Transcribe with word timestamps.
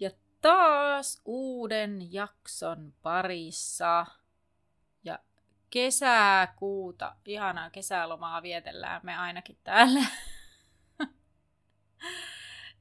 Ja 0.00 0.10
taas 0.40 1.22
uuden 1.24 2.12
jakson 2.12 2.94
parissa. 3.02 4.06
Ja 5.04 5.18
kesäkuuta, 5.70 7.16
ihanaa 7.24 7.70
kesälomaa 7.70 8.42
vietellään 8.42 9.00
me 9.04 9.16
ainakin 9.16 9.58
täällä. 9.64 10.00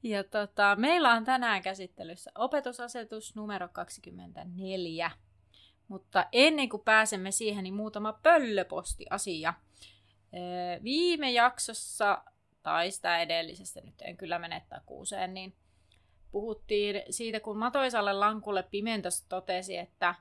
Ja 0.04 0.24
tota, 0.24 0.76
meillä 0.76 1.12
on 1.14 1.26
tänään 1.26 1.62
käsittelyssä 1.62 2.32
opetusasetus 2.36 3.36
numero 3.36 3.70
24. 3.74 5.12
Mutta 5.88 6.26
ennen 6.32 6.70
kuin 6.70 6.84
pääsemme 6.84 7.32
siihen, 7.32 7.64
niin 7.64 7.74
muutama 7.74 8.14
pöllöposti-asia. 8.14 9.54
Viime 10.84 11.32
jaksossa, 11.32 12.24
tai 12.64 12.92
sitä 12.92 13.20
edellisestä, 13.20 13.82
nyt 13.82 14.02
en 14.02 14.18
kyllä 14.18 14.40
mene 14.40 14.66
takuuseen, 14.70 15.34
niin 15.34 15.56
puhuttiin 16.32 17.04
siitä, 17.10 17.40
kun 17.40 17.58
Matoisalle 17.58 18.14
Lankulle 18.14 18.64
Pimentos 18.64 19.22
totesi, 19.22 19.78
että, 19.78 20.16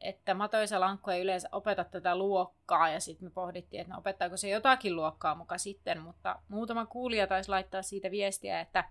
että 0.00 0.34
Matoisa 0.34 0.80
Lankku 0.80 1.10
ei 1.10 1.20
yleensä 1.20 1.48
opeta 1.52 1.84
tätä 1.84 2.16
luokkaa, 2.16 2.88
ja 2.88 3.00
sitten 3.00 3.26
me 3.26 3.30
pohdittiin, 3.30 3.80
että 3.80 3.92
no 3.92 3.98
opettaako 3.98 4.36
se 4.36 4.48
jotakin 4.48 4.96
luokkaa 4.96 5.34
muka 5.34 5.58
sitten, 5.58 6.00
mutta 6.00 6.38
muutama 6.48 6.86
kuulija 6.86 7.26
taisi 7.26 7.50
laittaa 7.50 7.82
siitä 7.82 8.10
viestiä, 8.10 8.60
että 8.60 8.84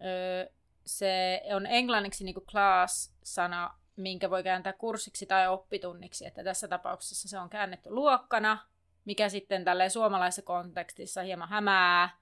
ö, 0.00 0.50
se 0.86 1.42
on 1.54 1.66
englanniksi 1.66 2.24
niin 2.24 2.34
kuin 2.34 2.46
class-sana, 2.46 3.78
minkä 3.96 4.30
voi 4.30 4.42
kääntää 4.42 4.72
kurssiksi 4.72 5.26
tai 5.26 5.48
oppitunniksi, 5.48 6.26
että 6.26 6.44
tässä 6.44 6.68
tapauksessa 6.68 7.28
se 7.28 7.38
on 7.38 7.50
käännetty 7.50 7.90
luokkana, 7.90 8.58
mikä 9.04 9.28
sitten 9.28 9.64
tälle 9.64 9.88
suomalaisessa 9.88 10.42
kontekstissa 10.42 11.22
hieman 11.22 11.48
hämää, 11.48 12.18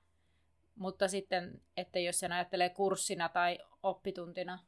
mutta 0.74 1.08
sitten, 1.08 1.60
että 1.76 1.98
jos 1.98 2.20
sen 2.20 2.32
ajattelee 2.32 2.68
kurssina 2.68 3.28
tai 3.28 3.58
oppituntina, 3.82 4.58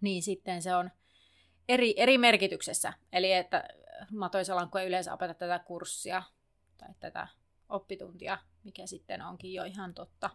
niin 0.00 0.22
sitten 0.22 0.62
se 0.62 0.74
on 0.74 0.90
eri, 1.68 1.94
eri 1.96 2.18
merkityksessä. 2.18 2.92
Eli 3.12 3.32
että 3.32 3.68
Matoisalanko 4.12 4.78
ei 4.78 4.86
yleensä 4.86 5.14
opeta 5.14 5.34
tätä 5.34 5.58
kurssia 5.58 6.22
tai 6.78 6.88
tätä 7.00 7.28
oppituntia, 7.68 8.38
mikä 8.64 8.86
sitten 8.86 9.22
onkin 9.22 9.52
jo 9.52 9.64
ihan 9.64 9.94
totta. 9.94 10.30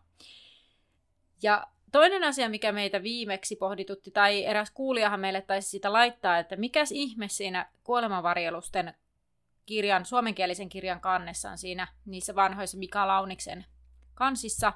Ja 1.43 1.67
toinen 1.91 2.23
asia, 2.23 2.49
mikä 2.49 2.71
meitä 2.71 3.03
viimeksi 3.03 3.55
pohditutti, 3.55 4.11
tai 4.11 4.45
eräs 4.45 4.71
kuulijahan 4.71 5.19
meille 5.19 5.41
taisi 5.41 5.69
sitä 5.69 5.93
laittaa, 5.93 6.39
että 6.39 6.55
mikäs 6.55 6.91
ihme 6.91 7.27
siinä 7.27 7.71
kuolemanvarjelusten 7.83 8.93
kirjan, 9.71 10.05
suomenkielisen 10.05 10.69
kirjan 10.69 11.01
kannessa 11.01 11.51
on 11.51 11.57
siinä 11.57 11.87
niissä 12.05 12.35
vanhoissa 12.35 12.77
Mika 12.77 13.07
Launiksen 13.07 13.65
kansissa, 14.13 14.73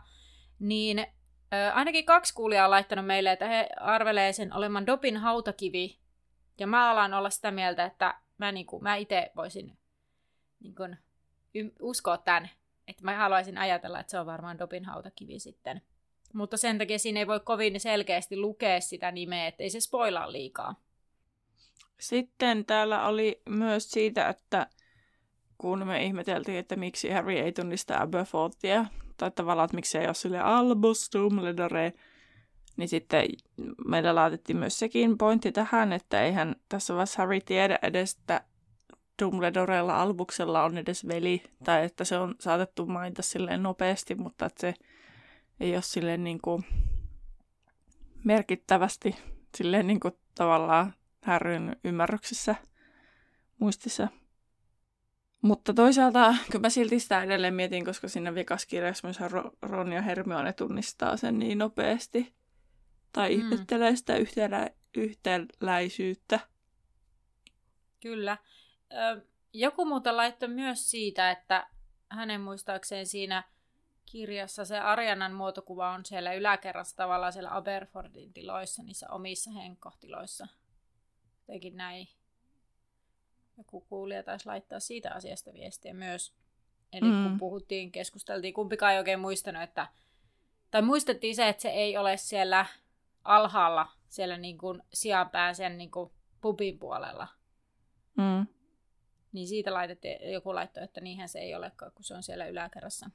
niin 0.60 1.00
ö, 1.00 1.74
ainakin 1.74 2.06
kaksi 2.06 2.34
kuulijaa 2.34 2.66
on 2.66 2.72
laittanut 2.72 3.06
meille, 3.06 3.32
että 3.32 3.48
he 3.48 3.70
arvelee 3.80 4.34
sen 4.34 4.54
olevan 4.54 4.86
Dopin 4.86 5.18
hautakivi, 5.18 6.00
ja 6.60 6.68
mä 6.68 6.92
alan 6.92 7.14
olla 7.14 7.30
sitä 7.30 7.52
mieltä, 7.52 7.86
että 7.86 8.20
mä, 8.38 8.52
niin 8.52 8.66
kuin, 8.66 8.84
mä 8.84 8.96
itse 8.96 9.32
voisin 9.36 9.78
niin 10.60 10.76
kuin, 10.76 10.98
uskoa 11.82 12.18
tämän, 12.18 12.50
että 12.88 13.04
mä 13.04 13.16
haluaisin 13.16 13.58
ajatella, 13.58 14.00
että 14.00 14.12
se 14.12 14.20
on 14.20 14.26
varmaan 14.26 14.60
Dopin 14.60 14.86
hautakivi 14.86 15.40
sitten. 15.40 15.82
Mutta 16.34 16.58
sen 16.58 16.78
takia 16.78 17.00
siinä 17.00 17.20
ei 17.20 17.28
voi 17.28 17.40
kovin 17.40 17.80
selkeästi 17.80 18.38
lukea 18.38 18.82
sitä 18.82 19.12
nimeä, 19.12 19.48
ettei 19.48 19.70
se 19.70 19.80
spoilaa 19.80 20.32
liikaa. 20.32 20.76
Sitten 22.00 22.66
täällä 22.66 23.08
oli 23.08 23.42
myös 23.50 23.92
siitä, 23.92 24.30
että 24.30 24.68
kun 25.66 25.88
me 25.88 26.04
ihmeteltiin, 26.04 26.58
että 26.58 26.76
miksi 26.76 27.10
Harry 27.10 27.34
ei 27.34 27.52
tunnista 27.52 28.02
Aberforthia, 28.02 28.86
tai 29.18 29.32
tavallaan, 29.32 29.66
että 29.66 29.76
miksi 29.76 29.98
ei 29.98 30.06
ole 30.06 30.14
sille 30.14 30.40
Albus 30.40 31.10
Dumbledore, 31.16 31.94
niin 32.78 32.90
sitten 32.90 33.26
meillä 33.88 34.16
laitettiin 34.16 34.58
myös 34.58 34.80
sekin 34.80 35.18
pointti 35.18 35.52
tähän, 35.52 35.94
että 35.94 36.24
eihän 36.24 36.56
tässä 36.70 36.94
vaiheessa 36.94 37.22
Harry 37.22 37.40
tiedä 37.42 37.80
edes, 37.82 38.14
että 38.14 38.42
Dumbledorella 39.22 40.02
Albuksella 40.02 40.64
on 40.64 40.78
edes 40.78 41.08
veli, 41.08 41.44
tai 41.64 41.86
että 41.86 42.04
se 42.04 42.18
on 42.18 42.36
saatettu 42.40 42.86
mainita 42.86 43.22
silleen 43.22 43.64
nopeasti, 43.64 44.16
mutta 44.16 44.46
että 44.46 44.62
se 44.62 44.74
ei 45.60 45.74
ole 45.74 45.82
silleen 45.82 46.24
niin 46.24 46.40
kuin 46.42 46.66
merkittävästi 48.24 49.16
silleen 49.58 49.88
niin 49.88 50.00
kuin 50.00 50.14
tavallaan 50.36 50.94
Harryn 51.24 51.76
ymmärryksessä 51.84 52.56
muistissa. 53.60 54.08
Mutta 55.46 55.74
toisaalta 55.74 56.36
kyllä 56.52 56.62
mä 56.62 56.70
silti 56.70 57.00
sitä 57.00 57.24
edelleen 57.24 57.54
mietin, 57.54 57.86
koska 57.86 58.08
siinä 58.08 58.36
vikaskirjassa 58.36 59.08
myös 59.08 59.18
Ron 59.62 59.92
ja 59.92 60.02
Hermione 60.02 60.54
tunnistaa 60.54 61.18
sen 61.18 61.40
niin 61.40 61.58
nopeasti. 61.58 62.34
Tai 63.14 63.36
mm. 63.36 63.42
ihmettelee 63.42 63.96
sitä 63.96 64.18
yhtenä, 64.18 64.70
yhtenläisyyttä. 64.98 66.40
Kyllä. 68.02 68.38
Joku 69.54 69.86
muuten 69.86 70.18
laittoi 70.18 70.50
myös 70.50 70.92
siitä, 70.92 71.32
että 71.32 71.68
hänen 72.10 72.42
muistaakseen 72.42 73.08
siinä 73.08 73.44
kirjassa 74.06 74.66
se 74.66 74.80
Arianan 74.80 75.34
muotokuva 75.34 75.92
on 75.92 76.06
siellä 76.06 76.34
yläkerrassa 76.34 76.96
tavallaan 76.96 77.34
siellä 77.34 77.56
Aberfordin 77.56 78.34
tiloissa, 78.34 78.84
niissä 78.84 79.10
omissa 79.10 79.52
henkkohtiloissa. 79.52 80.48
Jotenkin 81.40 81.78
näin. 81.78 82.08
Joku 83.58 83.82
kuulija 83.82 84.24
taisi 84.24 84.46
laittaa 84.46 84.80
siitä 84.80 85.14
asiasta 85.14 85.54
viestiä 85.54 85.94
myös. 85.94 86.34
Eli 86.94 87.12
mm. 87.12 87.24
kun 87.24 87.40
puhuttiin, 87.40 87.92
keskusteltiin, 87.92 88.54
kumpikaan 88.54 88.94
ei 88.94 88.98
oikein 88.98 89.20
muistanut, 89.20 89.62
että... 89.62 89.88
Tai 90.72 90.82
muistettiin 90.82 91.36
se, 91.36 91.50
että 91.50 91.62
se 91.62 91.70
ei 91.70 91.98
ole 91.98 92.18
siellä 92.18 92.66
alhaalla, 93.24 93.88
siellä 94.10 94.38
niin 94.38 94.58
kuin 94.58 94.84
sijanpään 94.94 95.56
sen 95.56 95.78
niin 95.78 95.92
kuin 95.92 96.12
pubin 96.42 96.80
puolella. 96.80 97.28
Mm. 98.18 98.48
Niin 99.32 99.48
siitä 99.48 99.74
laitettiin, 99.74 100.32
joku 100.32 100.56
laittoi, 100.56 100.84
että 100.84 101.02
niinhän 101.02 101.30
se 101.30 101.40
ei 101.40 101.56
olekaan, 101.56 101.92
kun 101.96 102.04
se 102.04 102.14
on 102.14 102.24
siellä 102.24 102.48
yläkerrassa. 102.48 103.10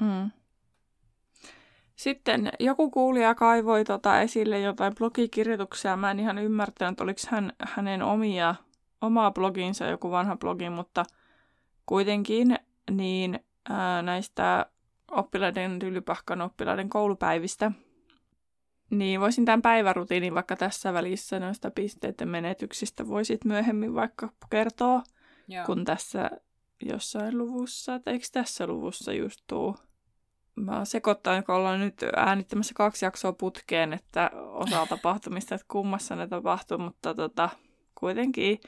Mm. 0.00 0.30
Sitten 1.96 2.52
joku 2.60 2.90
kuulija 2.90 3.34
kaivoi 3.34 3.84
tota 3.84 4.20
esille 4.20 4.60
jotain 4.60 4.94
blogikirjoituksia. 4.94 5.96
Mä 5.96 6.10
en 6.10 6.20
ihan 6.20 6.38
ymmärtänyt, 6.38 7.00
oliko 7.00 7.20
hän, 7.28 7.52
hänen 7.58 8.02
omia, 8.02 8.54
omaa 9.00 9.30
bloginsa 9.30 9.86
joku 9.86 10.10
vanha 10.10 10.36
blogi, 10.36 10.70
mutta 10.70 11.04
kuitenkin 11.86 12.56
niin 12.90 13.40
ää, 13.68 14.02
näistä 14.02 14.66
oppilaiden, 15.10 15.78
Tylypahkan 15.78 16.40
oppilaiden 16.40 16.88
koulupäivistä, 16.88 17.72
niin 18.90 19.20
voisin 19.20 19.44
tämän 19.44 19.62
päivärutiinin 19.62 20.34
vaikka 20.34 20.56
tässä 20.56 20.92
välissä 20.92 21.40
noista 21.40 21.70
pisteiden 21.70 22.28
menetyksistä 22.28 23.08
voisit 23.08 23.44
myöhemmin 23.44 23.94
vaikka 23.94 24.28
kertoa, 24.50 25.02
Joo. 25.48 25.66
kun 25.66 25.84
tässä 25.84 26.30
jossain 26.82 27.38
luvussa, 27.38 27.94
että 27.94 28.10
eikö 28.10 28.26
tässä 28.32 28.66
luvussa 28.66 29.12
just 29.12 29.40
tuu 29.46 29.76
mä 30.54 30.84
sekoittain, 30.84 31.44
kun 31.44 31.54
ollaan 31.54 31.80
nyt 31.80 32.04
äänittämässä 32.16 32.74
kaksi 32.74 33.04
jaksoa 33.04 33.32
putkeen, 33.32 33.92
että 33.92 34.30
osa 34.34 34.86
tapahtumista, 34.86 35.54
että 35.54 35.64
kummassa 35.68 36.16
ne 36.16 36.26
tapahtuu, 36.26 36.78
mutta 36.78 37.14
tota, 37.14 37.48
kuitenkin. 38.00 38.60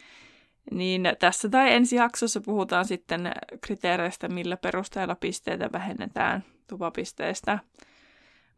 Niin 0.71 1.03
tässä 1.19 1.49
tai 1.49 1.73
ensi 1.73 1.97
jaksossa 1.97 2.41
puhutaan 2.41 2.85
sitten 2.85 3.33
kriteereistä, 3.61 4.29
millä 4.29 4.57
perusteella 4.57 5.15
pisteitä 5.15 5.73
vähennetään 5.73 6.45
tupapisteistä. 6.69 7.59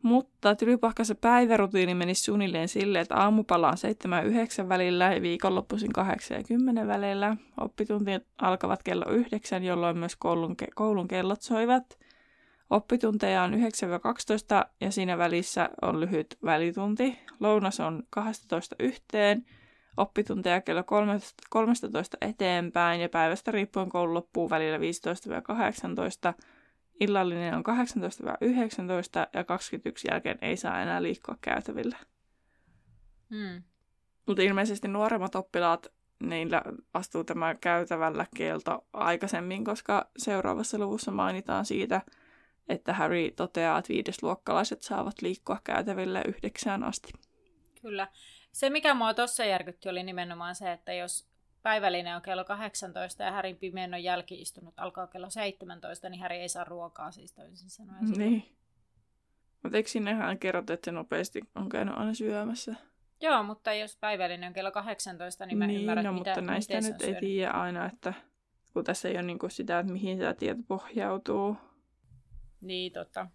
Mutta 0.03 0.55
Tylypahkassa 0.55 1.15
päivärutiini 1.15 1.95
meni 1.95 2.15
suunnilleen 2.15 2.69
silleen, 2.69 3.03
että 3.03 3.17
aamupala 3.17 3.69
on 3.69 3.77
7 3.77 4.69
välillä 4.69 5.15
ja 5.15 5.23
viikonloppuisin 5.23 5.93
8 5.93 6.37
ja 6.37 6.45
10 6.45 6.87
välillä. 6.89 7.37
Oppitunnit 7.61 8.23
alkavat 8.43 8.83
kello 8.83 9.11
9, 9.11 9.65
jolloin 9.65 9.99
myös 9.99 10.17
koulun, 10.17 10.57
ke- 10.63 10.73
koulun 10.75 11.09
kellot 11.09 11.43
soivat– 11.43 11.85
Oppitunteja 12.71 13.43
on 13.43 13.55
9-12 13.55 13.57
ja 14.81 14.91
siinä 14.91 15.19
välissä 15.19 15.71
on 15.83 16.01
lyhyt 16.01 16.39
välitunti. 16.45 17.19
Lounas 17.41 17.81
on 17.81 18.03
12 18.11 18.77
yhteen, 18.79 19.45
oppitunteja 19.97 20.61
kello 20.61 20.85
13 21.51 22.17
eteenpäin 22.21 23.01
ja 23.01 23.09
päivästä 23.09 23.51
riippuen 23.51 23.89
koulu 23.89 24.15
loppuu 24.15 24.51
välillä 24.51 24.79
15-18 24.79 24.81
illallinen 27.01 27.55
on 27.55 27.65
18-19 27.67 29.29
ja 29.33 29.45
21 29.45 30.09
jälkeen 30.11 30.39
ei 30.43 30.57
saa 30.57 30.83
enää 30.83 31.03
liikkua 31.03 31.37
käytävillä. 31.41 31.97
Hmm. 33.31 33.63
Mutta 34.27 34.43
ilmeisesti 34.43 34.89
nuoremmat 34.89 35.35
oppilaat, 35.35 35.87
niillä 36.21 36.63
astuu 36.95 37.25
tämä 37.25 37.55
käytävällä 37.55 38.27
kielto 38.37 38.87
aikaisemmin, 38.93 39.65
koska 39.65 40.11
seuraavassa 40.17 40.79
luvussa 40.79 41.11
mainitaan 41.11 41.65
siitä, 41.65 42.01
että 42.69 42.93
Harry 42.93 43.31
toteaa, 43.31 43.79
että 43.79 43.93
viidesluokkalaiset 43.93 44.83
saavat 44.83 45.23
liikkua 45.23 45.59
käytäville 45.65 46.23
yhdeksään 46.29 46.85
asti. 46.85 47.13
Kyllä. 47.83 48.09
Se, 48.55 48.71
mikä 48.71 48.95
mua 48.95 49.15
tuossa 49.15 49.45
järkytti, 49.45 49.89
oli 49.89 50.03
nimenomaan 50.03 50.55
se, 50.55 50.73
että 50.73 50.93
jos 50.93 51.29
päivällinen 51.63 52.17
on 52.17 52.23
kello 52.23 52.45
18 52.45 53.23
ja 53.23 53.33
Härin 53.33 53.57
pimeän 53.57 53.95
on 53.95 54.03
jälkiistunut 54.03 54.75
alkaa 54.77 55.07
kello 55.07 55.31
17, 55.31 56.09
niin 56.09 56.21
Häri 56.21 56.37
ei 56.37 56.49
saa 56.49 56.65
ruokaa 56.65 57.11
siis 57.11 57.33
toisin 57.33 57.71
sanoen. 57.71 58.05
Niin. 58.05 58.57
Mutta 59.63 59.77
eikö 59.77 59.89
sinnehän 59.89 60.39
kerrota, 60.39 60.73
että 60.73 60.93
nopeasti 60.93 61.41
on 61.55 61.69
käynyt 61.69 61.95
aina 61.97 62.15
syömässä? 62.15 62.75
Joo, 63.21 63.43
mutta 63.43 63.75
jos 63.75 63.97
päivällinen 63.97 64.49
on 64.49 64.55
kello 64.55 64.73
18, 64.73 65.47
niin 65.47 65.59
mä 65.59 65.67
niin, 65.67 65.81
ymmärrän, 65.81 66.05
no, 66.05 66.13
mitä, 66.13 66.31
mutta 66.31 66.41
näistä 66.41 66.81
nyt 66.81 67.03
ei 67.03 67.15
tiedä 67.15 67.51
aina, 67.51 67.87
että 67.87 68.15
kun 68.73 68.85
tässä 68.85 69.09
ei 69.09 69.15
ole 69.15 69.23
niin 69.23 69.39
sitä, 69.49 69.79
että 69.79 69.93
mihin 69.93 70.19
tämä 70.19 70.35
tieto 70.35 70.63
pohjautuu. 70.69 71.57
Niin, 72.61 72.93
totta. 72.93 73.27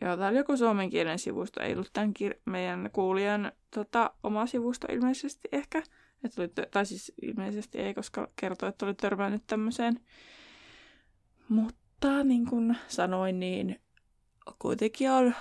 Joo, 0.00 0.16
täällä 0.16 0.38
joku 0.38 0.56
suomen 0.56 0.90
kielen 0.90 1.18
sivusto, 1.18 1.62
ei 1.62 1.72
ollut 1.72 1.90
tämän 1.92 2.12
kir- 2.22 2.40
meidän 2.44 2.90
kuulijan 2.92 3.52
tota, 3.74 4.10
oma 4.22 4.46
sivusto 4.46 4.86
ilmeisesti 4.92 5.48
ehkä. 5.52 5.82
Että 6.24 6.42
oli, 6.42 6.48
tai 6.70 6.86
siis 6.86 7.12
ilmeisesti 7.22 7.78
ei, 7.78 7.94
koska 7.94 8.28
kertoi, 8.36 8.68
että 8.68 8.86
oli 8.86 8.94
törmännyt 8.94 9.42
tämmöiseen. 9.46 10.00
Mutta 11.48 12.24
niin 12.24 12.46
kuin 12.46 12.76
sanoin, 12.88 13.40
niin 13.40 13.80
kuitenkin 14.58 15.10
on, 15.10 15.34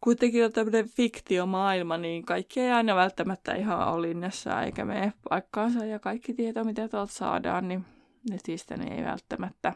kuitenkin 0.00 0.44
on 0.44 0.52
tämmöinen 0.52 0.88
fiktiomaailma, 0.88 1.96
niin 1.98 2.24
kaikki 2.24 2.60
ei 2.60 2.70
aina 2.70 2.96
välttämättä 2.96 3.54
ihan 3.54 3.88
ole 3.88 4.08
linjassa 4.08 4.62
eikä 4.62 4.84
mene 4.84 5.12
paikkaansa. 5.28 5.84
Ja 5.84 5.98
kaikki 5.98 6.34
tieto, 6.34 6.64
mitä 6.64 6.88
tuolta 6.88 7.12
saadaan, 7.12 7.68
niin 7.68 7.84
netistä 8.30 8.76
niin 8.76 8.92
ei 8.92 9.04
välttämättä 9.04 9.72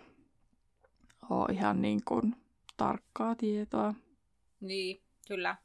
ole 1.30 1.52
ihan 1.52 1.82
niin 1.82 2.00
kuin 2.04 2.36
tarkkaa 2.76 3.34
tietoa. 3.34 3.94
Niin, 4.60 5.02
kyllä. 5.28 5.56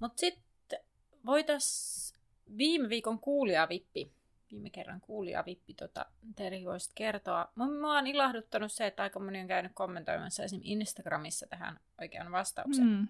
Mutta 0.00 0.20
sitten 0.20 0.78
voitaisiin 1.26 2.20
viime 2.58 2.88
viikon 2.88 3.20
kuulijavippi, 3.20 4.12
viime 4.52 4.70
kerran 4.70 5.00
kuulijavippi, 5.00 5.74
tota, 5.74 6.06
Terhi 6.36 6.64
voisit 6.64 6.92
kertoa. 6.94 7.48
Mua 7.54 7.98
on 7.98 8.06
ilahduttanut 8.06 8.72
se, 8.72 8.86
että 8.86 9.02
aika 9.02 9.20
moni 9.20 9.40
on 9.40 9.46
käynyt 9.46 9.72
kommentoimassa 9.74 10.44
esim. 10.44 10.60
Instagramissa 10.64 11.46
tähän 11.46 11.80
oikean 12.00 12.32
vastauksen. 12.32 12.86
Mm. 12.86 13.08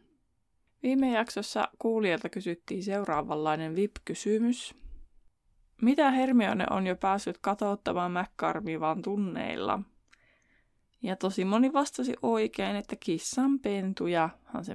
Viime 0.83 1.11
jaksossa 1.11 1.69
kuulijalta 1.79 2.29
kysyttiin 2.29 2.83
seuraavanlainen 2.83 3.77
VIP-kysymys. 3.77 4.75
Mitä 5.83 6.11
Hermione 6.11 6.65
on 6.71 6.87
jo 6.87 6.97
päässyt 6.97 7.39
katouttamaan 7.39 8.13
McCarmivan 8.13 9.03
tunneilla? 9.03 9.81
Ja 11.07 11.17
tosi 11.17 11.45
moni 11.45 11.73
vastasi 11.73 12.15
oikein, 12.23 12.77
että 12.77 12.97
kissan 13.01 13.59
pentujahan 13.59 14.65
se 14.65 14.75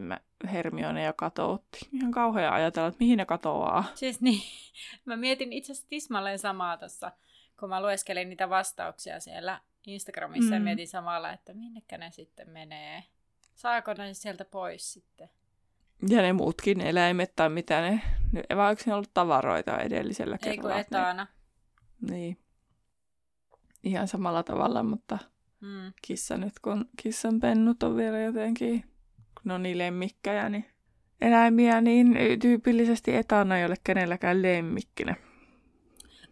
Hermione 0.52 1.06
jo 1.06 1.14
katoutti. 1.14 1.80
Ihan 1.92 2.12
kauhea 2.12 2.54
ajatella, 2.54 2.88
että 2.88 3.00
mihin 3.00 3.18
ne 3.18 3.26
katoaa. 3.26 3.84
Siis 3.96 4.22
niin, 4.22 4.42
mä 5.06 5.18
mietin 5.18 5.54
itse 5.54 5.72
asiassa 5.72 5.90
tismalleen 5.90 6.40
samaa 6.40 6.78
tuossa, 6.78 7.12
kun 7.60 7.70
mä 7.70 7.82
lueskelin 7.82 8.30
niitä 8.30 8.50
vastauksia 8.50 9.20
siellä 9.20 9.62
Instagramissa 9.88 10.50
mm. 10.50 10.54
ja 10.54 10.60
mietin 10.60 10.88
samalla, 10.88 11.34
että 11.34 11.54
minnekä 11.54 11.98
ne 11.98 12.12
sitten 12.12 12.50
menee. 12.50 13.04
Saako 13.54 13.94
ne 13.94 14.14
sieltä 14.14 14.46
pois 14.46 14.94
sitten? 14.94 15.30
Ja 16.10 16.22
ne 16.22 16.34
muutkin 16.34 16.82
eläimet 16.82 17.36
tai 17.36 17.50
mitä 17.50 17.82
ne, 17.82 18.02
ne 18.32 18.58
vai 18.58 18.70
onko 18.70 18.82
ne 18.86 18.94
ollut 18.94 19.14
tavaroita 19.14 19.80
edellisellä 19.80 20.38
kerralla? 20.38 20.76
Ei 20.76 20.84
kun 20.84 20.98
etana. 20.98 21.28
Niin. 22.10 22.38
Ihan 23.84 24.08
samalla 24.08 24.44
tavalla, 24.44 24.84
mutta 24.84 25.20
mm. 25.62 25.94
kissa 26.02 26.38
nyt, 26.38 26.60
kun 26.60 26.90
kissan 26.98 27.40
pennut 27.40 27.84
on 27.84 27.96
vielä 27.96 28.20
jotenkin 28.20 28.92
kun 29.42 29.52
on 29.52 29.64
niin 29.64 29.78
lemmikkejä, 29.78 30.50
niin 30.50 30.66
eläimiä, 31.22 31.82
niin 31.82 32.18
tyypillisesti 32.42 33.16
etana 33.16 33.58
ei 33.58 33.66
ole 33.66 33.76
kenelläkään 33.84 34.42
lemmikkinä. 34.42 35.16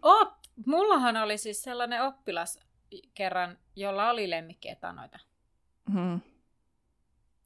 Oh, 0.02 0.28
mullahan 0.66 1.18
oli 1.18 1.38
siis 1.38 1.64
sellainen 1.64 2.04
oppilas 2.04 2.60
kerran, 3.14 3.58
jolla 3.76 4.10
oli 4.10 4.30
lemmikkietanoita. 4.30 5.20
Hmm. 5.94 6.20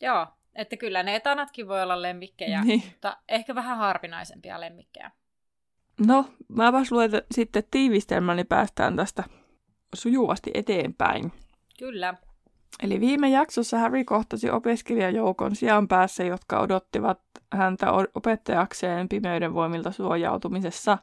Joo, 0.02 0.28
että 0.56 0.78
kyllä 0.78 1.04
ne 1.04 1.16
etanatkin 1.16 1.68
voi 1.68 1.84
olla 1.84 2.02
lemmikkejä, 2.02 2.64
niin. 2.64 2.84
mutta 2.86 3.18
ehkä 3.30 3.56
vähän 3.56 3.78
harvinaisempia 3.78 4.62
lemmikkejä. 4.62 5.12
No, 6.08 6.26
mä 6.48 6.72
luen 6.92 7.12
sitten 7.32 7.64
tiivistelmän, 7.72 8.38
niin 8.38 8.48
päästään 8.48 8.96
tästä 8.96 9.24
sujuvasti 9.96 10.52
eteenpäin. 10.54 11.32
Kyllä. 11.84 12.14
Eli 12.84 13.00
viime 13.00 13.30
jaksossa 13.30 13.78
Harry 13.78 14.04
kohtasi 14.04 14.50
opiskelijajoukon 14.50 15.56
sijaan 15.56 15.88
päässä, 15.88 16.24
jotka 16.24 16.60
odottivat 16.60 17.20
häntä 17.54 17.88
opettajakseen 18.16 19.10
pimeyden 19.10 19.54
voimilta 19.54 19.92
suojautumisessa. 19.92 20.98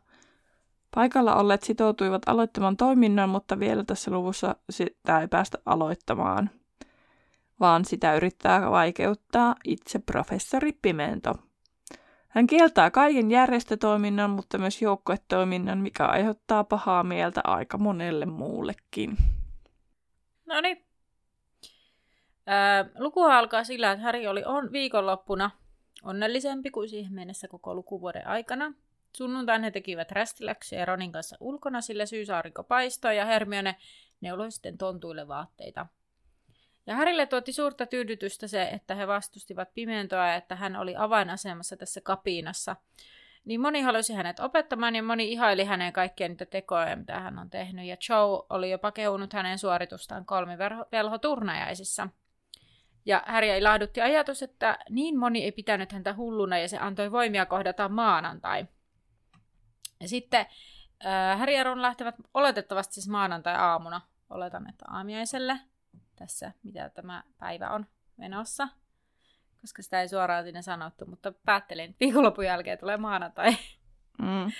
Paikalla 0.94 1.34
olleet 1.36 1.62
sitoutuivat 1.62 2.22
aloittamaan 2.26 2.76
toiminnan, 2.76 3.28
mutta 3.28 3.58
vielä 3.58 3.84
tässä 3.84 4.10
luvussa 4.10 4.56
sitä 4.70 5.20
ei 5.20 5.28
päästä 5.28 5.58
aloittamaan, 5.66 6.50
vaan 7.60 7.84
sitä 7.84 8.14
yrittää 8.14 8.70
vaikeuttaa 8.70 9.54
itse 9.64 9.98
professori 9.98 10.72
Pimento. 10.82 11.34
Hän 12.28 12.46
kieltää 12.46 12.90
kaiken 12.90 13.30
järjestötoiminnan, 13.30 14.30
mutta 14.30 14.58
myös 14.58 14.82
joukkuetoiminnan, 14.82 15.78
mikä 15.78 16.06
aiheuttaa 16.06 16.64
pahaa 16.64 17.04
mieltä 17.04 17.40
aika 17.44 17.78
monelle 17.78 18.26
muullekin. 18.26 19.16
No 20.50 20.60
niin, 20.60 20.86
Ää, 22.46 22.86
luku 22.98 23.22
alkaa 23.22 23.64
sillä, 23.64 23.92
että 23.92 24.04
Häri 24.04 24.26
oli 24.26 24.44
on 24.44 24.72
viikonloppuna 24.72 25.50
onnellisempi 26.02 26.70
kuin 26.70 26.88
siihen 26.88 27.12
mennessä 27.12 27.48
koko 27.48 27.74
lukuvuoden 27.74 28.26
aikana. 28.26 28.72
Sunnuntain 29.16 29.62
he 29.62 29.70
tekivät 29.70 30.12
rästiläksyjä 30.12 30.84
Ronin 30.84 31.12
kanssa 31.12 31.36
ulkona, 31.40 31.80
sillä 31.80 32.06
syysaurinko 32.06 32.64
paistoi 32.64 33.16
ja 33.16 33.24
Hermione 33.24 33.76
neuloi 34.20 34.52
sitten 34.52 34.78
tontuille 34.78 35.28
vaatteita. 35.28 35.86
Ja 36.86 36.94
Härille 36.94 37.26
tuotti 37.26 37.52
suurta 37.52 37.86
tyydytystä 37.86 38.46
se, 38.46 38.62
että 38.62 38.94
he 38.94 39.06
vastustivat 39.06 39.74
pimentoa 39.74 40.26
ja 40.26 40.34
että 40.34 40.56
hän 40.56 40.76
oli 40.76 40.96
avainasemassa 40.96 41.76
tässä 41.76 42.00
kapiinassa. 42.00 42.76
Niin 43.44 43.60
moni 43.60 43.80
halusi 43.80 44.12
hänet 44.12 44.40
opettamaan 44.40 44.96
ja 44.96 45.02
moni 45.02 45.32
ihaili 45.32 45.64
hänen 45.64 45.92
kaikkia 45.92 46.28
niitä 46.28 46.46
tekoja, 46.46 46.96
mitä 46.96 47.20
hän 47.20 47.38
on 47.38 47.50
tehnyt. 47.50 47.86
Ja 47.86 47.96
Joe 48.08 48.46
oli 48.50 48.70
jopa 48.70 48.92
kehunut 48.92 49.32
hänen 49.32 49.58
suoritustaan 49.58 50.26
kolmivelhoturnajaisissa– 50.26 52.08
ja 53.06 53.22
Häriä 53.26 53.56
ilahdutti 53.56 54.00
ajatus, 54.00 54.42
että 54.42 54.78
niin 54.90 55.18
moni 55.18 55.44
ei 55.44 55.52
pitänyt 55.52 55.92
häntä 55.92 56.14
hulluna 56.14 56.58
ja 56.58 56.68
se 56.68 56.78
antoi 56.78 57.12
voimia 57.12 57.46
kohdata 57.46 57.88
maanantai. 57.88 58.66
Ja 60.00 60.08
sitten 60.08 60.46
äh, 61.06 61.38
Häri 61.38 61.56
ja 61.56 61.64
Ron 61.64 61.82
lähtevät 61.82 62.14
oletettavasti 62.34 62.94
siis 62.94 63.08
maanantai-aamuna. 63.08 64.00
Oletan, 64.30 64.68
että 64.68 64.84
aamiaiselle 64.88 65.60
tässä, 66.16 66.52
mitä 66.62 66.88
tämä 66.88 67.22
päivä 67.38 67.70
on 67.70 67.86
menossa. 68.16 68.68
Koska 69.60 69.82
sitä 69.82 70.00
ei 70.00 70.08
suoraan 70.08 70.44
sinne 70.44 70.62
sanottu, 70.62 71.06
mutta 71.06 71.32
päättelin, 71.32 71.84
että 71.84 72.00
viikonlopun 72.00 72.44
jälkeen 72.44 72.78
tulee 72.78 72.96
maanantai. 72.96 73.56
Mm. 74.18 74.52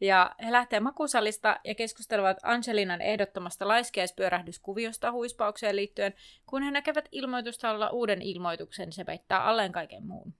Ja 0.00 0.34
he 0.44 0.52
lähtee 0.52 0.80
makusalista 0.80 1.60
ja 1.64 1.74
keskustelevat 1.74 2.36
Angelinan 2.42 3.00
ehdottomasta 3.00 3.68
laiskeispyörähdyskuviosta 3.68 5.12
huispaukseen 5.12 5.76
liittyen, 5.76 6.14
kun 6.46 6.62
he 6.62 6.70
näkevät 6.70 7.08
ilmoitustalla 7.12 7.90
uuden 7.90 8.22
ilmoituksen, 8.22 8.92
se 8.92 9.04
peittää 9.04 9.44
alleen 9.44 9.72
kaiken 9.72 10.06
muun. 10.06 10.34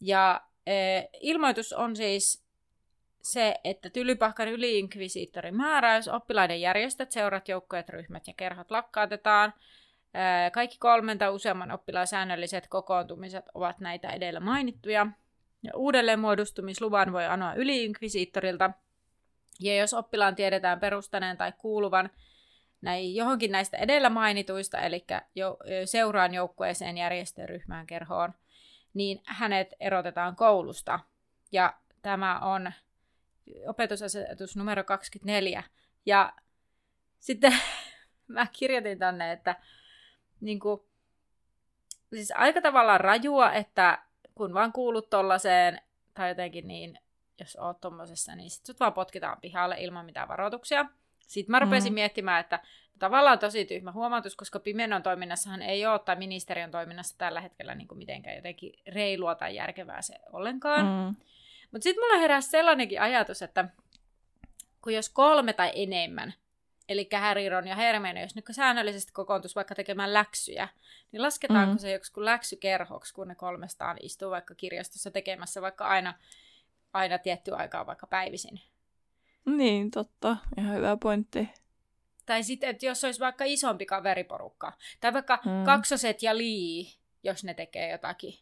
Ja 0.00 0.40
e, 0.66 1.02
ilmoitus 1.20 1.72
on 1.72 1.96
siis 1.96 2.46
se, 3.22 3.54
että 3.64 3.90
Tylypahkan 3.90 4.48
yliinkvisiittorin 4.48 5.56
määräys, 5.56 6.08
oppilaiden 6.08 6.60
järjestöt, 6.60 7.12
seurat, 7.12 7.48
joukkojet, 7.48 7.88
ryhmät 7.88 8.26
ja 8.26 8.32
kerhot 8.36 8.70
lakkautetaan. 8.70 9.54
Kaikki 10.52 10.78
kolmen 10.78 11.18
tai 11.18 11.30
useamman 11.30 11.70
oppilaan 11.70 12.06
säännölliset 12.06 12.66
kokoontumiset 12.68 13.44
ovat 13.54 13.80
näitä 13.80 14.08
edellä 14.08 14.40
mainittuja. 14.40 15.06
Ja 15.62 15.72
uudelleenmuodostumisluvan 15.74 17.12
voi 17.12 17.26
anoa 17.26 17.54
yliinkvisiittorilta. 17.54 18.70
Ja 19.60 19.76
jos 19.76 19.94
oppilaan 19.94 20.36
tiedetään 20.36 20.80
perustaneen 20.80 21.36
tai 21.36 21.52
kuuluvan 21.58 22.10
näin 22.80 23.14
johonkin 23.14 23.52
näistä 23.52 23.76
edellä 23.76 24.10
mainituista, 24.10 24.78
eli 24.78 25.06
seuraan 25.84 26.34
joukkueeseen, 26.34 26.98
järjestöryhmään, 26.98 27.86
kerhoon, 27.86 28.34
niin 28.94 29.22
hänet 29.26 29.74
erotetaan 29.80 30.36
koulusta. 30.36 31.00
Ja 31.52 31.74
tämä 32.02 32.38
on 32.38 32.72
opetusasetus 33.66 34.56
numero 34.56 34.84
24. 34.84 35.62
Ja 36.06 36.32
sitten 37.18 37.52
mä 38.26 38.46
kirjoitin 38.52 38.98
tänne, 38.98 39.32
että 39.32 39.56
niin 40.40 40.60
kuin, 40.60 40.80
siis 42.14 42.32
aika 42.36 42.60
tavallaan 42.60 43.00
rajua, 43.00 43.52
että 43.52 43.98
kun 44.34 44.54
vaan 44.54 44.72
kuulut 44.72 45.10
tollaiseen, 45.10 45.80
tai 46.14 46.28
jotenkin 46.28 46.68
niin, 46.68 46.98
jos 47.40 47.56
oot 47.56 47.80
tommosessa, 47.80 48.34
niin 48.34 48.50
sit 48.50 48.66
sut 48.66 48.80
vaan 48.80 48.92
potkitaan 48.92 49.40
pihalle 49.40 49.76
ilman 49.78 50.06
mitään 50.06 50.28
varoituksia. 50.28 50.86
Sitten 51.18 51.50
mä 51.50 51.58
rupesin 51.58 51.92
mm. 51.92 51.94
miettimään, 51.94 52.40
että 52.40 52.60
tavallaan 52.98 53.38
tosi 53.38 53.64
tyhmä 53.64 53.92
huomautus, 53.92 54.36
koska 54.36 54.60
Pimenon 54.60 55.02
toiminnassahan 55.02 55.62
ei 55.62 55.86
ole, 55.86 55.98
tai 55.98 56.16
ministeriön 56.16 56.70
toiminnassa 56.70 57.18
tällä 57.18 57.40
hetkellä 57.40 57.74
niin 57.74 57.88
kuin 57.88 57.98
mitenkään 57.98 58.36
jotenkin 58.36 58.72
reilua 58.86 59.34
tai 59.34 59.54
järkevää 59.54 60.02
se 60.02 60.14
ollenkaan. 60.32 60.86
Mm. 60.86 61.16
Mutta 61.72 61.82
sitten 61.82 62.04
mulla 62.04 62.18
heräsi 62.20 62.50
sellainenkin 62.50 63.02
ajatus, 63.02 63.42
että 63.42 63.68
kun 64.82 64.94
jos 64.94 65.08
kolme 65.08 65.52
tai 65.52 65.72
enemmän, 65.74 66.34
eli 66.88 67.08
Harry, 67.20 67.48
Ron 67.48 67.68
ja 67.68 67.76
Hermione, 67.76 68.20
jos 68.20 68.34
nyt 68.34 68.44
säännöllisesti 68.50 69.12
kokoontuisi 69.12 69.54
vaikka 69.54 69.74
tekemään 69.74 70.14
läksyjä, 70.14 70.68
niin 71.12 71.22
lasketaanko 71.22 71.72
mm. 71.72 71.78
se 71.78 71.92
joku 71.92 72.24
läksykerhoksi, 72.24 73.14
kun 73.14 73.28
ne 73.28 73.34
kolmestaan 73.34 73.96
istuu 74.02 74.30
vaikka 74.30 74.54
kirjastossa 74.54 75.10
tekemässä 75.10 75.62
vaikka 75.62 75.86
aina, 75.86 76.14
aina 76.92 77.18
tietty 77.18 77.54
aikaa 77.54 77.86
vaikka 77.86 78.06
päivisin? 78.06 78.60
Niin, 79.44 79.90
totta. 79.90 80.36
Ihan 80.58 80.76
hyvä 80.76 80.96
pointti. 80.96 81.48
Tai 82.26 82.42
sitten, 82.42 82.70
että 82.70 82.86
jos 82.86 83.04
olisi 83.04 83.20
vaikka 83.20 83.44
isompi 83.44 83.86
kaveriporukka. 83.86 84.72
Tai 85.00 85.12
vaikka 85.12 85.38
mm. 85.44 85.64
kaksoset 85.64 86.22
ja 86.22 86.36
lii, 86.36 86.86
jos 87.22 87.44
ne 87.44 87.54
tekee 87.54 87.90
jotakin. 87.90 88.34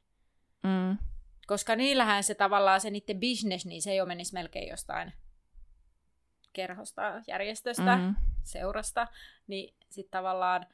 Mm. 0.62 0.98
Koska 1.46 1.76
niillähän 1.76 2.24
se 2.24 2.34
tavallaan 2.34 2.80
se 2.80 2.90
niiden 2.90 3.20
business, 3.20 3.66
niin 3.66 3.82
se 3.82 3.94
jo 3.94 4.06
menisi 4.06 4.34
melkein 4.34 4.68
jostain 4.68 5.12
kerhosta, 6.52 7.22
järjestöstä, 7.26 7.96
mm. 7.96 8.14
Seurasta. 8.46 9.06
Niin 9.46 9.74
sitten 9.88 10.10
tavallaan 10.10 10.66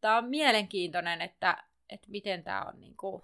tämä 0.00 0.16
on 0.16 0.28
mielenkiintoinen, 0.28 1.22
että, 1.22 1.64
että 1.90 2.10
miten 2.10 2.44
tämä 2.44 2.62
on 2.62 2.80
niin 2.80 2.96
kuin, 2.96 3.22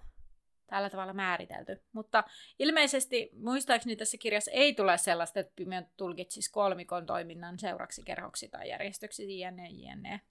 tällä 0.71 0.89
tavalla 0.89 1.13
määritelty. 1.13 1.81
Mutta 1.93 2.23
ilmeisesti, 2.59 3.29
muistaakseni 3.33 3.95
tässä 3.95 4.17
kirjassa 4.17 4.51
ei 4.51 4.73
tule 4.73 4.97
sellaista, 4.97 5.39
että 5.39 5.53
Pimeon 5.55 5.85
tulkitsisi 5.97 6.51
kolmikon 6.51 7.05
toiminnan 7.05 7.59
seuraksi, 7.59 8.01
kerhoksi 8.05 8.49
tai 8.49 8.69
järjestöksi, 8.69 9.39
jne, 9.39 9.67
jne. 9.69 10.21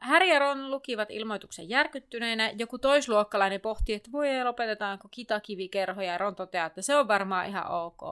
Harry 0.00 0.26
ja 0.26 0.38
Ron 0.38 0.70
lukivat 0.70 1.10
ilmoituksen 1.10 1.68
järkyttyneinä. 1.68 2.50
Joku 2.50 2.78
toisluokkalainen 2.78 3.60
pohti, 3.60 3.94
että 3.94 4.12
voi 4.12 4.44
lopetetaanko 4.44 5.08
kitakivikerho, 5.10 6.02
ja 6.02 6.18
Ron 6.18 6.34
toteaa, 6.34 6.66
että 6.66 6.82
se 6.82 6.96
on 6.96 7.08
varmaan 7.08 7.46
ihan 7.46 7.70
ok. 7.70 8.02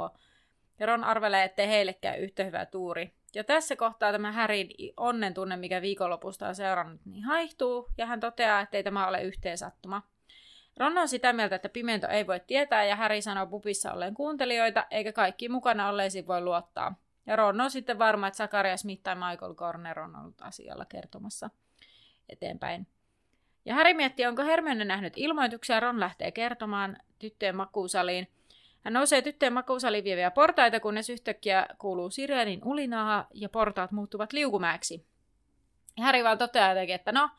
Ja 0.81 0.87
Ron 0.87 1.05
arvelee, 1.05 1.45
että 1.45 1.67
heille 1.67 1.93
käy 1.93 2.23
yhtä 2.23 2.45
hyvä 2.45 2.67
tuuri. 2.67 3.13
Ja 3.35 3.45
tässä 3.45 3.77
kohtaa 3.77 4.13
tämä 4.13 4.33
Härin 4.33 4.71
onnen 4.97 5.35
tunne, 5.35 5.57
mikä 5.57 5.83
viikonlopusta 5.83 6.49
on 6.49 6.55
seurannut, 6.55 7.01
niin 7.05 7.25
haihtuu, 7.25 7.89
ja 7.99 8.07
hän 8.07 8.21
toteaa, 8.21 8.61
että 8.61 8.77
ei 8.77 8.83
tämä 8.83 9.09
ole 9.09 9.23
yhteen 9.23 9.59
sattuma. 9.59 10.03
Ron 10.77 10.99
on 10.99 11.09
sitä 11.09 11.33
mieltä, 11.33 11.57
että 11.57 11.69
pimento 11.69 12.09
ei 12.09 12.27
voi 12.27 12.41
tietää, 12.47 12.85
ja 12.85 12.97
Häri 12.97 13.23
sanoo 13.23 13.47
pupissa 13.47 13.93
olleen 13.93 14.15
kuuntelijoita, 14.15 14.87
eikä 14.91 15.13
kaikki 15.13 15.49
mukana 15.49 15.89
olleisiin 15.89 16.27
voi 16.27 16.41
luottaa. 16.41 16.95
Ja 17.27 17.37
Ron 17.37 17.61
on 17.61 17.71
sitten 17.71 17.99
varma, 17.99 18.27
että 18.27 18.37
Zakaria 18.37 18.77
Smith 18.77 19.03
tai 19.03 19.15
Michael 19.15 19.55
Corner 19.55 20.01
on 20.01 20.17
ollut 20.17 20.43
asialla 20.43 20.85
kertomassa 20.85 21.51
eteenpäin. 22.29 22.87
Ja 23.65 23.75
Häri 23.75 23.95
miettii, 23.95 24.27
onko 24.27 24.43
Hermione 24.43 24.85
nähnyt 24.85 25.13
ilmoituksia, 25.17 25.81
Ron 25.81 26.01
lähtee 26.01 26.33
kertomaan 26.33 26.97
tyttöjen 27.19 27.57
makuusaliin. 27.57 28.29
Hän 28.88 28.92
nousee 28.92 29.23
tyttöjen 29.23 29.52
makuusaliin 29.52 30.04
vieviä 30.04 30.30
portaita, 30.30 30.80
kunnes 30.80 31.11
yhtäkkiä 31.11 31.66
kuuluu 31.78 32.11
sireenin 32.11 32.61
ulinaa 32.64 33.26
ja 33.35 33.49
portaat 33.49 33.92
muuttuvat 33.92 34.33
liukumäeksi. 34.33 35.07
Häri 36.00 36.25
vaan 36.25 36.38
toteaa 36.38 36.68
jotenkin, 36.68 36.95
että 36.95 37.12
no, 37.12 37.30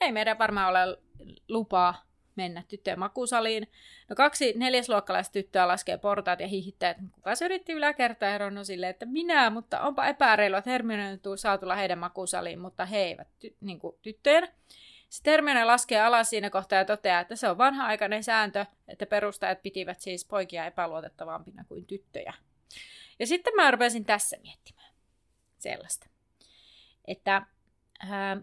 ei 0.00 0.12
meidän 0.12 0.38
varmaan 0.38 0.68
ole 0.70 0.98
lupaa 1.48 2.02
mennä 2.36 2.62
tyttöjen 2.68 2.98
makusaliin. 2.98 3.70
No 4.08 4.16
kaksi 4.16 4.52
neljäsluokkalaista 4.56 5.32
tyttöä 5.32 5.68
laskee 5.68 5.98
portaat 5.98 6.40
ja 6.40 6.46
hihittää, 6.46 6.90
että 6.90 7.02
kuka 7.12 7.34
se 7.34 7.44
yritti 7.44 7.72
yläkertaa 7.72 8.28
ja 8.28 8.38
Ron 8.38 8.64
silleen, 8.64 8.90
että 8.90 9.06
minä, 9.06 9.50
mutta 9.50 9.80
onpa 9.80 10.06
epäreilu, 10.06 10.56
että 10.56 10.70
Hermione 10.70 11.18
saa 11.36 11.76
heidän 11.76 11.98
makusaliin, 11.98 12.58
mutta 12.58 12.86
he 12.86 12.98
eivät 12.98 13.28
ty- 13.44 13.56
niin 13.60 13.78
kuin 13.78 13.96
tyttöjen. 14.02 14.48
Sitten 15.16 15.30
Hermione 15.30 15.64
laskee 15.64 16.00
alas 16.00 16.30
siinä 16.30 16.50
kohtaa 16.50 16.78
ja 16.78 16.84
toteaa, 16.84 17.20
että 17.20 17.36
se 17.36 17.48
on 17.48 17.58
vanha-aikainen 17.58 18.24
sääntö, 18.24 18.66
että 18.88 19.06
perustajat 19.06 19.62
pitivät 19.62 20.00
siis 20.00 20.24
poikia 20.24 20.66
epäluotettavampina 20.66 21.64
kuin 21.64 21.86
tyttöjä. 21.86 22.34
Ja 23.18 23.26
sitten 23.26 23.54
mä 23.54 23.70
rupesin 23.70 24.04
tässä 24.04 24.36
miettimään 24.42 24.92
sellaista, 25.58 26.06
että 27.04 27.46
ää, 28.10 28.36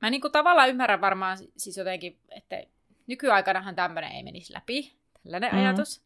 mä 0.00 0.10
niin 0.10 0.20
kuin 0.20 0.32
tavallaan 0.32 0.68
ymmärrän 0.68 1.00
varmaan 1.00 1.38
siis 1.56 1.76
jotenkin, 1.76 2.18
että 2.30 2.62
nykyaikanahan 3.06 3.74
tämmöinen 3.74 4.12
ei 4.12 4.22
menisi 4.22 4.52
läpi, 4.52 4.96
tällainen 5.22 5.52
mm. 5.52 5.58
ajatus. 5.58 6.02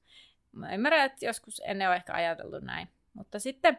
Mä 0.53 0.75
ymmärrän, 0.75 1.07
että 1.07 1.27
joskus 1.27 1.63
ennen 1.65 1.89
on 1.89 1.97
ehkä 1.97 2.13
ajateltu 2.13 2.59
näin. 2.59 2.89
Mutta 3.15 3.39
sitten, 3.39 3.79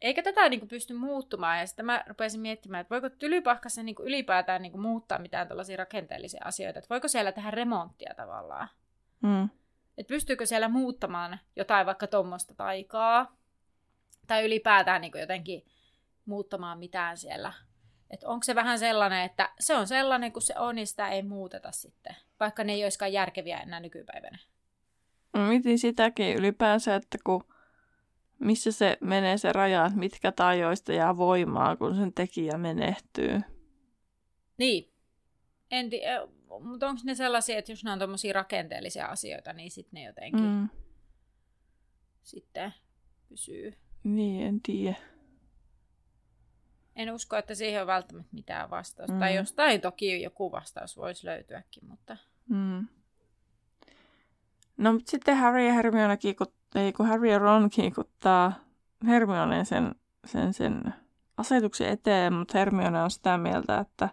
eikä 0.00 0.22
tätä 0.22 0.48
niin 0.48 0.60
kuin 0.60 0.68
pysty 0.68 0.94
muuttumaan. 0.94 1.58
Ja 1.58 1.66
sitten 1.66 1.86
mä 1.86 2.04
rupesin 2.06 2.40
miettimään, 2.40 2.80
että 2.80 2.94
voiko 2.94 3.10
tylypahkassa 3.10 3.82
niin 3.82 3.94
kuin 3.94 4.08
ylipäätään 4.08 4.62
niin 4.62 4.72
kuin 4.72 4.82
muuttaa 4.82 5.18
mitään 5.18 5.48
tällaisia 5.48 5.76
rakenteellisia 5.76 6.42
asioita. 6.44 6.78
Että 6.78 6.94
voiko 6.94 7.08
siellä 7.08 7.32
tehdä 7.32 7.50
remonttia 7.50 8.14
tavallaan. 8.16 8.68
Mm. 9.22 9.48
Että 9.98 10.08
pystyykö 10.08 10.46
siellä 10.46 10.68
muuttamaan 10.68 11.38
jotain 11.56 11.86
vaikka 11.86 12.06
tuommoista 12.06 12.54
taikaa. 12.54 13.36
Tai 14.26 14.46
ylipäätään 14.46 15.00
niin 15.00 15.12
kuin 15.12 15.20
jotenkin 15.20 15.64
muuttamaan 16.26 16.78
mitään 16.78 17.16
siellä 17.16 17.52
että 18.10 18.28
onko 18.28 18.44
se 18.44 18.54
vähän 18.54 18.78
sellainen, 18.78 19.24
että 19.24 19.50
se 19.60 19.74
on 19.74 19.86
sellainen 19.86 20.32
kuin 20.32 20.42
se 20.42 20.54
on, 20.58 20.74
niin 20.74 20.86
sitä 20.86 21.08
ei 21.08 21.22
muuteta 21.22 21.72
sitten, 21.72 22.16
vaikka 22.40 22.64
ne 22.64 22.72
ei 22.72 22.84
olisikaan 22.84 23.12
järkeviä 23.12 23.58
enää 23.58 23.80
nykypäivänä. 23.80 24.38
Mietin 25.48 25.78
sitäkin 25.78 26.36
ylipäänsä, 26.36 26.94
että 26.94 27.18
kun, 27.24 27.44
missä 28.38 28.72
se 28.72 28.98
menee 29.00 29.38
se 29.38 29.52
raja, 29.52 29.86
että 29.86 29.98
mitkä 29.98 30.32
tajoista 30.32 30.92
jää 30.92 31.16
voimaa, 31.16 31.76
kun 31.76 31.96
sen 31.96 32.12
tekijä 32.12 32.58
menehtyy. 32.58 33.40
Niin. 34.58 34.92
En 35.70 35.90
tii, 35.90 36.00
mutta 36.60 36.88
onko 36.88 37.00
ne 37.04 37.14
sellaisia, 37.14 37.58
että 37.58 37.72
jos 37.72 37.84
ne 37.84 37.90
on 37.90 37.98
tuommoisia 37.98 38.32
rakenteellisia 38.32 39.06
asioita, 39.06 39.52
niin 39.52 39.70
sitten 39.70 40.00
ne 40.00 40.04
jotenkin 40.04 40.44
mm. 40.44 40.68
sitten 42.22 42.74
pysyy. 43.28 43.74
Niin, 44.04 44.46
en 44.46 44.60
tiedä 44.60 44.96
en 46.98 47.12
usko, 47.12 47.36
että 47.36 47.54
siihen 47.54 47.80
on 47.80 47.86
välttämättä 47.86 48.34
mitään 48.34 48.70
vastausta. 48.70 49.12
Mm. 49.12 49.18
Tai 49.18 49.34
jostain 49.34 49.80
toki 49.80 50.22
joku 50.22 50.52
vastaus 50.52 50.96
voisi 50.96 51.26
löytyäkin, 51.26 51.88
mutta... 51.88 52.16
Mm. 52.48 52.86
No, 54.76 54.92
mutta 54.92 55.10
sitten 55.10 55.36
Harry 55.36 55.66
ja 55.66 55.72
Hermione 55.72 56.16
kiikut, 56.16 56.54
ei 56.74 56.92
kun 56.92 57.06
Harry 57.06 57.28
ja 57.30 57.38
Ron 57.38 57.70
kiikuttaa 57.70 58.52
Hermione 59.06 59.64
sen, 59.64 59.94
sen, 60.26 60.54
sen 60.54 60.94
asetuksen 61.36 61.88
eteen, 61.88 62.32
mutta 62.32 62.58
Hermione 62.58 63.02
on 63.02 63.10
sitä 63.10 63.38
mieltä, 63.38 63.78
että 63.78 64.08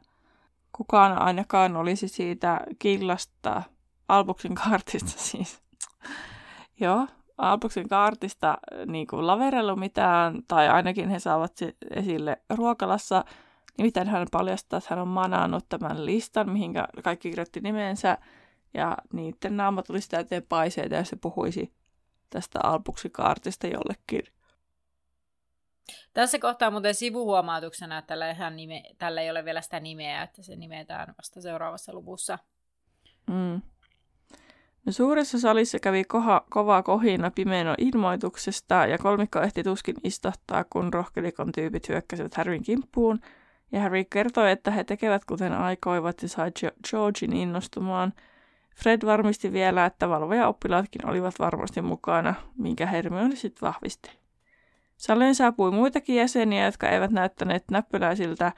kukaan 0.71 1.21
ainakaan 1.21 1.75
olisi 1.75 2.07
siitä 2.07 2.61
killasta, 2.79 3.61
Albuksen 4.07 4.55
kartista 4.55 5.11
siis. 5.29 5.61
Joo, 6.79 7.07
Albuksen 7.37 7.89
kaartista 7.89 8.49
äh, 8.49 8.85
niin 8.85 9.07
kuin 9.07 9.79
mitään, 9.79 10.41
tai 10.47 10.69
ainakin 10.69 11.09
he 11.09 11.19
saavat 11.19 11.57
se 11.57 11.73
esille 11.95 12.37
ruokalassa. 12.49 13.25
Nimittäin 13.77 14.07
hän 14.07 14.27
paljastaa, 14.31 14.77
että 14.77 14.87
hän 14.89 15.01
on 15.01 15.07
manannut 15.07 15.65
tämän 15.69 16.05
listan, 16.05 16.49
mihin 16.49 16.73
kaikki 17.03 17.29
kirjoitti 17.29 17.59
nimensä, 17.59 18.17
ja 18.73 18.97
niiden 19.13 19.57
naama 19.57 19.83
tuli 19.83 20.01
sitä 20.01 20.19
eteen 20.19 20.43
paiseita, 20.49 20.95
ja 20.95 21.03
se 21.03 21.15
puhuisi 21.15 21.73
tästä 22.35 22.59
Albuksen 22.63 23.11
kaartista 23.11 23.67
jollekin. 23.67 24.23
Tässä 26.13 26.39
kohtaa 26.39 26.71
muuten 26.71 26.95
sivuhuomautuksena, 26.95 27.97
että 27.97 28.07
tällä, 28.07 28.31
ihan 28.31 28.55
nime, 28.55 28.83
tällä 28.97 29.21
ei 29.21 29.31
ole 29.31 29.45
vielä 29.45 29.61
sitä 29.61 29.79
nimeä, 29.79 30.23
että 30.23 30.43
se 30.43 30.55
nimetään 30.55 31.13
vasta 31.17 31.41
seuraavassa 31.41 31.93
luvussa. 31.93 32.39
Mm. 33.27 33.61
No 34.85 34.91
suuressa 34.91 35.39
salissa 35.39 35.79
kävi 35.79 36.03
koha, 36.03 36.45
kova 36.49 36.83
kohina 36.83 37.31
Pimeno 37.31 37.75
ilmoituksesta 37.77 38.75
ja 38.75 38.97
kolmikko 38.97 39.41
ehti 39.41 39.63
tuskin 39.63 39.95
istahtaa, 40.03 40.63
kun 40.63 40.93
rohkelikon 40.93 41.51
tyypit 41.51 41.89
hyökkäsivät 41.89 42.33
Harryn 42.33 42.63
kimppuun. 42.63 43.19
Ja 43.71 43.81
Harry 43.81 44.03
kertoi, 44.03 44.51
että 44.51 44.71
he 44.71 44.83
tekevät 44.83 45.25
kuten 45.25 45.53
aikoivat 45.53 46.21
ja 46.21 46.29
sai 46.29 46.51
Georgin 46.89 47.33
innostumaan. 47.33 48.13
Fred 48.75 49.05
varmisti 49.05 49.53
vielä, 49.53 49.85
että 49.85 50.09
valvoja 50.09 50.47
oppilaatkin 50.47 51.09
olivat 51.09 51.39
varmasti 51.39 51.81
mukana, 51.81 52.35
minkä 52.57 52.85
Hermione 52.85 53.35
sitten 53.35 53.67
vahvisti. 53.67 54.11
Saliin 54.97 55.35
saapui 55.35 55.71
muitakin 55.71 56.15
jäseniä, 56.15 56.65
jotka 56.65 56.89
eivät 56.89 57.11
näyttäneet 57.11 57.63
näppyläisiltä, 57.71 58.51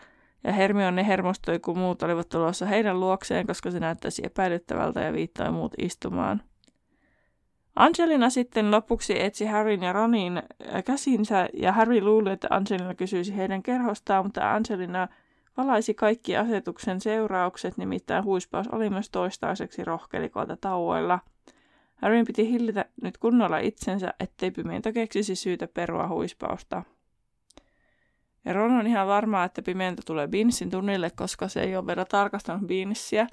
ja 0.43 0.53
Hermione 0.53 1.07
hermostui, 1.07 1.59
kun 1.59 1.77
muut 1.77 2.03
olivat 2.03 2.29
tulossa 2.29 2.65
heidän 2.65 2.99
luokseen, 2.99 3.47
koska 3.47 3.71
se 3.71 3.79
näyttäisi 3.79 4.21
epäilyttävältä 4.25 5.01
ja 5.01 5.13
viittoi 5.13 5.51
muut 5.51 5.73
istumaan. 5.77 6.41
Angelina 7.75 8.29
sitten 8.29 8.71
lopuksi 8.71 9.23
etsi 9.23 9.45
Harryn 9.45 9.83
ja 9.83 9.93
Ronin 9.93 10.43
käsinsä, 10.85 11.49
ja 11.53 11.71
Harry 11.71 12.01
luuli, 12.01 12.31
että 12.31 12.47
Angelina 12.49 12.95
kysyisi 12.95 13.37
heidän 13.37 13.63
kerhostaan, 13.63 14.25
mutta 14.25 14.53
Angelina 14.53 15.07
valaisi 15.57 15.93
kaikki 15.93 16.37
asetuksen 16.37 17.01
seuraukset, 17.01 17.77
nimittäin 17.77 18.23
huispaus 18.23 18.67
oli 18.67 18.89
myös 18.89 19.09
toistaiseksi 19.09 19.83
rohkelikoita 19.83 20.57
tauoilla. 20.57 21.19
Harryn 21.95 22.25
piti 22.25 22.49
hillitä 22.51 22.85
nyt 23.01 23.17
kunnolla 23.17 23.57
itsensä, 23.57 24.13
ettei 24.19 24.51
pimiento 24.51 24.93
keksisi 24.93 25.35
syytä 25.35 25.67
perua 25.67 26.07
huispausta. 26.07 26.83
Ja 28.45 28.53
Ron 28.53 28.71
on 28.71 28.87
ihan 28.87 29.07
varmaa, 29.07 29.43
että 29.43 29.61
pimiento 29.61 30.01
tulee 30.05 30.27
Beansin 30.27 30.69
tunnille, 30.69 31.09
koska 31.09 31.47
se 31.47 31.61
ei 31.61 31.75
ole 31.75 31.87
vielä 31.87 32.05
tarkastanut 32.05 32.67
Beansia. 32.67 33.27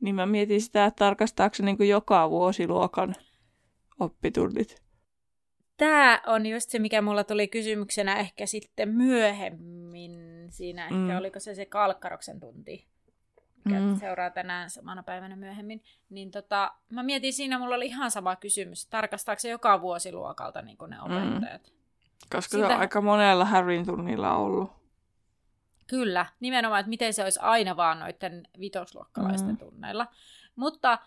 Niin 0.00 0.14
mä 0.14 0.26
mietin 0.26 0.60
sitä, 0.60 0.84
että 0.84 1.04
tarkastaako 1.04 1.54
se 1.54 1.62
niin 1.62 1.88
joka 1.88 2.30
vuosi 2.30 2.68
luokan 2.68 3.14
oppitunnit. 4.00 4.89
Tämä 5.80 6.20
on 6.26 6.46
just 6.46 6.70
se, 6.70 6.78
mikä 6.78 7.02
mulla 7.02 7.24
tuli 7.24 7.48
kysymyksenä 7.48 8.16
ehkä 8.16 8.46
sitten 8.46 8.88
myöhemmin 8.88 10.46
siinä. 10.50 10.82
Ehkä 10.82 10.94
mm. 10.94 11.16
oliko 11.18 11.40
se 11.40 11.54
se 11.54 11.66
Kalkkaroksen 11.66 12.40
tunti, 12.40 12.86
mikä 13.64 13.80
mm. 13.80 13.96
seuraa 13.96 14.30
tänään 14.30 14.70
samana 14.70 15.02
päivänä 15.02 15.36
myöhemmin. 15.36 15.82
Niin 16.10 16.30
tota, 16.30 16.74
mä 16.90 17.02
mietin 17.02 17.32
siinä, 17.32 17.58
mulla 17.58 17.74
oli 17.74 17.86
ihan 17.86 18.10
sama 18.10 18.36
kysymys. 18.36 18.86
Tarkastaako 18.86 19.40
se 19.40 19.48
joka 19.48 19.80
vuosi 19.80 20.12
luokalta 20.12 20.62
niin 20.62 20.76
ne 20.88 20.96
mm. 20.96 21.02
opettajat? 21.04 21.62
Mm. 21.62 21.76
Koska 22.32 22.56
Sitä... 22.56 22.68
se 22.68 22.74
on 22.74 22.80
aika 22.80 23.00
monella 23.00 23.44
Harryn 23.44 23.86
tunnilla 23.86 24.36
ollut. 24.36 24.70
Kyllä, 25.86 26.26
nimenomaan, 26.40 26.80
että 26.80 26.90
miten 26.90 27.14
se 27.14 27.24
olisi 27.24 27.40
aina 27.42 27.76
vaan 27.76 27.98
noiden 27.98 28.48
vitosluokkalaisten 28.60 29.50
mm. 29.50 29.58
tunneilla. 29.58 30.06
Mutta 30.56 30.98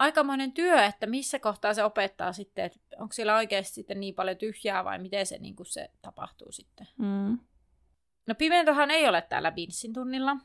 aikamoinen 0.00 0.52
työ, 0.52 0.84
että 0.84 1.06
missä 1.06 1.38
kohtaa 1.38 1.74
se 1.74 1.84
opettaa 1.84 2.32
sitten, 2.32 2.64
että 2.64 2.78
onko 2.98 3.12
siellä 3.12 3.36
oikeasti 3.36 3.72
sitten 3.72 4.00
niin 4.00 4.14
paljon 4.14 4.36
tyhjää 4.36 4.84
vai 4.84 4.98
miten 4.98 5.26
se, 5.26 5.38
niin 5.38 5.56
kuin 5.56 5.66
se 5.66 5.90
tapahtuu 6.02 6.52
sitten. 6.52 6.88
Mm. 6.98 7.38
No 8.26 8.34
Pimentohan 8.34 8.90
ei 8.90 9.08
ole 9.08 9.22
täällä 9.22 9.52
Binssin 9.52 9.92
tunnilla. 9.92 10.36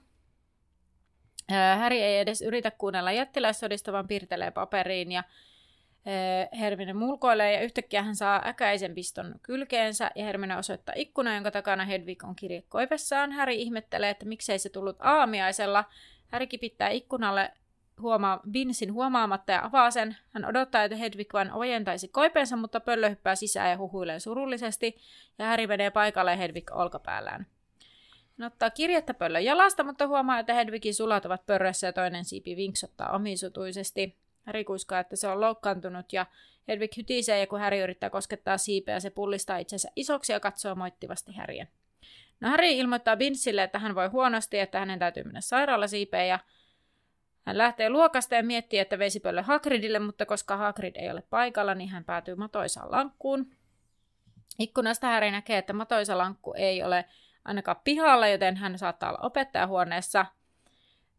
Häri 1.78 2.02
ei 2.02 2.20
edes 2.20 2.42
yritä 2.42 2.72
kuunnella 2.72 3.12
jättiläissodista, 3.12 3.92
vaan 3.92 4.08
piirtelee 4.08 4.52
paperiin 4.52 5.12
ja 5.12 5.24
Hermine 6.60 6.94
mulkoilee 6.94 7.54
ja 7.54 7.62
yhtäkkiä 7.62 8.04
hän 8.04 8.16
saa 8.16 8.42
äkäisen 8.46 8.96
piston 8.96 9.36
kylkeensä 9.42 10.12
ja 10.16 10.26
Hermine 10.26 10.58
osoittaa 10.58 10.96
ikkuna, 10.98 11.36
jonka 11.36 11.52
takana 11.52 11.86
Hedvig 11.86 12.24
on 12.24 12.36
kirje 12.36 12.62
koivessaan. 12.62 13.32
Häri 13.32 13.62
ihmettelee, 13.62 14.10
että 14.10 14.26
miksei 14.26 14.60
se 14.60 14.70
tullut 14.70 14.98
aamiaisella. 15.00 15.86
Häri 16.28 16.48
kipittää 16.48 16.90
ikkunalle 16.90 17.52
huomaa 18.02 18.40
Binsin 18.52 18.94
huomaamatta 18.94 19.52
ja 19.52 19.66
avaa 19.66 19.92
sen. 19.92 20.18
Hän 20.34 20.46
odottaa, 20.46 20.84
että 20.84 20.98
Hedvig 20.98 21.34
vain 21.34 21.54
ojentaisi 21.54 22.08
koipensa, 22.08 22.58
mutta 22.58 22.80
pöllö 22.80 23.10
hyppää 23.10 23.36
sisään 23.36 23.70
ja 23.70 23.78
huhuilee 23.78 24.20
surullisesti, 24.20 24.98
ja 25.40 25.46
Häri 25.46 25.68
menee 25.68 25.90
paikalle 25.90 26.38
Hedvig 26.38 26.72
olkapäällään. 26.72 27.48
Hän 28.40 28.48
ottaa 28.48 28.70
kirjettä 28.70 29.14
pöllön 29.14 29.46
jalasta, 29.46 29.84
mutta 29.84 30.08
huomaa, 30.08 30.40
että 30.40 30.54
Hedvigin 30.54 30.96
sulat 30.96 31.26
ovat 31.26 31.46
pörrössä 31.46 31.88
ja 31.88 31.94
toinen 31.94 32.26
siipi 32.26 32.56
vinksottaa 32.56 33.16
omisutuisesti. 33.16 34.16
Häri 34.44 34.64
kuiskaa, 34.64 35.00
että 35.00 35.16
se 35.16 35.28
on 35.28 35.42
loukkaantunut 35.42 36.14
ja 36.14 36.26
Hedvig 36.68 36.98
hytisee 36.98 37.40
ja 37.40 37.48
kun 37.48 37.60
Häri 37.60 37.80
yrittää 37.80 38.10
koskettaa 38.10 38.58
siipeä, 38.58 39.00
se 39.00 39.10
pullistaa 39.10 39.58
itsensä 39.58 39.90
isoksi 39.96 40.34
ja 40.34 40.40
katsoo 40.40 40.76
moittivasti 40.76 41.34
Häriä. 41.34 41.68
No 42.40 42.50
Häri 42.50 42.78
ilmoittaa 42.78 43.18
Binsille, 43.18 43.64
että 43.64 43.80
hän 43.80 43.96
voi 43.96 44.08
huonosti, 44.08 44.60
että 44.60 44.80
hänen 44.80 45.00
täytyy 45.00 45.24
mennä 45.24 45.42
sairaalasiipeen 45.42 46.28
ja 46.28 46.40
hän 47.46 47.58
lähtee 47.58 47.90
luokasta 47.90 48.36
ja 48.36 48.44
miettii, 48.44 48.80
että 48.80 49.00
vesipöllö 49.00 49.44
Hagridille, 49.44 50.00
mutta 50.00 50.26
koska 50.26 50.58
Hagrid 50.58 50.96
ei 50.96 51.12
ole 51.12 51.24
paikalla, 51.30 51.76
niin 51.76 51.90
hän 51.90 52.04
päätyy 52.04 52.36
matoisaan 52.36 52.92
lankkuun. 52.92 53.52
Ikkunasta 54.60 55.08
Häri 55.08 55.32
näkee, 55.32 55.58
että 55.58 55.74
matoisa 55.74 56.18
lankku 56.18 56.54
ei 56.54 56.84
ole 56.84 57.06
ainakaan 57.46 57.82
pihalla, 57.84 58.28
joten 58.28 58.58
hän 58.58 58.78
saattaa 58.78 59.10
olla 59.10 59.20
opettajahuoneessa. 59.22 60.26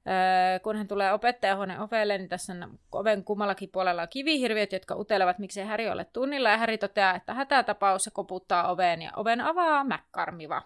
Öö, 0.07 0.61
kun 0.61 0.77
hän 0.77 0.89
tulee 0.89 1.13
opettajahuoneen 1.13 1.81
ovelle, 1.81 2.19
niin 2.19 2.29
tässä 2.29 2.53
on 2.53 2.79
oven 2.93 3.25
kummallakin 3.25 3.69
puolella 3.69 4.03
on 4.03 4.09
kivihirviöt, 4.09 4.73
jotka 4.73 4.97
utelevat, 4.97 5.39
miksei 5.39 5.65
Häri 5.65 5.91
ole 5.91 6.05
tunnilla. 6.05 6.51
Ja 6.51 6.57
Häri 6.57 6.79
toteaa, 6.79 7.15
että 7.15 7.35
hätätapaus 7.35 8.05
se 8.05 8.11
koputtaa 8.11 8.71
oveen 8.71 9.03
ja 9.03 9.11
oven 9.17 9.41
avaa 9.41 9.85
Mäkkarmiva 9.85 10.63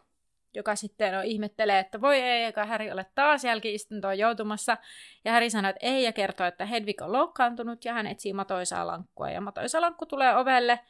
joka 0.54 0.76
sitten 0.76 1.18
on, 1.18 1.24
ihmettelee, 1.24 1.78
että 1.78 2.00
voi 2.00 2.20
ei, 2.20 2.44
eikä 2.44 2.66
Häri 2.66 2.92
ole 2.92 3.06
taas 3.14 3.44
jälkiistuntoon 3.44 4.18
joutumassa. 4.18 4.76
Ja 5.24 5.32
Häri 5.32 5.50
sanoo, 5.50 5.68
että 5.70 5.86
ei, 5.86 6.04
ja 6.04 6.12
kertoo, 6.12 6.46
että 6.46 6.66
Hedvig 6.66 7.02
on 7.02 7.12
loukkaantunut, 7.12 7.84
ja 7.84 7.92
hän 7.92 8.06
etsii 8.06 8.32
matoisaa 8.32 8.86
lankkua. 8.86 9.30
Ja 9.30 9.40
matoisa 9.40 9.80
lankku 9.80 10.06
tulee 10.06 10.36
ovelle. 10.36 10.80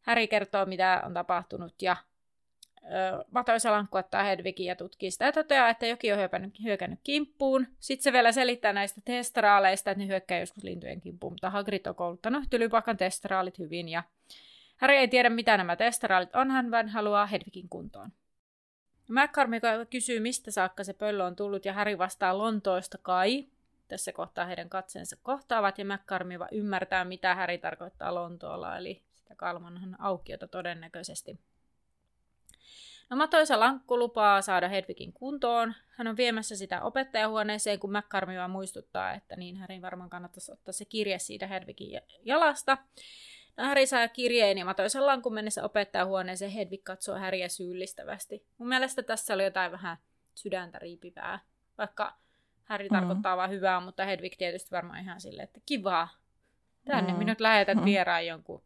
Häri 0.00 0.28
kertoo, 0.28 0.66
mitä 0.66 1.02
on 1.06 1.14
tapahtunut, 1.14 1.82
ja 1.82 1.96
ö, 2.84 3.24
matoisa 3.30 3.72
lankku 3.72 3.98
ottaa 3.98 4.22
Hedvigin 4.22 4.66
ja 4.66 4.76
tutkii 4.76 5.10
sitä 5.10 5.24
ja 5.24 5.32
toteaa, 5.32 5.68
että 5.68 5.86
joki 5.86 6.12
on 6.12 6.18
hyökännyt, 6.18 6.62
hyökännyt 6.62 7.00
kimppuun. 7.04 7.66
Sitten 7.78 8.02
se 8.02 8.12
vielä 8.12 8.32
selittää 8.32 8.72
näistä 8.72 9.00
testraaleista, 9.04 9.90
että 9.90 10.02
ne 10.02 10.08
hyökkää 10.08 10.40
joskus 10.40 10.64
lintujen 10.64 11.00
kimppuun, 11.00 11.32
mutta 11.32 11.50
Hagrid 11.50 11.86
on 11.86 11.94
kouluttanut 11.94 12.44
tylypakan 12.50 12.96
testraalit 12.96 13.58
hyvin, 13.58 13.88
ja 13.88 14.02
Häri 14.76 14.96
ei 14.96 15.08
tiedä, 15.08 15.30
mitä 15.30 15.56
nämä 15.56 15.76
testraalit 15.76 16.34
on, 16.34 16.50
hän 16.50 16.70
vain 16.70 16.88
haluaa 16.88 17.26
Hedvigin 17.26 17.68
kuntoon. 17.68 18.12
McCormick 19.10 19.90
kysyy, 19.90 20.20
mistä 20.20 20.50
saakka 20.50 20.84
se 20.84 20.92
pöllö 20.92 21.24
on 21.24 21.36
tullut, 21.36 21.64
ja 21.64 21.72
Harry 21.72 21.98
vastaa 21.98 22.38
Lontoosta 22.38 22.98
kai. 22.98 23.46
Tässä 23.88 24.12
kohtaa 24.12 24.46
heidän 24.46 24.68
katseensa 24.68 25.16
kohtaavat, 25.22 25.78
ja 25.78 25.84
McCormick 25.84 26.42
ymmärtää, 26.52 27.04
mitä 27.04 27.34
Harry 27.34 27.58
tarkoittaa 27.58 28.14
Lontoolla, 28.14 28.76
eli 28.76 29.02
sitä 29.14 29.34
kalmanhan 29.34 29.96
aukiota 30.00 30.48
todennäköisesti. 30.48 31.38
No 33.10 33.16
Matoisa 33.16 33.60
Lankku 33.60 33.98
lupaa 33.98 34.42
saada 34.42 34.68
Hedvigin 34.68 35.12
kuntoon. 35.12 35.74
Hän 35.90 36.06
on 36.06 36.16
viemässä 36.16 36.56
sitä 36.56 36.82
opettajahuoneeseen, 36.82 37.78
kun 37.78 37.92
vaan 38.36 38.50
muistuttaa, 38.50 39.12
että 39.12 39.36
niin 39.36 39.56
Härin 39.56 39.82
varmaan 39.82 40.10
kannattaisi 40.10 40.52
ottaa 40.52 40.72
se 40.72 40.84
kirje 40.84 41.18
siitä 41.18 41.46
Hedvigin 41.46 42.00
jalasta. 42.22 42.78
Häri 43.58 43.86
saa 43.86 44.08
kirjeen 44.08 44.58
ja 44.58 44.64
matoisen 44.64 45.06
lankun 45.06 45.34
mennessä 45.34 45.64
opettajahuoneeseen 45.64 46.50
Hedvig 46.50 46.84
katsoo 46.84 47.18
Häriä 47.18 47.48
syyllistävästi. 47.48 48.46
Mun 48.58 48.68
mielestä 48.68 49.02
tässä 49.02 49.34
oli 49.34 49.44
jotain 49.44 49.72
vähän 49.72 49.96
sydäntä 50.34 50.78
riipivää. 50.78 51.38
Vaikka 51.78 52.16
Häri 52.64 52.88
mm. 52.88 52.94
tarkoittaa 52.94 53.36
vain 53.36 53.50
hyvää, 53.50 53.80
mutta 53.80 54.04
Hedvig 54.04 54.32
tietysti 54.38 54.70
varmaan 54.70 55.00
ihan 55.00 55.20
silleen, 55.20 55.44
että 55.44 55.60
kivaa. 55.66 56.08
Tänne 56.84 57.12
mm. 57.12 57.18
minut 57.18 57.40
lähetät 57.40 57.78
mm. 57.78 57.84
vieraan 57.84 58.26
jonkun 58.26 58.62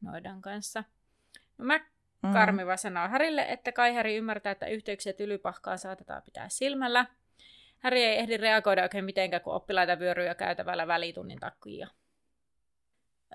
noidan 0.00 0.42
kanssa. 0.42 0.84
No 1.58 1.64
mä 1.64 1.78
mm. 2.22 2.32
Karmiva 2.32 2.76
sanoo 2.76 3.08
Härille, 3.08 3.46
että 3.48 3.72
kai 3.72 3.94
Häri 3.94 4.16
ymmärtää, 4.16 4.50
että 4.50 4.66
yhteyksiä 4.66 5.12
tylypahkaa 5.12 5.76
saatetaan 5.76 6.22
pitää 6.22 6.48
silmällä. 6.48 7.06
Häri 7.78 8.04
ei 8.04 8.18
ehdi 8.18 8.36
reagoida 8.36 8.82
oikein 8.82 9.04
mitenkään, 9.04 9.42
kun 9.42 9.54
oppilaita 9.54 9.98
vyöryy 9.98 10.34
käytävällä 10.34 10.86
välitunnin 10.86 11.40
takia. 11.40 11.88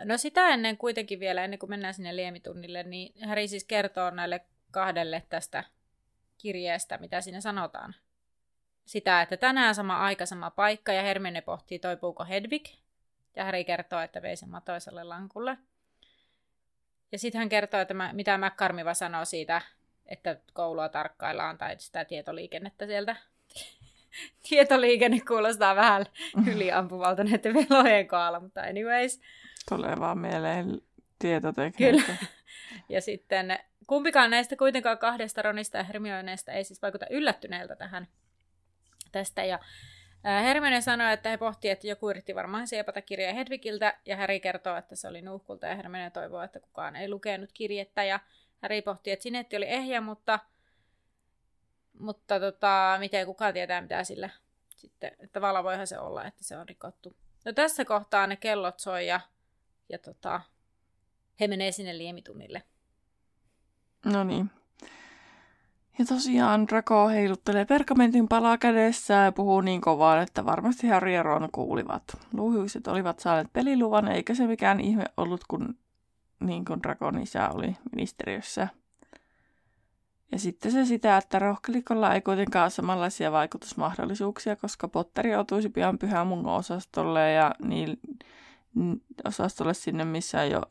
No 0.03 0.17
sitä 0.17 0.49
ennen 0.49 0.77
kuitenkin 0.77 1.19
vielä, 1.19 1.43
ennen 1.43 1.59
kuin 1.59 1.69
mennään 1.69 1.93
sinne 1.93 2.15
liemitunnille, 2.15 2.83
niin 2.83 3.27
Häri 3.27 3.47
siis 3.47 3.63
kertoo 3.63 4.09
näille 4.09 4.41
kahdelle 4.71 5.23
tästä 5.29 5.63
kirjeestä, 6.37 6.97
mitä 6.97 7.21
siinä 7.21 7.41
sanotaan. 7.41 7.95
Sitä, 8.85 9.21
että 9.21 9.37
tänään 9.37 9.75
sama 9.75 9.97
aika, 9.97 10.25
sama 10.25 10.51
paikka, 10.51 10.93
ja 10.93 11.01
Hermione 11.01 11.41
pohtii, 11.41 11.79
toipuuko 11.79 12.25
Hedvig. 12.25 12.65
Ja 13.35 13.43
Häri 13.43 13.63
kertoo, 13.63 13.99
että 13.99 14.21
vei 14.21 14.35
sen 14.35 14.49
matoiselle 14.49 15.03
lankulle. 15.03 15.57
Ja 17.11 17.19
sitten 17.19 17.39
hän 17.39 17.49
kertoo, 17.49 17.79
että 17.79 17.93
mä, 17.93 18.13
mitä 18.13 18.37
McCarmiva 18.37 18.93
sanoo 18.93 19.25
siitä, 19.25 19.61
että 20.05 20.37
koulua 20.53 20.89
tarkkaillaan, 20.89 21.57
tai 21.57 21.75
sitä 21.79 22.05
tietoliikennettä 22.05 22.85
sieltä. 22.85 23.15
Tietoliikenne 24.49 25.19
kuulostaa 25.27 25.75
vähän 25.75 26.05
yliampuvalta 26.47 27.23
näiden 27.23 27.53
velojen 27.53 28.07
kohdalla, 28.07 28.39
mutta 28.39 28.61
anyways. 28.61 29.21
Tulee 29.69 29.99
vaan 29.99 30.17
mieleen 30.17 30.81
tietotekniikka. 31.19 32.01
Kyllä. 32.05 32.27
Ja 32.89 33.01
sitten 33.01 33.59
kumpikaan 33.87 34.31
näistä 34.31 34.55
kuitenkaan 34.55 34.97
kahdesta 34.97 35.41
Ronista 35.41 35.77
ja 35.77 35.83
Hermioneesta 35.83 36.51
ei 36.51 36.63
siis 36.63 36.81
vaikuta 36.81 37.05
yllättyneeltä 37.09 37.75
tähän 37.75 38.07
tästä. 39.11 39.43
Ja 39.43 39.59
Hermione 40.23 40.81
sanoi, 40.81 41.13
että 41.13 41.29
he 41.29 41.37
pohtivat, 41.37 41.71
että 41.71 41.87
joku 41.87 42.09
yritti 42.09 42.35
varmaan 42.35 42.67
siepata 42.67 43.01
kirjaa 43.01 43.33
Hedvigiltä, 43.33 43.97
ja 44.05 44.17
Harry 44.17 44.39
kertoo, 44.39 44.77
että 44.77 44.95
se 44.95 45.07
oli 45.07 45.21
nuhkulta, 45.21 45.67
ja 45.67 45.75
Hermione 45.75 46.09
toivoo, 46.09 46.41
että 46.41 46.59
kukaan 46.59 46.95
ei 46.95 47.09
lukenut 47.09 47.51
kirjettä, 47.53 48.03
ja 48.03 48.19
Harry 48.61 48.81
pohti, 48.81 49.11
että 49.11 49.23
sinetti 49.23 49.57
oli 49.57 49.67
ehjä, 49.67 50.01
mutta, 50.01 50.39
mutta 51.99 52.39
tota, 52.39 52.97
miten 52.99 53.25
kukaan 53.25 53.53
tietää, 53.53 53.81
mitä 53.81 54.03
sillä 54.03 54.29
sitten, 54.75 55.11
että 55.19 55.41
vala 55.41 55.63
voihan 55.63 55.87
se 55.87 55.99
olla, 55.99 56.25
että 56.25 56.43
se 56.43 56.57
on 56.57 56.69
rikottu. 56.69 57.15
No 57.45 57.53
tässä 57.53 57.85
kohtaa 57.85 58.27
ne 58.27 58.35
kellot 58.35 58.79
soi, 58.79 59.07
ja 59.07 59.19
ja 59.91 59.99
tota, 59.99 60.41
he 61.39 61.47
menee 61.47 61.71
sinne 61.71 61.97
liemitunnille. 61.97 62.63
No 64.05 64.23
niin. 64.23 64.51
Ja 65.99 66.05
tosiaan 66.05 66.67
Draco 66.67 67.07
heiluttelee 67.07 67.65
pergamentin 67.65 68.27
palaa 68.27 68.57
kädessä 68.57 69.13
ja 69.13 69.31
puhuu 69.31 69.61
niin 69.61 69.81
kovaan, 69.81 70.21
että 70.21 70.45
varmasti 70.45 70.87
Harry 70.87 71.11
ja 71.11 71.23
Ron 71.23 71.49
kuulivat. 71.51 72.03
Luuhuiset 72.33 72.87
olivat 72.87 73.19
saaneet 73.19 73.53
peliluvan, 73.53 74.07
eikä 74.07 74.35
se 74.35 74.47
mikään 74.47 74.79
ihme 74.79 75.05
ollut, 75.17 75.41
kun 75.47 75.75
niin 76.39 76.65
kuin 76.65 76.83
Dracon 76.83 77.21
isä 77.21 77.49
oli 77.49 77.77
ministeriössä. 77.95 78.67
Ja 80.31 80.39
sitten 80.39 80.71
se 80.71 80.85
sitä, 80.85 81.17
että 81.17 81.39
rohkelikolla 81.39 82.13
ei 82.13 82.21
kuitenkaan 82.21 82.63
ole 82.63 82.69
samanlaisia 82.69 83.31
vaikutusmahdollisuuksia, 83.31 84.55
koska 84.55 84.87
Potteri 84.87 85.31
joutuisi 85.31 85.69
pian 85.69 85.97
pyhän 85.97 86.27
mun 86.27 86.47
osastolle 86.47 87.31
ja 87.31 87.55
niin, 87.63 87.99
osastolle 89.25 89.73
sinne, 89.73 90.05
missä 90.05 90.45
jo 90.45 90.61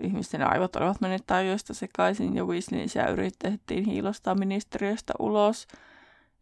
ihmisten 0.00 0.50
aivot 0.52 0.76
olivat 0.76 1.00
menneet 1.00 1.26
tajoista 1.26 1.74
sekaisin 1.74 2.36
ja 2.36 2.44
Weasleysiä 2.44 3.06
yritettiin 3.06 3.84
hiilostaa 3.84 4.34
ministeriöstä 4.34 5.12
ulos. 5.18 5.66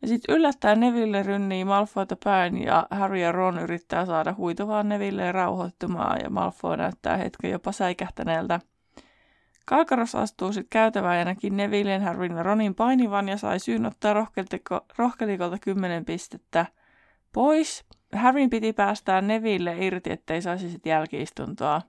Ja 0.02 0.08
sitten 0.08 0.34
yllättäen 0.34 0.80
Neville 0.80 1.22
rynnii 1.22 1.64
Malfoyta 1.64 2.16
päin 2.24 2.62
ja 2.62 2.86
Harry 2.90 3.18
ja 3.18 3.32
Ron 3.32 3.58
yrittää 3.58 4.06
saada 4.06 4.34
huituvaa 4.38 4.82
Neville 4.82 5.32
rauhoittumaan 5.32 6.20
ja 6.22 6.30
Malfoy 6.30 6.76
näyttää 6.76 7.16
hetken 7.16 7.50
jopa 7.50 7.72
säikähtäneeltä. 7.72 8.60
Kalkaros 9.66 10.14
astuu 10.14 10.52
sitten 10.52 10.70
käytävään 10.70 11.18
ja 11.18 11.24
näki 11.24 11.50
Nevillen, 11.50 12.02
Harryn 12.02 12.36
ja 12.36 12.42
Ronin 12.42 12.74
painivan 12.74 13.28
ja 13.28 13.36
sai 13.36 13.60
syyn 13.60 13.86
ottaa 13.86 14.26
rohkelikolta 14.98 15.58
kymmenen 15.60 16.04
pistettä 16.04 16.66
pois. 17.32 17.84
Harryn 18.14 18.50
piti 18.50 18.72
päästää 18.72 19.20
Neville 19.20 19.76
irti, 19.78 20.12
ettei 20.12 20.42
saisi 20.42 20.70
sitten 20.70 20.90
jälkiistuntoa. 20.90 21.82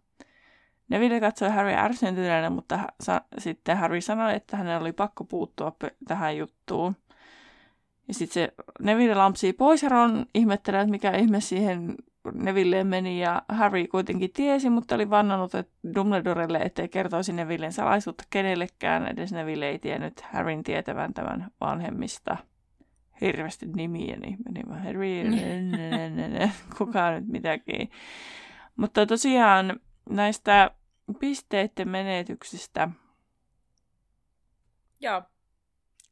Neville 0.90 1.20
katsoi 1.20 1.50
Harry 1.50 1.74
ärsyntyneenä, 1.74 2.50
mutta 2.50 2.80
sa- 3.02 3.22
sitten 3.38 3.78
Harry 3.78 4.02
sanoi, 4.02 4.36
että 4.36 4.58
hänen 4.58 4.82
oli 4.82 4.94
pakko 4.94 5.24
puuttua 5.24 5.76
tähän 6.08 6.38
juttuun. 6.38 6.96
Ja 8.08 8.14
sitten 8.14 8.34
se 8.34 8.54
Neville 8.80 9.16
lampsii 9.16 9.54
pois 9.54 9.84
Ron 9.84 10.26
ihmettelee, 10.36 10.82
että 10.82 10.92
mikä 10.92 11.12
ihme 11.12 11.40
siihen 11.42 11.96
Nevilleen 12.34 12.88
meni 12.88 13.22
ja 13.22 13.42
Harry 13.50 13.88
kuitenkin 13.88 14.32
tiesi, 14.34 14.70
mutta 14.70 14.96
oli 14.96 15.10
vannonut 15.10 15.56
että 15.56 15.74
Dumbledorelle, 15.96 16.58
ettei 16.58 16.88
kertoisi 16.88 17.34
Nevillen 17.34 17.74
salaisuutta 17.74 18.24
kenellekään. 18.30 19.08
Edes 19.08 19.32
Neville 19.32 19.70
ei 19.70 19.80
tiennyt 19.80 20.22
Harryn 20.22 20.64
tietävän 20.64 21.14
tämän 21.14 21.48
vanhemmista. 21.62 22.38
Hirveästi 23.22 23.66
nimiä, 23.66 24.16
niin 24.16 24.38
meni 24.46 24.70
vaan 24.70 24.84
Harry, 24.84 25.24
kuka 26.78 27.12
nyt 27.12 27.28
mitäkin. 27.28 27.92
Mutta 28.76 29.06
tosiaan 29.06 29.80
näistä 30.10 30.72
pisteiden 31.20 31.90
menetyksistä. 31.90 32.90
Joo. 35.00 35.24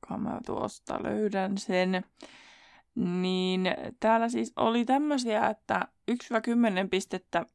Kun 0.08 0.22
mä 0.22 0.40
tuosta 0.46 1.04
löydän 1.04 1.58
sen. 1.58 2.04
Niin 2.96 3.62
täällä 4.00 4.30
siis 4.30 4.54
oli 4.56 4.86
tämmöisiä, 4.86 5.48
että 5.48 5.88
1-10 6.12 6.16
pistettä 6.92 7.46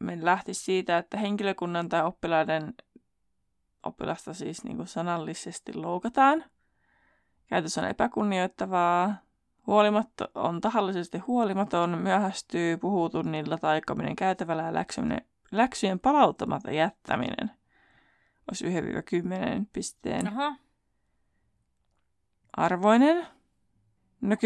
me 0.00 0.18
lähti 0.20 0.54
siitä, 0.54 0.98
että 0.98 1.18
henkilökunnan 1.18 1.88
tai 1.88 2.04
oppilaiden 2.04 2.74
oppilasta 3.82 4.34
siis 4.34 4.64
niin 4.64 4.76
kuin 4.76 4.86
sanallisesti 4.88 5.74
loukataan. 5.74 6.44
Käytös 7.50 7.78
on 7.78 7.84
epäkunnioittavaa, 7.84 9.14
huolimatta, 9.66 10.28
on 10.34 10.60
tahallisesti 10.60 11.18
huolimaton, 11.18 11.98
myöhästyy, 11.98 12.76
puhuu 12.76 13.08
tunnilla, 13.08 13.58
taikaminen 13.58 14.16
käytävällä 14.16 14.62
ja 14.62 14.74
läksyminen, 14.74 15.20
läksyjen 15.52 16.00
palauttamatta 16.00 16.70
jättäminen 16.70 17.50
olisi 18.50 18.64
1-10 18.66 19.66
pisteen 19.72 20.26
Aha. 20.26 20.56
arvoinen. 22.56 23.26
No 24.20 24.34
10-20 24.34 24.38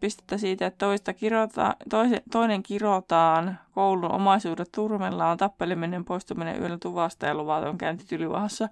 pistettä 0.00 0.38
siitä, 0.38 0.66
että 0.66 0.86
toista 0.86 1.12
kirota, 1.12 1.76
toise, 1.90 2.22
toinen 2.32 2.62
kirotaan, 2.62 3.58
koulun 3.72 4.12
omaisuudet 4.12 4.72
turmellaan, 4.72 5.36
tappeleminen, 5.36 6.04
poistuminen 6.04 6.60
yöllä 6.60 6.78
tuvasta 6.82 7.26
ja 7.26 7.34
luvaton 7.34 7.78
käynti 7.78 8.04
tylyvahassa. 8.04 8.68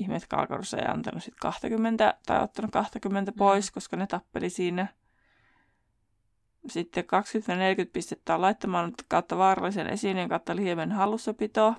Ihmeet 0.00 0.26
Kalkarussa 0.26 0.78
ei 0.78 0.86
antanut 0.86 1.22
sit 1.22 1.34
20 1.40 2.14
tai 2.26 2.42
ottanut 2.42 2.70
20 2.70 3.32
pois, 3.32 3.70
mm. 3.70 3.74
koska 3.74 3.96
ne 3.96 4.06
tappeli 4.06 4.50
siinä. 4.50 4.86
Sitten 6.68 7.04
20-40 7.04 7.06
pistettä 7.92 8.34
on 8.34 8.40
laittamaan 8.40 8.92
kautta 9.08 9.38
vaarallisen 9.38 9.86
esineen 9.86 10.28
kautta 10.28 10.56
liemen 10.56 10.92
hallussapito. 10.92 11.74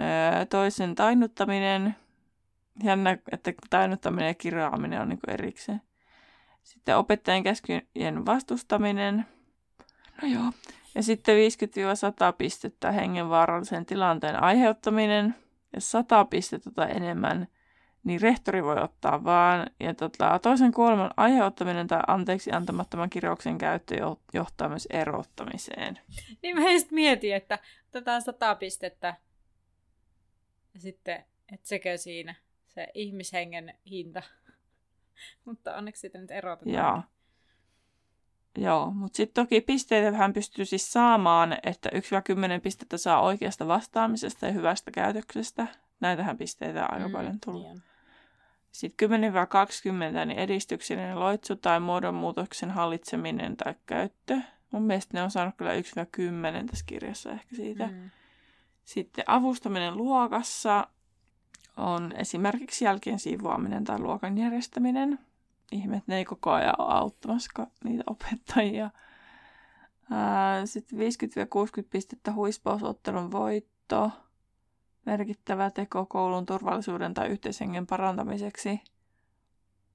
Öö, 0.00 0.44
toisen 0.46 0.94
tainnuttaminen, 0.94 1.96
jännä, 2.84 3.18
että 3.32 3.52
tainnuttaminen 3.70 4.28
ja 4.28 4.34
kirjaaminen 4.34 5.00
on 5.00 5.08
niin 5.08 5.18
erikseen. 5.28 5.82
Sitten 6.62 6.96
opettajan 6.96 7.42
käskyjen 7.42 8.26
vastustaminen. 8.26 9.26
No 10.22 10.28
joo. 10.28 10.52
Ja 10.98 11.02
sitten 11.02 11.36
50-100 11.36 12.34
pistettä 12.38 12.92
hengenvaarallisen 12.92 13.86
tilanteen 13.86 14.42
aiheuttaminen. 14.42 15.34
Ja 15.72 15.80
100 15.80 16.24
pistettä 16.24 16.70
tai 16.70 16.96
enemmän, 16.96 17.48
niin 18.04 18.20
rehtori 18.20 18.64
voi 18.64 18.76
ottaa 18.78 19.24
vaan. 19.24 19.66
Ja 19.80 19.94
tota, 19.94 20.38
toisen 20.38 20.72
kuoleman 20.72 21.10
aiheuttaminen 21.16 21.86
tai 21.86 22.00
anteeksi 22.06 22.52
antamattoman 22.52 23.10
kirjauksen 23.10 23.58
käyttö 23.58 23.96
johtaa 24.32 24.68
myös 24.68 24.86
erottamiseen. 24.90 25.98
Niin 26.42 26.56
mä 26.56 26.72
just 26.72 26.90
mietin, 26.90 27.34
että 27.34 27.58
otetaan 27.88 28.22
100 28.22 28.54
pistettä. 28.54 29.16
Ja 30.74 30.80
sitten, 30.80 31.24
että 31.52 31.68
sekö 31.68 31.96
siinä 31.96 32.34
se 32.66 32.88
ihmishengen 32.94 33.74
hinta. 33.90 34.22
mutta 35.44 35.76
onneksi 35.76 36.00
sitä 36.00 36.18
nyt 36.18 36.30
erotetaan. 36.30 36.74
Joo. 36.74 37.02
Joo, 38.58 38.90
mutta 38.90 39.16
sitten 39.16 39.44
toki 39.44 39.60
pisteitä 39.60 40.16
hän 40.16 40.32
pystyy 40.32 40.64
siis 40.64 40.92
saamaan, 40.92 41.56
että 41.62 41.90
1-10 42.58 42.60
pistettä 42.62 42.96
saa 42.96 43.20
oikeasta 43.20 43.68
vastaamisesta 43.68 44.46
ja 44.46 44.52
hyvästä 44.52 44.90
käytöksestä. 44.90 45.66
Näitähän 46.00 46.38
pisteitä 46.38 46.84
on 46.84 46.94
aika 46.94 47.08
mm, 47.08 47.12
paljon 47.12 47.38
tullut. 47.44 47.62
Niin 47.62 47.82
sitten 48.72 49.10
10-20 49.10 49.12
niin 50.26 50.38
edistyksellinen 50.38 51.20
loitsu 51.20 51.56
tai 51.56 51.80
muodonmuutoksen 51.80 52.70
hallitseminen 52.70 53.56
tai 53.56 53.74
käyttö. 53.86 54.40
Mun 54.70 54.82
mielestä 54.82 55.16
ne 55.16 55.22
on 55.22 55.30
saanut 55.30 55.54
kyllä 55.56 55.72
1-10 55.74 56.66
tässä 56.70 56.84
kirjassa 56.86 57.30
ehkä 57.30 57.56
siitä. 57.56 57.86
Mm. 57.86 58.10
Sitten 58.84 59.24
avustaminen 59.26 59.96
luokassa 59.96 60.88
on 61.76 62.12
esimerkiksi 62.16 62.84
jälkien 62.84 63.18
siivoaminen 63.18 63.84
tai 63.84 63.98
luokan 63.98 64.38
järjestäminen. 64.38 65.18
Ihme, 65.72 65.96
että 65.96 66.12
ne 66.12 66.16
ei 66.16 66.24
koko 66.24 66.50
ajan 66.50 66.74
ole 66.78 66.94
auttamassa 66.94 67.66
niitä 67.84 68.04
opettajia. 68.06 68.90
Sitten 70.64 70.98
50-60 70.98 71.02
pistettä 71.90 72.32
huispausottelun 72.32 73.30
voitto. 73.30 74.10
Merkittävä 75.06 75.70
teko 75.70 76.06
koulun 76.06 76.46
turvallisuuden 76.46 77.14
tai 77.14 77.28
yhteishengen 77.28 77.86
parantamiseksi. 77.86 78.80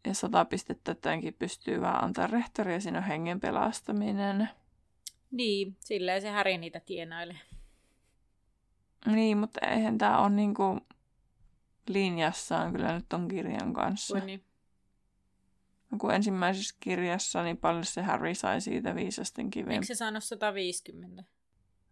Ja 0.07 0.13
100 0.13 0.45
pistettä 0.45 0.95
tämänkin 0.95 1.33
pystyy 1.33 1.81
vaan 1.81 2.03
antaa 2.03 2.27
rehtori 2.27 2.73
ja 2.73 2.81
siinä 2.81 2.97
on 2.97 3.03
hengen 3.03 3.39
pelastaminen. 3.39 4.49
Niin, 5.31 5.75
silleen 5.79 6.21
se 6.21 6.29
Häri 6.29 6.57
niitä 6.57 6.79
tienailee. 6.79 7.39
Niin, 9.05 9.37
mutta 9.37 9.67
eihän 9.67 9.97
tämä 9.97 10.19
ole 10.19 10.29
niinku 10.29 10.79
linjassaan 11.87 12.71
kyllä 12.71 12.93
nyt 12.93 13.13
on 13.13 13.27
kirjan 13.27 13.73
kanssa. 13.73 14.17
Voi 14.17 14.25
niin. 14.25 14.43
No, 15.93 15.97
kun 15.99 16.13
ensimmäisessä 16.13 16.75
kirjassa, 16.79 17.43
niin 17.43 17.57
paljon 17.57 17.85
se 17.85 18.01
Harry 18.01 18.35
sai 18.35 18.61
siitä 18.61 18.95
viisasten 18.95 19.49
kiveen. 19.49 19.73
Eikö 19.73 19.85
se 19.85 19.95
saanut 19.95 20.23
150? 20.23 21.23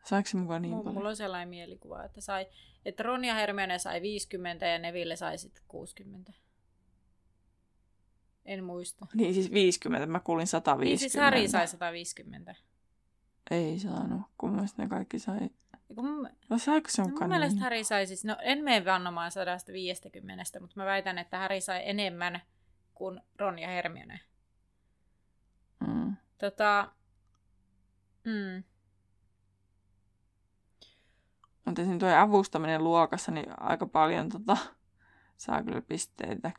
Saiko 0.03 0.29
se 0.29 0.37
mukaan 0.37 0.61
niin 0.61 0.69
mulla, 0.69 0.83
paljon? 0.83 0.95
Mulla 0.95 1.09
on 1.09 1.15
sellainen 1.15 1.49
mielikuva, 1.49 2.03
että, 2.03 2.21
sai, 2.21 2.47
että 2.85 3.03
Ron 3.03 3.25
ja 3.25 3.35
Hermione 3.35 3.79
sai 3.79 4.01
50 4.01 4.65
ja 4.65 4.79
Neville 4.79 5.15
sai 5.15 5.37
sitten 5.37 5.63
60. 5.67 6.33
En 8.45 8.63
muista. 8.63 9.07
Niin 9.13 9.33
siis 9.33 9.51
50, 9.51 10.05
mä 10.05 10.19
kuulin 10.19 10.47
150. 10.47 10.89
Niin 10.89 10.99
siis 10.99 11.15
Harry 11.15 11.47
sai 11.47 11.67
150. 11.67 12.55
Ei 13.51 13.79
saanut, 13.79 14.21
kun 14.37 14.67
ne 14.77 14.87
kaikki 14.87 15.19
sai 15.19 15.49
kun, 15.95 16.29
no 16.49 16.57
saiko 16.57 16.89
se 16.89 17.01
no, 17.01 17.07
mun 17.07 17.29
mielestä 17.29 17.59
Häri 17.59 17.83
sai 17.83 18.07
siis, 18.07 18.25
no 18.25 18.37
en 18.41 18.63
mene 18.63 18.85
vannomaan 18.85 19.31
150, 19.31 20.59
mutta 20.59 20.73
mä 20.75 20.85
väitän, 20.85 21.17
että 21.17 21.37
Häri 21.37 21.61
sai 21.61 21.81
enemmän 21.89 22.41
kuin 23.01 23.21
Ron 23.39 23.59
ja 23.59 23.67
Hermione. 23.67 24.19
Mm. 25.87 26.15
Tota, 26.37 26.91
mm. 28.23 28.63
Mutta 31.65 31.83
siinä 31.83 31.99
tuo 31.99 32.09
avustaminen 32.09 32.83
luokassa, 32.83 33.31
niin 33.31 33.45
aika 33.59 33.85
paljon 33.85 34.29
tota, 34.29 34.57
saa 35.37 35.63
kyllä 35.63 35.81
pisteitä 35.81 36.51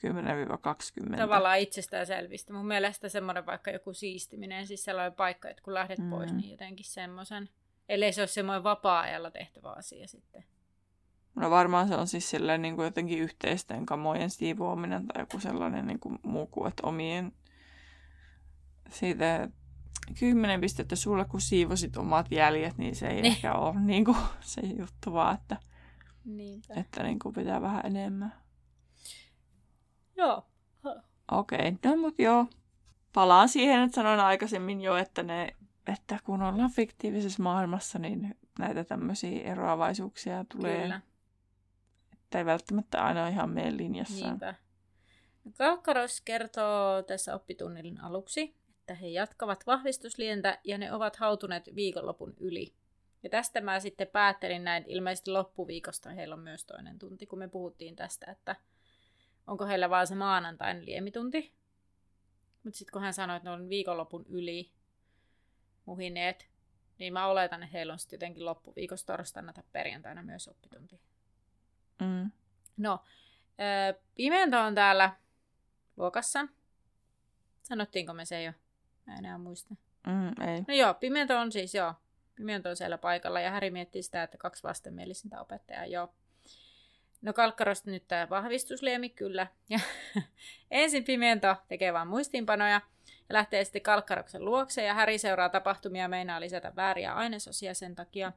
10-20. 1.12 1.16
Tavallaan 1.16 1.58
itsestäänselvistä. 1.58 2.52
Mun 2.52 2.66
mielestä 2.66 3.08
semmoinen 3.08 3.46
vaikka 3.46 3.70
joku 3.70 3.92
siistiminen, 3.92 4.66
siis 4.66 4.84
sellainen 4.84 5.14
paikka, 5.14 5.48
että 5.48 5.62
kun 5.62 5.74
lähdet 5.74 5.98
mm. 5.98 6.10
pois, 6.10 6.32
niin 6.32 6.50
jotenkin 6.50 6.86
semmoisen 6.86 7.48
Ellei 7.88 8.12
se 8.12 8.20
ole 8.20 8.28
semmoinen 8.28 8.64
vapaa-ajalla 8.64 9.30
tehtävä 9.30 9.70
asia 9.70 10.08
sitten. 10.08 10.44
No 11.34 11.50
varmaan 11.50 11.88
se 11.88 11.94
on 11.94 12.06
siis 12.06 12.30
silleen 12.30 12.62
niin 12.62 12.76
kuin 12.76 12.84
jotenkin 12.84 13.18
yhteisten 13.18 13.86
kamojen 13.86 14.30
siivoaminen 14.30 15.06
tai 15.06 15.22
joku 15.22 15.40
sellainen 15.40 15.86
niin 15.86 16.00
kuin 16.00 16.18
muu 16.22 16.46
kuin, 16.46 16.68
että 16.68 16.86
omien 16.86 17.32
siitä 18.90 19.48
kymmenen 20.18 20.60
pistettä 20.60 20.96
sulle, 20.96 21.24
kun 21.24 21.40
siivosit 21.40 21.96
omat 21.96 22.26
jäljet, 22.30 22.78
niin 22.78 22.96
se 22.96 23.06
ei 23.06 23.22
niin. 23.22 23.32
ehkä 23.32 23.54
ole 23.54 23.80
niin 23.80 24.04
kuin 24.04 24.16
se 24.40 24.60
juttu 24.60 25.12
vaan, 25.12 25.34
että 25.34 25.56
Niinpä. 26.24 26.74
Että 26.76 27.02
niin 27.02 27.18
kuin 27.18 27.34
pitää 27.34 27.60
vähän 27.60 27.86
enemmän. 27.86 28.32
Joo. 30.16 30.46
Okei, 31.30 31.68
okay. 31.68 31.72
no 31.84 31.96
mut 31.96 32.18
joo. 32.18 32.46
Palaan 33.12 33.48
siihen, 33.48 33.82
että 33.82 33.94
sanoin 33.94 34.20
aikaisemmin 34.20 34.80
jo, 34.80 34.96
että, 34.96 35.22
ne, 35.22 35.56
että 35.86 36.18
kun 36.24 36.42
ollaan 36.42 36.70
fiktiivisessä 36.70 37.42
maailmassa, 37.42 37.98
niin 37.98 38.34
näitä 38.58 38.84
tämmöisiä 38.84 39.42
eroavaisuuksia 39.42 40.44
tulee. 40.44 40.82
Kyllä. 40.82 41.00
Ei 42.34 42.44
välttämättä 42.44 43.04
aina 43.04 43.28
ihan 43.28 43.50
mene 43.50 43.76
linjassa. 43.76 44.26
Niinpä. 44.26 44.54
Kalkkaros 45.58 46.20
kertoo 46.20 47.02
tässä 47.02 47.34
oppitunnilin 47.34 48.00
aluksi, 48.00 48.56
että 48.70 48.94
he 48.94 49.06
jatkavat 49.06 49.66
vahvistuslientä 49.66 50.58
ja 50.64 50.78
ne 50.78 50.92
ovat 50.92 51.16
hautuneet 51.16 51.70
viikonlopun 51.74 52.34
yli. 52.40 52.74
Ja 53.22 53.30
tästä 53.30 53.60
mä 53.60 53.80
sitten 53.80 54.08
päättelin 54.08 54.64
näin, 54.64 54.84
ilmeisesti 54.86 55.30
loppuviikosta 55.30 56.10
heillä 56.10 56.34
on 56.34 56.40
myös 56.40 56.64
toinen 56.64 56.98
tunti, 56.98 57.26
kun 57.26 57.38
me 57.38 57.48
puhuttiin 57.48 57.96
tästä, 57.96 58.30
että 58.30 58.56
onko 59.46 59.66
heillä 59.66 59.90
vaan 59.90 60.06
se 60.06 60.14
maanantain 60.14 60.86
liemitunti. 60.86 61.54
Mutta 62.64 62.78
sitten 62.78 62.92
kun 62.92 63.02
hän 63.02 63.14
sanoi, 63.14 63.36
että 63.36 63.48
ne 63.48 63.54
on 63.54 63.68
viikonlopun 63.68 64.26
yli 64.28 64.72
muhineet, 65.84 66.48
niin 66.98 67.12
mä 67.12 67.26
oletan, 67.26 67.62
että 67.62 67.72
heillä 67.72 67.92
on 67.92 67.98
sitten 67.98 68.16
jotenkin 68.16 68.44
loppuviikosta 68.44 69.12
torstaina 69.12 69.52
tai 69.52 69.64
perjantaina 69.72 70.22
myös 70.22 70.48
oppitunti. 70.48 71.00
Mm. 72.00 72.30
No, 72.76 73.04
Pimento 74.14 74.60
on 74.60 74.74
täällä 74.74 75.16
luokassa. 75.96 76.48
Sanottiinko 77.62 78.14
me 78.14 78.24
se 78.24 78.42
jo? 78.42 78.52
Mä 79.06 79.14
enää 79.14 79.38
muista. 79.38 79.74
Mm, 80.06 80.48
ei. 80.48 80.64
No 80.68 80.74
joo, 80.74 80.94
Pimento 80.94 81.38
on 81.38 81.52
siis 81.52 81.74
joo. 81.74 81.94
Pimento 82.34 82.68
on 82.68 82.76
siellä 82.76 82.98
paikalla 82.98 83.40
ja 83.40 83.50
Häri 83.50 83.70
miettii 83.70 84.02
sitä, 84.02 84.22
että 84.22 84.38
kaksi 84.38 84.62
vastenmielisintä 84.62 85.40
opettajaa, 85.40 85.86
joo. 85.86 86.14
No 87.22 87.32
Kalkkarosta 87.32 87.90
nyt 87.90 88.08
tämä 88.08 88.28
vahvistusliemi, 88.30 89.08
kyllä. 89.08 89.46
Ja 89.68 89.78
ensin 90.70 91.04
Pimento 91.04 91.56
tekee 91.68 91.92
vaan 91.92 92.08
muistiinpanoja 92.08 92.80
ja 93.28 93.32
lähtee 93.34 93.64
sitten 93.64 93.82
Kalkkaroksen 93.82 94.44
luokse 94.44 94.84
ja 94.84 94.94
Häri 94.94 95.18
seuraa 95.18 95.48
tapahtumia 95.48 96.08
meinaa 96.08 96.40
lisätä 96.40 96.72
vääriä 96.76 97.14
ainesosia 97.14 97.74
sen 97.74 97.94
takia. 97.94 98.32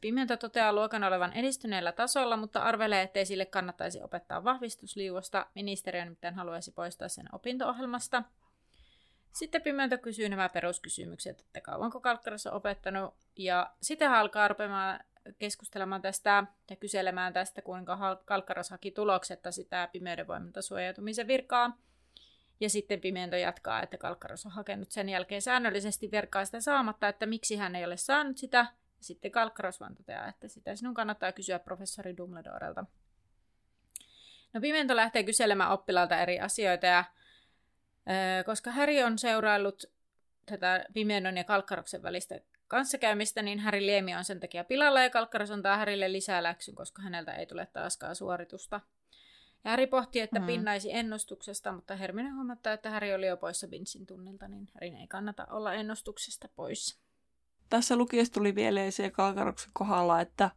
Pimento 0.00 0.36
toteaa 0.36 0.72
luokan 0.72 1.04
olevan 1.04 1.32
edistyneellä 1.32 1.92
tasolla, 1.92 2.36
mutta 2.36 2.62
arvelee, 2.62 3.02
ettei 3.02 3.26
sille 3.26 3.46
kannattaisi 3.46 4.02
opettaa 4.02 4.44
vahvistusliuosta. 4.44 5.46
Ministeriö 5.54 6.04
nimittäin 6.04 6.34
haluaisi 6.34 6.72
poistaa 6.72 7.08
sen 7.08 7.26
opinto-ohjelmasta. 7.32 8.22
Sitten 9.32 9.62
Pimento 9.62 9.98
kysyy 9.98 10.28
nämä 10.28 10.48
peruskysymykset, 10.48 11.40
että 11.40 11.60
kauanko 11.60 12.00
Kalkkaros 12.00 12.46
on 12.46 12.52
opettanut, 12.52 13.14
ja 13.36 13.70
sitten 13.82 14.08
hän 14.08 14.18
alkaa 14.18 14.48
rupeamaan 14.48 15.00
keskustelemaan 15.38 16.02
tästä 16.02 16.44
ja 16.70 16.76
kyselemään 16.76 17.32
tästä, 17.32 17.62
kuinka 17.62 18.22
Kalkkaros 18.24 18.70
haki 18.70 18.90
tuloksetta 18.90 19.52
sitä 19.52 19.88
pimeyden 19.92 20.28
voimalta 20.28 20.62
suojautumisen 20.62 21.26
virkaa. 21.26 21.78
Ja 22.60 22.70
sitten 22.70 23.00
Pimento 23.00 23.36
jatkaa, 23.36 23.82
että 23.82 23.98
Kalkkaros 23.98 24.46
on 24.46 24.52
hakenut 24.52 24.90
sen 24.90 25.08
jälkeen 25.08 25.42
säännöllisesti 25.42 26.10
virkaa 26.10 26.44
sitä 26.44 26.60
saamatta, 26.60 27.08
että 27.08 27.26
miksi 27.26 27.56
hän 27.56 27.76
ei 27.76 27.84
ole 27.84 27.96
saanut 27.96 28.38
sitä. 28.38 28.66
Sitten 29.02 29.30
Kalkkaros 29.30 29.80
vaan 29.80 29.94
toteaa, 29.94 30.28
että 30.28 30.48
sitä 30.48 30.76
sinun 30.76 30.94
kannattaa 30.94 31.32
kysyä 31.32 31.58
professori 31.58 32.16
Dumbledorelta. 32.16 32.84
No 34.52 34.60
Pimento 34.60 34.96
lähtee 34.96 35.22
kyselemään 35.22 35.70
oppilaalta 35.70 36.16
eri 36.16 36.40
asioita 36.40 36.86
ja 36.86 37.04
koska 38.46 38.70
Häri 38.70 39.02
on 39.02 39.18
seuraillut 39.18 39.84
tätä 40.46 40.84
Pimenon 40.92 41.36
ja 41.36 41.44
Kalkkaroksen 41.44 42.02
välistä 42.02 42.40
kanssakäymistä, 42.68 43.42
niin 43.42 43.58
Häri 43.58 43.86
Liemi 43.86 44.14
on 44.14 44.24
sen 44.24 44.40
takia 44.40 44.64
pilalla 44.64 45.02
ja 45.02 45.10
Kalkkaros 45.10 45.50
antaa 45.50 45.76
Härille 45.76 46.12
lisää 46.12 46.42
läksyn, 46.42 46.74
koska 46.74 47.02
häneltä 47.02 47.34
ei 47.34 47.46
tule 47.46 47.66
taaskaan 47.66 48.16
suoritusta. 48.16 48.80
Ja 49.64 49.70
Häri 49.70 49.86
pohti, 49.86 50.20
että 50.20 50.40
mm. 50.40 50.46
pinnaisi 50.46 50.92
ennustuksesta, 50.92 51.72
mutta 51.72 51.96
Hermione 51.96 52.30
huomattaa, 52.30 52.72
että 52.72 52.90
Häri 52.90 53.14
oli 53.14 53.26
jo 53.26 53.36
poissa 53.36 53.70
Vincin 53.70 54.06
tunnilta, 54.06 54.48
niin 54.48 54.68
Härin 54.74 54.96
ei 54.96 55.06
kannata 55.06 55.46
olla 55.50 55.74
ennustuksesta 55.74 56.48
pois. 56.56 56.98
Tässä 57.72 57.96
lukiessa 57.96 58.32
tuli 58.32 58.54
vielä 58.54 58.90
se 58.90 59.10
Kalkaroksen 59.10 59.70
kohdalla, 59.72 60.20
että 60.20 60.50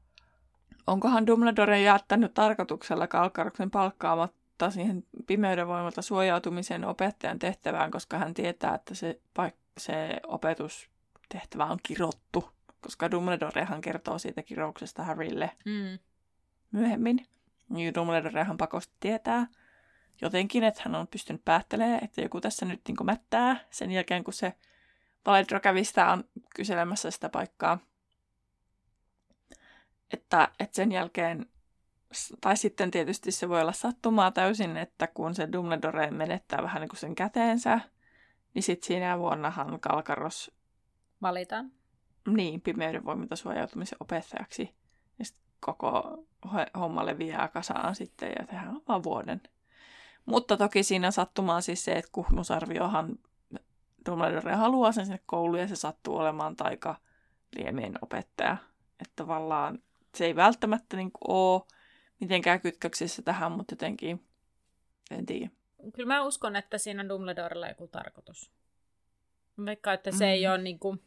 onkohan 0.87 1.27
Dumbledore 1.27 1.81
jättänyt 1.81 2.33
tarkoituksella 2.33 3.07
Kalkaroksen 3.07 3.71
palkkaamatta 3.71 4.71
siihen 4.71 5.03
pimeyden 5.27 5.67
voimalta 5.67 6.01
suojautumisen 6.01 6.85
opettajan 6.85 7.39
tehtävään, 7.39 7.91
koska 7.91 8.17
hän 8.17 8.33
tietää, 8.33 8.75
että 8.75 8.95
se, 8.95 9.21
se 9.77 10.19
opetustehtävä 10.27 11.65
on 11.65 11.79
kirottu, 11.83 12.49
koska 12.81 13.11
Dumbledorehan 13.11 13.81
kertoo 13.81 14.19
siitä 14.19 14.43
kirouksesta 14.43 15.03
Harrylle 15.03 15.51
mm. 15.65 15.99
myöhemmin. 16.71 17.27
Niin 17.69 17.93
Dumbledorehan 17.93 18.57
pakosti 18.57 18.93
tietää 18.99 19.47
jotenkin, 20.21 20.63
että 20.63 20.81
hän 20.85 20.95
on 20.95 21.07
pystynyt 21.07 21.45
päättelemään, 21.45 22.03
että 22.03 22.21
joku 22.21 22.41
tässä 22.41 22.65
nyt 22.65 22.81
niin 22.87 23.05
mättää 23.05 23.59
sen 23.71 23.91
jälkeen, 23.91 24.23
kun 24.23 24.33
se 24.33 24.53
Valedro 25.25 25.59
kävi 25.59 25.83
sitä 25.83 26.11
on 26.11 26.23
kyselemässä 26.55 27.11
sitä 27.11 27.29
paikkaa. 27.29 27.79
Että, 30.13 30.51
että 30.59 30.75
sen 30.75 30.91
jälkeen 30.91 31.45
tai 32.41 32.57
sitten 32.57 32.91
tietysti 32.91 33.31
se 33.31 33.49
voi 33.49 33.61
olla 33.61 33.71
sattumaa 33.71 34.31
täysin, 34.31 34.77
että 34.77 35.07
kun 35.07 35.35
se 35.35 35.51
Dumbledore 35.51 36.11
menettää 36.11 36.63
vähän 36.63 36.81
niin 36.81 36.89
kuin 36.89 36.99
sen 36.99 37.15
käteensä, 37.15 37.79
niin 38.53 38.63
sitten 38.63 38.87
siinä 38.87 39.19
vuonnahan 39.19 39.79
Kalkaros 39.79 40.51
valitaan. 41.21 41.71
Niin, 42.27 42.61
pimeyden 42.61 43.05
voimilta 43.05 43.35
suojautumisen 43.35 43.97
opettajaksi. 43.99 44.75
Ja 45.19 45.25
sitten 45.25 45.45
koko 45.59 46.23
homma 46.79 47.05
leviää 47.05 47.47
kasaan 47.47 47.95
sitten 47.95 48.29
ja 48.39 48.47
tehdään 48.47 48.81
vaan 48.87 49.03
vuoden. 49.03 49.41
Mutta 50.25 50.57
toki 50.57 50.83
siinä 50.83 51.11
sattumaa 51.11 51.61
siis 51.61 51.85
se, 51.85 51.91
että 51.91 52.11
kuhnusarviohan 52.11 53.19
Dumbledore 54.05 54.55
haluaa 54.55 54.91
sen 54.91 55.05
sinne 55.05 55.19
kouluun 55.25 55.59
ja 55.59 55.67
se 55.67 55.75
sattuu 55.75 56.17
olemaan 56.17 56.55
taika 56.55 56.95
liemien 57.55 57.93
opettaja. 58.01 58.57
Että 58.99 59.13
tavallaan 59.15 59.79
se 60.15 60.25
ei 60.25 60.35
välttämättä 60.35 60.97
niin 60.97 61.11
ole 61.27 61.61
mitenkään 62.19 62.61
kytköksissä 62.61 63.21
tähän, 63.21 63.51
mutta 63.51 63.73
jotenkin 63.73 64.25
en 65.11 65.25
tiedä. 65.25 65.49
Kyllä 65.93 66.07
mä 66.07 66.23
uskon, 66.23 66.55
että 66.55 66.77
siinä 66.77 67.01
on 67.01 67.09
Dumbledorella 67.09 67.67
joku 67.67 67.87
tarkoitus. 67.87 68.51
Vaikka, 69.65 69.93
että 69.93 70.11
se 70.11 70.25
mm. 70.25 70.31
ei 70.31 70.47
ole 70.47 70.57
niin 70.57 70.79
kuin, 70.79 71.01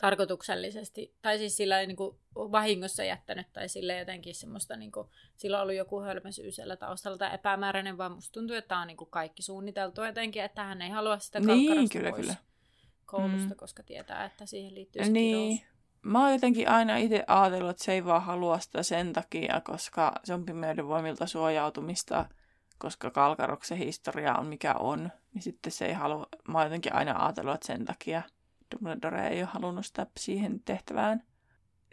tarkoituksellisesti, 0.00 1.14
tai 1.22 1.38
siis 1.38 1.56
sillä 1.56 1.86
niin 1.86 1.96
kuin, 1.96 2.18
vahingossa 2.34 3.04
jättänyt, 3.04 3.46
tai 3.52 3.68
sillä 3.68 3.94
jotenkin 3.94 4.34
semmoista, 4.34 4.76
niin 4.76 4.92
kuin, 4.92 5.08
sillä 5.36 5.56
on 5.56 5.62
ollut 5.62 5.76
joku 5.76 6.00
hölmösyys 6.00 6.56
siellä 6.56 6.76
taustalla 6.76 7.18
tai 7.18 7.34
epämääräinen, 7.34 7.98
vaan 7.98 8.12
musta 8.12 8.32
tuntuu, 8.32 8.56
että 8.56 8.68
tämä 8.68 8.80
on 8.80 8.86
niin 8.86 8.96
kuin, 8.96 9.10
kaikki 9.10 9.42
suunniteltu 9.42 10.04
jotenkin, 10.04 10.42
että 10.42 10.64
hän 10.64 10.82
ei 10.82 10.90
halua 10.90 11.18
sitä 11.18 11.40
niin, 11.40 11.88
kyllä, 11.88 12.10
pois 12.10 12.20
kyllä. 12.20 12.36
koulusta, 13.06 13.48
mm. 13.48 13.56
koska 13.56 13.82
tietää, 13.82 14.24
että 14.24 14.46
siihen 14.46 14.74
liittyy 14.74 15.02
niin. 15.02 15.58
Kirous 15.58 15.76
mä 16.06 16.22
oon 16.22 16.32
jotenkin 16.32 16.68
aina 16.68 16.96
itse 16.96 17.24
ajatellut, 17.26 17.70
että 17.70 17.84
se 17.84 17.92
ei 17.92 18.04
vaan 18.04 18.22
halua 18.22 18.58
sitä 18.58 18.82
sen 18.82 19.12
takia, 19.12 19.60
koska 19.60 20.12
se 20.24 20.34
on 20.34 20.44
pimeyden 20.44 20.88
voimilta 20.88 21.26
suojautumista, 21.26 22.28
koska 22.78 23.10
Kalkaroksen 23.10 23.78
historia 23.78 24.34
on 24.34 24.46
mikä 24.46 24.74
on, 24.74 25.12
niin 25.34 25.42
sitten 25.42 25.72
se 25.72 25.86
ei 25.86 25.92
halua, 25.92 26.26
mä 26.48 26.58
oon 26.58 26.66
jotenkin 26.66 26.94
aina 26.94 27.24
ajatellut, 27.24 27.54
että 27.54 27.66
sen 27.66 27.84
takia 27.84 28.22
Dumbledore 28.74 29.28
ei 29.28 29.42
ole 29.42 29.48
halunnut 29.52 29.86
sitä 29.86 30.06
siihen 30.18 30.60
tehtävään. 30.64 31.22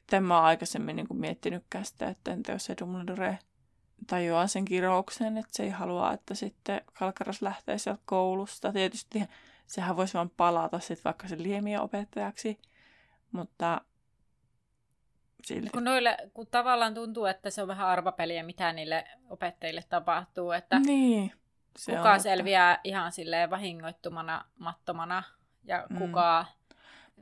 Tämän 0.10 0.24
mä 0.24 0.36
oon 0.36 0.46
aikaisemmin 0.46 0.96
niin 0.96 1.08
miettinytkään 1.14 1.86
sitä, 1.86 2.08
että 2.08 2.32
entä 2.32 2.52
jos 2.52 2.66
se 2.66 2.76
Dumbledore 2.82 3.40
tajuaa 4.08 4.48
sen 4.48 4.66
kirouksen, 4.66 5.38
että 5.38 5.52
se 5.52 5.64
ei 5.64 5.70
halua, 5.70 6.14
että 6.14 6.36
sitten 6.36 6.82
Kalkaros 6.94 7.42
lähtee 7.42 7.78
sieltä 7.78 8.02
koulusta. 8.06 8.72
Tietysti 8.72 9.24
sehän 9.68 9.98
voisi 9.98 10.14
vaan 10.14 10.30
palata 10.30 10.80
sitten 10.80 11.04
vaikka 11.04 11.28
sen 11.28 11.44
liemiä 11.44 11.82
opettajaksi, 11.82 12.60
mutta. 13.32 13.82
Kun, 15.72 15.84
noille, 15.84 16.18
kun 16.34 16.48
tavallaan 16.48 16.94
tuntuu, 16.94 17.26
että 17.26 17.50
se 17.50 17.62
on 17.62 17.68
vähän 17.68 17.88
arvapeliä, 17.88 18.44
mitä 18.44 18.74
niille 18.74 19.06
opettajille 19.30 19.84
tapahtuu, 19.90 20.52
että 20.52 20.80
niin, 20.80 21.32
se 21.78 21.96
kuka 21.96 22.12
on, 22.12 22.20
selviää 22.20 22.72
että... 22.72 22.82
ihan 22.84 23.12
silleen 23.12 23.50
vahingoittumana, 23.50 24.46
mattomana 24.60 25.24
ja 25.64 25.88
mm. 25.90 25.98
kuka 25.98 26.46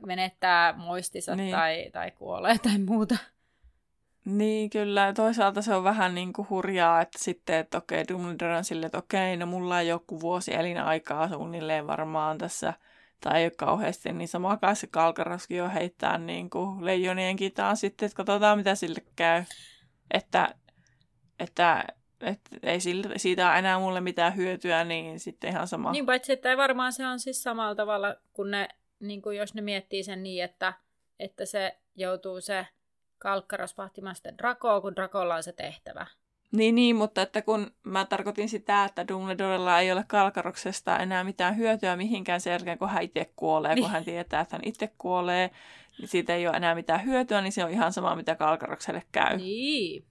menettää 0.06 0.72
muistinsa 0.72 1.36
niin. 1.36 1.50
tai, 1.50 1.90
tai 1.92 2.10
kuolee 2.10 2.58
tai 2.58 2.78
muuta. 2.78 3.16
Niin, 4.24 4.70
kyllä. 4.70 5.12
Toisaalta 5.12 5.62
se 5.62 5.74
on 5.74 5.84
vähän 5.84 6.14
niin 6.14 6.32
kuin 6.32 6.48
hurjaa, 6.50 7.00
että 7.00 7.18
sitten, 7.18 7.56
että 7.56 7.78
okei, 7.78 8.04
Dumbledore 8.08 8.56
on 8.56 8.64
silleen, 8.64 8.86
että 8.86 8.98
okei, 8.98 9.36
no 9.36 9.46
mulla 9.46 9.76
on 9.76 9.86
joku 9.86 10.20
vuosi 10.20 10.54
elinaikaa 10.54 11.28
suunnilleen 11.28 11.86
varmaan 11.86 12.38
tässä– 12.38 12.74
tai 13.22 13.40
ei 13.40 13.46
ole 13.46 13.52
kauheasti, 13.56 14.12
niin 14.12 14.28
sama 14.28 14.56
kai 14.56 14.76
se 14.76 14.86
kalkaraski 14.86 15.56
jo 15.56 15.68
heittää 15.68 16.18
niin 16.18 16.50
kuin 16.50 16.84
leijonien 16.84 17.36
kitaan 17.36 17.76
sitten, 17.76 18.06
että 18.06 18.16
katsotaan 18.16 18.58
mitä 18.58 18.74
sille 18.74 19.02
käy. 19.16 19.44
Että, 20.10 20.54
että, 21.38 21.84
että 22.20 22.50
ei 22.62 22.78
siitä 23.16 23.48
ole 23.48 23.58
enää 23.58 23.78
mulle 23.78 24.00
mitään 24.00 24.36
hyötyä, 24.36 24.84
niin 24.84 25.20
sitten 25.20 25.50
ihan 25.50 25.68
sama. 25.68 25.92
Niin 25.92 26.06
paitsi, 26.06 26.32
että 26.32 26.56
varmaan 26.56 26.92
se 26.92 27.06
on 27.06 27.20
siis 27.20 27.42
samalla 27.42 27.74
tavalla, 27.74 28.16
kun 28.32 28.50
ne, 28.50 28.68
niin 29.02 29.22
kuin 29.22 29.36
jos 29.36 29.54
ne 29.54 29.62
miettii 29.62 30.02
sen 30.02 30.22
niin, 30.22 30.44
että, 30.44 30.72
että 31.18 31.46
se 31.46 31.78
joutuu 31.96 32.40
se 32.40 32.66
Kalkkaros 33.18 33.78
vahtimaan 33.78 34.14
sitten 34.14 34.38
Drakoa, 34.38 34.80
kun 34.80 34.96
Drakolla 34.96 35.34
on 35.34 35.42
se 35.42 35.52
tehtävä. 35.52 36.06
Niin, 36.52 36.74
niin, 36.74 36.96
mutta 36.96 37.22
että 37.22 37.42
kun 37.42 37.70
mä 37.82 38.04
tarkoitin 38.04 38.48
sitä, 38.48 38.84
että 38.84 39.08
Dumbledorella 39.08 39.80
ei 39.80 39.92
ole 39.92 40.04
Kalkaroksesta 40.08 40.98
enää 40.98 41.24
mitään 41.24 41.56
hyötyä 41.56 41.96
mihinkään 41.96 42.40
sen 42.40 42.50
jälkeen, 42.50 42.78
kun 42.78 42.88
hän 42.88 43.02
itse 43.02 43.32
kuolee, 43.36 43.74
niin. 43.74 43.82
kun 43.82 43.90
hän 43.90 44.04
tietää, 44.04 44.40
että 44.40 44.56
hän 44.56 44.64
itse 44.64 44.92
kuolee, 44.98 45.50
niin 45.98 46.08
siitä 46.08 46.34
ei 46.34 46.48
ole 46.48 46.56
enää 46.56 46.74
mitään 46.74 47.04
hyötyä, 47.04 47.40
niin 47.40 47.52
se 47.52 47.64
on 47.64 47.70
ihan 47.70 47.92
sama, 47.92 48.16
mitä 48.16 48.34
Kalkarokselle 48.34 49.02
käy. 49.12 49.36
Niin. 49.36 50.04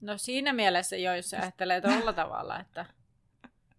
No 0.00 0.18
siinä 0.18 0.52
mielessä 0.52 0.96
jo, 0.96 1.14
jos 1.14 1.34
ajattelee 1.34 1.80
tuolla 1.80 2.12
tavalla, 2.12 2.60
että... 2.60 2.86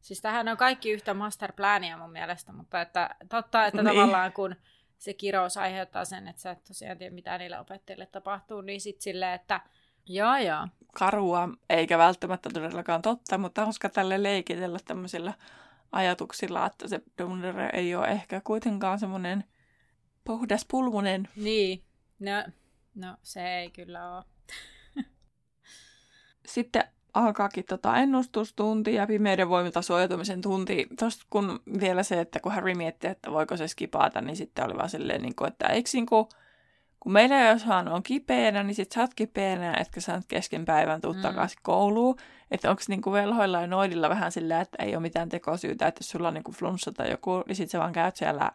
Siis 0.08 0.22
tähän 0.22 0.48
on 0.48 0.58
kaikki 0.58 0.92
yhtä 0.92 1.14
masterplania 1.14 1.98
mun 1.98 2.12
mielestä, 2.12 2.52
mutta 2.52 2.82
että 2.82 3.16
totta, 3.30 3.66
että 3.66 3.84
niin. 3.84 3.96
tavallaan 3.96 4.34
kun 4.34 4.56
se 4.98 5.14
kirous 5.14 5.58
aiheuttaa 5.58 6.06
sen, 6.06 6.28
että 6.28 6.42
sä 6.42 6.52
et 6.52 6.64
tosiaan 6.64 6.98
tiedä, 6.98 7.16
mitä 7.16 7.38
niille 7.38 7.60
opettajille 7.60 8.06
tapahtuu, 8.06 8.62
niin 8.62 8.82
sitten 8.82 9.02
silleen, 9.02 9.34
että 9.34 9.62
Joo, 10.10 10.38
joo. 10.38 10.68
Karua, 10.94 11.50
eikä 11.70 11.98
välttämättä 11.98 12.50
todellakaan 12.54 13.02
totta, 13.02 13.38
mutta 13.38 13.64
hauska 13.64 13.90
tälle 13.90 14.24
leikitellä 14.24 14.80
tämmöisillä 14.86 15.34
ajatuksilla, 15.92 16.66
että 16.66 16.88
se 16.88 17.02
Dumbledore 17.22 17.70
ei 17.74 17.96
ole 17.96 18.08
ehkä 18.08 18.42
kuitenkaan 18.42 19.00
semmoinen 19.00 19.44
puhdas 20.24 20.66
pulmunen. 20.72 21.30
Niin, 21.36 21.84
no, 22.20 22.32
no 22.96 23.18
se 23.24 23.58
ei 23.58 23.72
kyllä 23.72 24.16
ole. 24.16 24.24
Sitten 26.46 26.84
alkaakin 27.18 27.66
tota 27.66 27.98
ennustustunti 27.98 28.94
ja 28.94 29.08
pimeyden 29.08 29.50
voimilta 29.50 29.82
suojautumisen 29.82 30.42
tunti. 30.42 30.88
Tuosta 31.00 31.26
kun 31.30 31.60
vielä 31.80 32.04
se, 32.04 32.20
että 32.20 32.40
kun 32.40 32.52
Harry 32.52 32.74
mietti, 32.74 33.08
että 33.08 33.32
voiko 33.32 33.58
se 33.58 33.68
skipata, 33.68 34.22
niin 34.22 34.36
sitten 34.36 34.66
oli 34.66 34.78
vaan 34.78 34.90
silleen, 34.90 35.22
niin 35.22 35.36
kuin, 35.36 35.48
että 35.48 35.68
eikö 35.68 35.90
niin 35.94 36.06
kuin, 36.06 36.26
kun 37.00 37.12
meillä 37.12 37.42
jos 37.42 37.66
on 37.92 38.04
kipeänä, 38.04 38.64
niin 38.64 38.76
sit 38.76 38.92
sä 38.92 39.02
oot 39.02 39.14
kipeänä, 39.14 39.74
etkä 39.74 40.02
sä 40.02 40.22
kesken 40.28 40.66
päivän 40.66 41.02
tuu 41.02 41.14
mm. 41.14 41.22
takaisin 41.22 41.60
kouluun. 41.62 42.16
Että 42.52 42.70
onko 42.70 42.82
niinku 42.88 43.12
velhoilla 43.12 43.62
ja 43.62 43.68
noidilla 43.68 44.10
vähän 44.10 44.32
sillä, 44.32 44.62
että 44.62 44.84
ei 44.84 44.96
ole 44.96 45.02
mitään 45.02 45.30
tekosyytä, 45.30 45.88
että 45.88 46.00
jos 46.00 46.10
sulla 46.10 46.28
on 46.28 46.34
niinku 46.34 46.52
flunssa 46.52 46.92
tai 46.92 47.12
joku, 47.12 47.44
niin 47.48 47.56
sit 47.56 47.70
sä 47.70 47.80
vaan 47.80 47.94
käyt 47.94 48.16
siellä, 48.16 48.52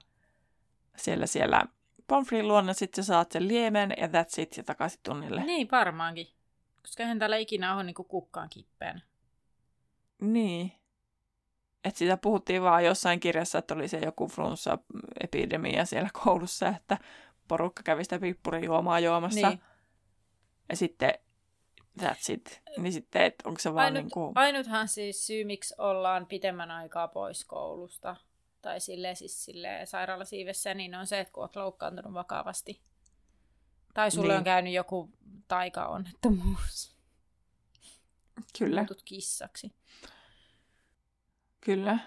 siellä, 0.97 1.27
siellä 1.27 1.63
Pomfrin 2.07 2.49
luona, 2.49 2.73
sit 2.73 2.95
sä 2.95 3.03
saat 3.03 3.33
sen 3.33 3.49
liemen 3.49 3.95
ja 3.97 4.07
that's 4.07 4.41
it 4.43 4.57
ja 4.57 4.63
takaisin 4.63 5.01
tunnille. 5.03 5.45
Niin, 5.45 5.69
varmaankin. 5.73 6.27
Koska 6.83 7.03
eihän 7.03 7.19
täällä 7.19 7.37
ikinä 7.37 7.75
ole 7.75 7.85
niinku 7.85 8.05
kukkaan 8.05 8.49
kipeänä. 8.49 9.01
Niin. 10.21 10.73
Että 11.85 11.99
sitä 11.99 12.17
puhuttiin 12.17 12.63
vaan 12.63 12.85
jossain 12.85 13.21
kirjassa, 13.21 13.59
että 13.59 13.75
oli 13.75 13.89
se 13.89 13.99
joku 13.99 14.29
flunssa-epidemia 14.29 15.85
siellä 15.85 16.09
koulussa, 16.25 16.69
että 16.69 16.99
porukka 17.49 17.83
kävi 17.83 18.05
sitä 18.05 18.19
pippurijuomaa 18.19 19.01
juomassa. 19.01 19.49
Niin. 19.49 19.63
Ja 20.69 20.77
sitten 20.77 21.15
that's 22.01 22.33
it. 22.33 22.63
Niin 22.79 22.93
sitten, 22.93 23.23
että 23.23 23.49
onko 23.49 23.61
se 23.61 23.75
vaan 23.75 23.85
Ainut, 23.85 24.03
niin 24.03 24.11
kuin... 24.11 24.33
Ainuthan 24.35 24.89
siis 24.89 25.27
syy, 25.27 25.45
miksi 25.45 25.75
ollaan 25.79 26.27
pitemmän 26.27 26.71
aikaa 26.71 27.09
pois 27.09 27.45
koulusta, 27.45 28.17
tai 28.63 28.81
silleen, 28.81 29.17
siis 29.17 29.45
silleen 29.45 29.87
sairaalasiivessä, 29.87 30.75
niin 30.75 30.95
on 30.95 31.07
se, 31.07 31.21
että 31.21 31.33
kun 31.33 31.43
olet 31.43 31.57
loukkaantunut 31.57 32.15
vakavasti. 32.15 32.83
Tai 33.95 34.11
sulle 34.11 34.29
niin. 34.29 34.39
on 34.39 34.45
käynyt 34.45 34.73
joku 34.73 35.11
taikaonnettomuus. 35.49 36.97
Kyllä. 38.59 38.81
Muutut 38.81 39.03
kissaksi. 39.05 39.73
Kyllä. 41.61 41.99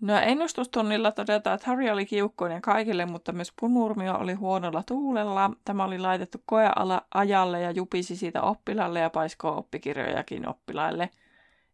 No 0.00 0.16
ennustustunnilla 0.16 1.12
todetaan, 1.12 1.54
että 1.54 1.66
Harry 1.66 1.90
oli 1.90 2.06
kiukkoinen 2.06 2.62
kaikille, 2.62 3.06
mutta 3.06 3.32
myös 3.32 3.52
punurmio 3.60 4.14
oli 4.14 4.32
huonolla 4.32 4.82
tuulella. 4.82 5.50
Tämä 5.64 5.84
oli 5.84 5.98
laitettu 5.98 6.38
koeajalle 6.46 7.60
ja 7.60 7.70
jupisi 7.70 8.16
siitä 8.16 8.42
oppilalle 8.42 9.00
ja 9.00 9.10
paiskoo 9.10 9.58
oppikirjojakin 9.58 10.48
oppilaille. 10.48 11.10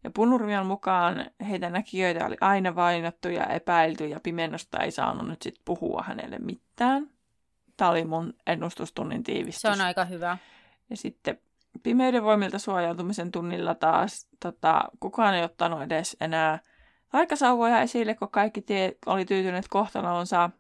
Ja 0.05 0.11
punurmion 0.11 0.67
mukaan 0.67 1.27
heitä 1.49 1.71
näkijöitä 1.71 2.27
oli 2.27 2.37
aina 2.41 2.75
vainottu 2.75 3.29
ja 3.29 3.47
epäilty 3.47 4.07
ja 4.07 4.21
pimennosta 4.21 4.79
ei 4.79 4.91
saanut 4.91 5.29
nyt 5.29 5.43
sit 5.43 5.61
puhua 5.65 6.05
hänelle 6.07 6.39
mitään. 6.39 7.14
Tämä 7.77 7.91
oli 7.91 8.05
mun 8.05 8.35
ennustustunnin 8.47 9.23
tiivistys. 9.23 9.63
Se 9.63 9.71
on 9.71 9.81
aika 9.81 10.05
hyvä. 10.05 10.39
Ja 10.91 10.97
sitten 10.97 11.39
pimeyden 11.83 12.25
voimilta 12.25 12.59
suojautumisen 12.59 13.33
tunnilla 13.33 13.75
taas 13.75 14.29
tota, 14.41 14.85
kukaan 15.01 15.35
ei 15.35 15.45
ottanut 15.45 15.83
edes 15.83 16.17
enää– 16.21 16.59
aikasauvoja 17.15 17.81
esille, 17.81 18.15
kun 18.15 18.29
kaikki 18.31 18.63
tie, 18.63 18.97
oli 19.07 19.25
tyytyneet 19.25 19.69
kohtalonsa. 19.69 20.51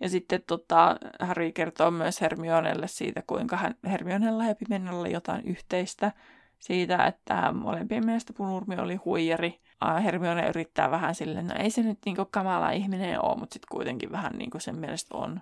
Ja 0.00 0.08
sitten 0.08 0.42
tota, 0.46 0.96
Harry 1.20 1.52
kertoo 1.52 1.90
myös 1.90 2.20
Hermionelle 2.20 2.88
siitä, 2.88 3.22
kuinka 3.26 3.56
hän, 3.56 3.74
Hermionella 3.86 4.44
ja 4.44 4.54
Pimennolla 4.54 5.08
jotain 5.08 5.44
yhteistä 5.46 6.12
siitä, 6.58 7.06
että 7.06 7.52
molempien 7.52 8.06
mielestä 8.06 8.32
Punurmi 8.32 8.76
oli 8.76 8.94
huijari. 8.94 9.60
Hermione 10.04 10.48
yrittää 10.48 10.90
vähän 10.90 11.14
silleen, 11.14 11.46
no 11.46 11.54
ei 11.58 11.70
se 11.70 11.82
nyt 11.82 11.98
niinku 12.06 12.24
kamala 12.30 12.70
ihminen 12.70 13.24
ole, 13.24 13.38
mutta 13.38 13.52
sitten 13.52 13.68
kuitenkin 13.76 14.12
vähän 14.12 14.32
niinku 14.32 14.60
sen 14.60 14.78
mielestä 14.78 15.16
on. 15.16 15.40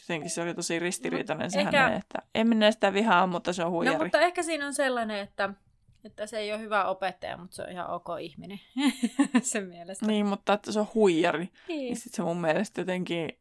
Jotenkin 0.00 0.30
se 0.30 0.42
oli 0.42 0.54
tosi 0.54 0.78
ristiriitainen 0.78 1.50
se 1.50 1.60
ehkä... 1.60 1.80
hänen, 1.80 1.98
että 1.98 2.18
en 2.34 2.48
minä 2.48 2.70
sitä 2.70 2.92
vihaa, 2.92 3.26
mutta 3.26 3.52
se 3.52 3.64
on 3.64 3.70
huijari. 3.70 3.98
No 3.98 4.04
mutta 4.04 4.20
ehkä 4.20 4.42
siinä 4.42 4.66
on 4.66 4.74
sellainen, 4.74 5.18
että 5.18 5.50
että 6.04 6.26
se 6.26 6.38
ei 6.38 6.52
ole 6.52 6.60
hyvä 6.60 6.84
opettaja, 6.84 7.36
mutta 7.36 7.56
se 7.56 7.62
on 7.62 7.70
ihan 7.70 7.90
ok 7.90 8.06
ihminen 8.20 8.60
sen 9.42 9.68
mielestä. 9.68 10.06
Niin, 10.06 10.26
mutta 10.26 10.52
että 10.52 10.72
se 10.72 10.80
on 10.80 10.86
huijari. 10.94 11.50
Niin. 11.68 11.78
niin 11.78 11.96
sitten 11.96 12.16
se 12.16 12.22
mun 12.22 12.40
mielestä 12.40 12.80
jotenkin 12.80 13.38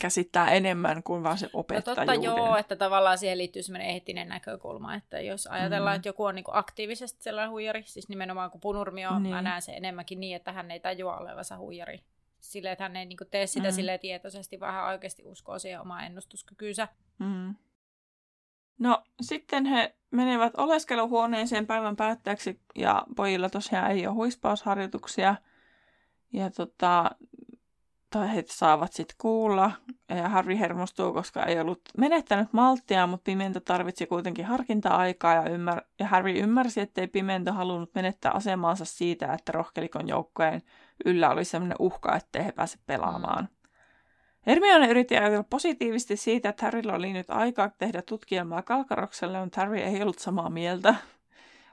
käsittää 0.00 0.50
enemmän 0.50 1.02
kuin 1.02 1.22
vaan 1.22 1.38
se 1.38 1.50
opettajuuden. 1.52 2.06
No 2.06 2.14
totta 2.14 2.40
joo, 2.40 2.56
että 2.56 2.76
tavallaan 2.76 3.18
siihen 3.18 3.38
liittyy 3.38 3.62
semmoinen 3.62 3.90
eettinen 3.90 4.28
näkökulma, 4.28 4.94
että 4.94 5.20
jos 5.20 5.46
ajatellaan, 5.46 5.94
mm. 5.94 5.96
että 5.96 6.08
joku 6.08 6.24
on 6.24 6.34
niinku 6.34 6.50
aktiivisesti 6.54 7.22
sellainen 7.22 7.50
huijari, 7.50 7.82
siis 7.86 8.08
nimenomaan 8.08 8.50
kun 8.50 8.60
punurmio, 8.60 9.18
niin. 9.18 9.34
mä 9.34 9.42
näen 9.42 9.62
se 9.62 9.72
enemmänkin 9.72 10.20
niin, 10.20 10.36
että 10.36 10.52
hän 10.52 10.70
ei 10.70 10.80
tajua 10.80 11.16
olevansa 11.16 11.58
huijari. 11.58 12.00
Silleen, 12.42 12.72
että 12.72 12.84
hän 12.84 12.96
ei 12.96 13.06
niinku 13.06 13.24
tee 13.24 13.46
sitä 13.46 13.68
mm. 13.68 13.74
silleen 13.74 14.00
tietoisesti, 14.00 14.60
vaan 14.60 14.74
hän 14.74 14.86
oikeasti 14.86 15.22
uskoo 15.24 15.58
siihen 15.58 15.80
omaan 15.80 16.04
ennustuskykynsä. 16.04 16.88
Mm. 17.18 17.54
No 18.78 19.02
sitten 19.20 19.64
he 19.66 19.96
menevät 20.10 20.52
oleskeluhuoneeseen 20.56 21.66
päivän 21.66 21.96
päätteeksi 21.96 22.60
ja 22.74 23.04
pojilla 23.16 23.50
tosiaan 23.50 23.90
ei 23.90 24.06
ole 24.06 24.14
huispausharjoituksia. 24.14 25.34
Ja 26.32 26.50
tota, 26.50 27.10
tai 28.10 28.34
he 28.34 28.44
saavat 28.46 28.92
sitten 28.92 29.16
kuulla. 29.20 29.72
Ja 30.08 30.28
Harry 30.28 30.58
hermostuu, 30.58 31.12
koska 31.12 31.44
ei 31.44 31.60
ollut 31.60 31.80
menettänyt 31.98 32.52
malttia, 32.52 33.06
mutta 33.06 33.24
Pimento 33.24 33.60
tarvitsi 33.60 34.06
kuitenkin 34.06 34.44
harkinta-aikaa 34.44 35.34
ja, 35.34 35.42
ymmär- 35.42 35.86
ja 35.98 36.06
Harry 36.06 36.32
ymmärsi, 36.38 36.80
ettei 36.80 37.06
Pimento 37.06 37.52
halunnut 37.52 37.94
menettää 37.94 38.32
asemaansa 38.32 38.84
siitä, 38.84 39.32
että 39.32 39.52
rohkelikon 39.52 40.08
joukkojen 40.08 40.62
yllä 41.04 41.30
oli 41.30 41.44
sellainen 41.44 41.76
uhka, 41.78 42.16
ettei 42.16 42.44
he 42.44 42.52
pääse 42.52 42.78
pelaamaan. 42.86 43.44
Mm. 43.44 43.62
Hermione 44.46 44.88
yritti 44.88 45.16
ajatella 45.16 45.44
positiivisesti 45.50 46.16
siitä, 46.16 46.48
että 46.48 46.64
Harrylla 46.66 46.94
oli 46.94 47.12
nyt 47.12 47.30
aikaa 47.30 47.70
tehdä 47.78 48.02
tutkielmaa 48.02 48.62
Kalkarokselle, 48.62 49.40
mutta 49.40 49.60
Harry 49.60 49.78
ei 49.78 50.02
ollut 50.02 50.18
samaa 50.18 50.50
mieltä. 50.50 50.94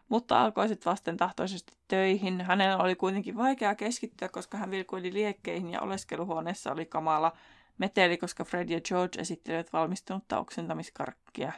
Mutta 0.09 0.41
alkoi 0.41 0.67
sitten 0.67 0.91
vastentahtoisesti 0.91 1.73
töihin. 1.87 2.41
Hänellä 2.41 2.77
oli 2.77 2.95
kuitenkin 2.95 3.37
vaikea 3.37 3.75
keskittyä, 3.75 4.29
koska 4.29 4.57
hän 4.57 4.71
vilkuili 4.71 5.13
liekkeihin 5.13 5.71
ja 5.71 5.81
oleskeluhuoneessa 5.81 6.71
oli 6.71 6.85
kamala 6.85 7.37
meteli, 7.77 8.17
koska 8.17 8.43
Fred 8.43 8.69
ja 8.69 8.81
George 8.81 9.21
esittelivät 9.21 9.73
valmistunutta 9.73 10.39
oksentamiskarkkia. 10.39 11.51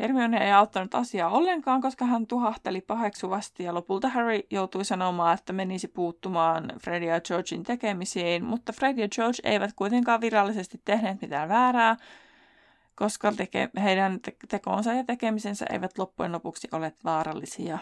Hermione 0.00 0.44
ei 0.44 0.52
auttanut 0.52 0.94
asiaa 0.94 1.30
ollenkaan, 1.30 1.80
koska 1.80 2.04
hän 2.04 2.26
tuhahteli 2.26 2.80
paheksuvasti 2.80 3.64
ja 3.64 3.74
lopulta 3.74 4.08
Harry 4.08 4.40
joutui 4.50 4.84
sanomaan, 4.84 5.34
että 5.34 5.52
menisi 5.52 5.88
puuttumaan 5.88 6.72
Fred 6.82 7.02
ja 7.02 7.20
Georgein 7.20 7.62
tekemisiin, 7.62 8.44
mutta 8.44 8.72
Fred 8.72 8.98
ja 8.98 9.08
George 9.08 9.38
eivät 9.44 9.72
kuitenkaan 9.76 10.20
virallisesti 10.20 10.80
tehneet 10.84 11.20
mitään 11.22 11.48
väärää, 11.48 11.96
koska 12.94 13.30
teke- 13.30 13.80
heidän 13.80 14.20
te- 14.20 14.36
tekonsa 14.48 14.92
ja 14.92 15.04
tekemisensä 15.04 15.66
eivät 15.72 15.98
loppujen 15.98 16.32
lopuksi 16.32 16.68
ole 16.72 16.92
vaarallisia. 17.04 17.78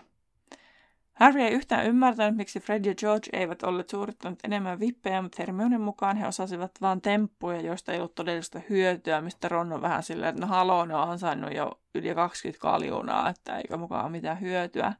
Harry 1.18 1.40
ei 1.40 1.52
yhtään 1.52 1.86
ymmärtänyt, 1.86 2.36
miksi 2.36 2.60
Fred 2.60 2.84
ja 2.84 2.94
George 2.94 3.30
eivät 3.32 3.62
olleet 3.62 3.88
suorittaneet 3.88 4.38
enemmän 4.44 4.80
vippejä, 4.80 5.22
mutta 5.22 5.36
Hermionen 5.38 5.80
mukaan 5.80 6.16
he 6.16 6.26
osasivat 6.26 6.70
vain 6.80 7.00
temppuja, 7.00 7.60
joista 7.60 7.92
ei 7.92 7.98
ollut 7.98 8.14
todellista 8.14 8.60
hyötyä, 8.70 9.20
mistä 9.20 9.48
Ron 9.48 9.72
on 9.72 9.82
vähän 9.82 10.02
silleen, 10.02 10.28
että 10.30 10.40
no 10.40 10.46
haloo, 10.46 10.84
ne 10.84 10.94
on 10.94 11.10
ansainnut 11.10 11.54
jo 11.54 11.80
yli 11.94 12.14
20 12.14 12.60
kaljuunaa, 12.60 13.28
että 13.28 13.56
eikä 13.56 13.76
mukaan 13.76 14.12
mitään 14.12 14.40
hyötyä. 14.40 14.92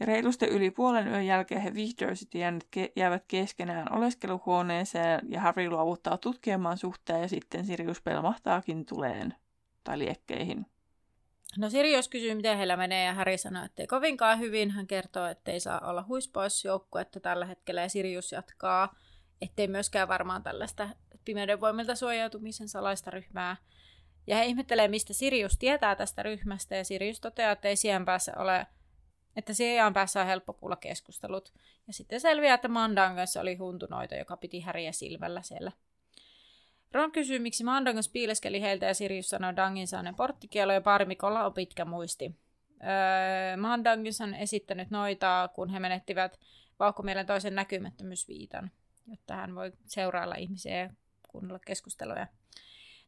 Ja 0.00 0.06
reilusti 0.06 0.46
yli 0.46 0.70
puolen 0.70 1.08
yön 1.08 1.26
jälkeen 1.26 1.60
he 1.60 1.74
vihdoin 1.74 2.16
sitten 2.16 2.60
jäävät 2.96 3.24
keskenään 3.28 3.92
oleskeluhuoneeseen 3.92 5.20
ja 5.28 5.40
Harry 5.40 5.70
luovuttaa 5.70 6.18
tutkimaan 6.18 6.78
suhteen 6.78 7.22
ja 7.22 7.28
sitten 7.28 7.66
Sirius 7.66 8.02
pelmahtaakin 8.02 8.84
tuleen 8.84 9.34
tai 9.84 9.98
liekkeihin. 9.98 10.66
No 11.58 11.70
Sirius 11.70 12.08
kysyy, 12.08 12.34
miten 12.34 12.56
heillä 12.56 12.76
menee, 12.76 13.04
ja 13.04 13.14
Harry 13.14 13.38
sanoo, 13.38 13.64
että 13.64 13.82
ei 13.82 13.86
kovinkaan 13.86 14.38
hyvin. 14.38 14.70
Hän 14.70 14.86
kertoo, 14.86 15.26
että 15.26 15.52
ei 15.52 15.60
saa 15.60 15.80
olla 15.80 16.04
huispausjoukkuetta 16.08 17.20
tällä 17.20 17.46
hetkellä, 17.46 17.80
ja 17.80 17.88
Sirius 17.88 18.32
jatkaa. 18.32 18.94
ettei 19.40 19.68
myöskään 19.68 20.08
varmaan 20.08 20.42
tällaista 20.42 20.88
pimeyden 21.24 21.60
voimilta 21.60 21.94
suojautumisen 21.94 22.68
salaista 22.68 23.10
ryhmää. 23.10 23.56
Ja 24.26 24.36
he 24.36 24.44
ihmettelee, 24.44 24.88
mistä 24.88 25.12
Sirius 25.12 25.58
tietää 25.58 25.96
tästä 25.96 26.22
ryhmästä, 26.22 26.76
ja 26.76 26.84
Sirius 26.84 27.20
toteaa, 27.20 27.52
että 27.52 27.68
ei 27.68 27.76
sijaan 27.76 28.04
päässä 28.04 28.32
ole, 28.36 28.66
että 29.36 29.54
sijaan 29.54 29.92
päässä 29.92 30.20
on 30.20 30.26
helppo 30.26 30.52
kuulla 30.52 30.76
keskustelut. 30.76 31.52
Ja 31.86 31.92
sitten 31.92 32.20
selviää, 32.20 32.54
että 32.54 32.68
Mandangas 32.68 33.36
oli 33.36 33.54
huntunoita, 33.54 34.14
joka 34.14 34.36
piti 34.36 34.60
häriä 34.60 34.92
silmällä 34.92 35.42
siellä. 35.42 35.72
Ron 36.92 37.12
kysyy, 37.12 37.38
miksi 37.38 37.64
Mandangas 37.64 38.08
piileskeli 38.08 38.60
heiltä 38.60 38.86
ja 38.86 38.94
Sirius 38.94 39.28
sanoi 39.28 39.56
Dangin 39.56 39.88
saaneen 39.88 40.14
porttikielo 40.14 40.72
ja 40.72 40.80
Parmikolla 40.80 41.46
on 41.46 41.54
pitkä 41.54 41.84
muisti. 41.84 42.36
Öö, 42.82 43.56
Mandangas 43.56 44.20
on 44.20 44.34
esittänyt 44.34 44.90
noita, 44.90 45.48
kun 45.54 45.68
he 45.68 45.80
menettivät 45.80 46.38
vauhkomielen 46.78 47.26
toisen 47.26 47.54
näkymättömyysviitan, 47.54 48.70
jotta 49.06 49.34
hän 49.34 49.54
voi 49.54 49.72
seurailla 49.86 50.34
ihmisiä 50.34 50.76
ja 50.76 50.90
kuunnella 51.28 51.58
keskusteluja. 51.66 52.26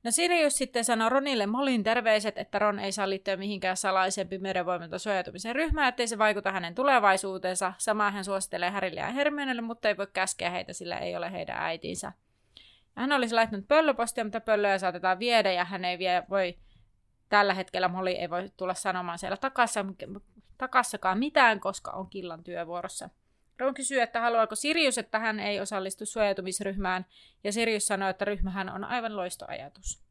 No 0.04 0.10
Sirius 0.10 0.54
sitten 0.54 0.84
sanoi 0.84 1.10
Ronille 1.10 1.46
Molin 1.46 1.82
terveiset, 1.82 2.38
että 2.38 2.58
Ron 2.58 2.78
ei 2.78 2.92
saa 2.92 3.10
liittyä 3.10 3.36
mihinkään 3.36 3.76
salaisen 3.76 4.28
pimeyden 4.28 4.64
suojautumisen 4.96 5.54
ryhmään, 5.54 5.88
ettei 5.88 6.08
se 6.08 6.18
vaikuta 6.18 6.52
hänen 6.52 6.74
tulevaisuuteensa. 6.74 7.72
Samaa 7.78 8.10
hän 8.10 8.24
suosittelee 8.24 8.70
Harrylle 8.70 9.00
ja 9.00 9.10
Hermionelle, 9.10 9.62
mutta 9.62 9.88
ei 9.88 9.96
voi 9.96 10.06
käskeä 10.12 10.50
heitä, 10.50 10.72
sillä 10.72 10.98
ei 10.98 11.16
ole 11.16 11.32
heidän 11.32 11.56
äitinsä. 11.58 12.12
Hän 12.96 13.12
olisi 13.12 13.34
laittanut 13.34 13.68
pöllöpostia, 13.68 14.24
mutta 14.24 14.40
pöllöjä 14.40 14.78
saatetaan 14.78 15.18
viedä 15.18 15.52
ja 15.52 15.64
hän 15.64 15.84
ei 15.84 15.98
vie, 15.98 16.22
voi 16.30 16.58
tällä 17.28 17.54
hetkellä 17.54 17.88
Molly 17.88 18.10
ei 18.10 18.30
voi 18.30 18.50
tulla 18.56 18.74
sanomaan 18.74 19.18
siellä 19.18 19.36
takassa, 19.36 19.84
takassakaan 20.58 21.18
mitään, 21.18 21.60
koska 21.60 21.90
on 21.90 22.10
killan 22.10 22.44
työvuorossa. 22.44 23.10
Ron 23.58 23.74
kysyy, 23.74 24.00
että 24.00 24.20
haluaako 24.20 24.54
Sirius, 24.54 24.98
että 24.98 25.18
hän 25.18 25.40
ei 25.40 25.60
osallistu 25.60 26.06
suojautumisryhmään, 26.06 27.06
ja 27.44 27.52
Sirius 27.52 27.86
sanoo, 27.86 28.08
että 28.08 28.24
ryhmähän 28.24 28.68
on 28.68 28.84
aivan 28.84 29.16
loistoajatus. 29.16 30.02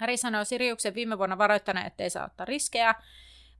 Harry 0.00 0.16
sanoo 0.16 0.44
Siriuksen 0.44 0.94
viime 0.94 1.18
vuonna 1.18 1.38
varoittaneen, 1.38 1.86
ettei 1.86 2.10
saa 2.10 2.26
ottaa 2.26 2.46
riskejä, 2.46 2.94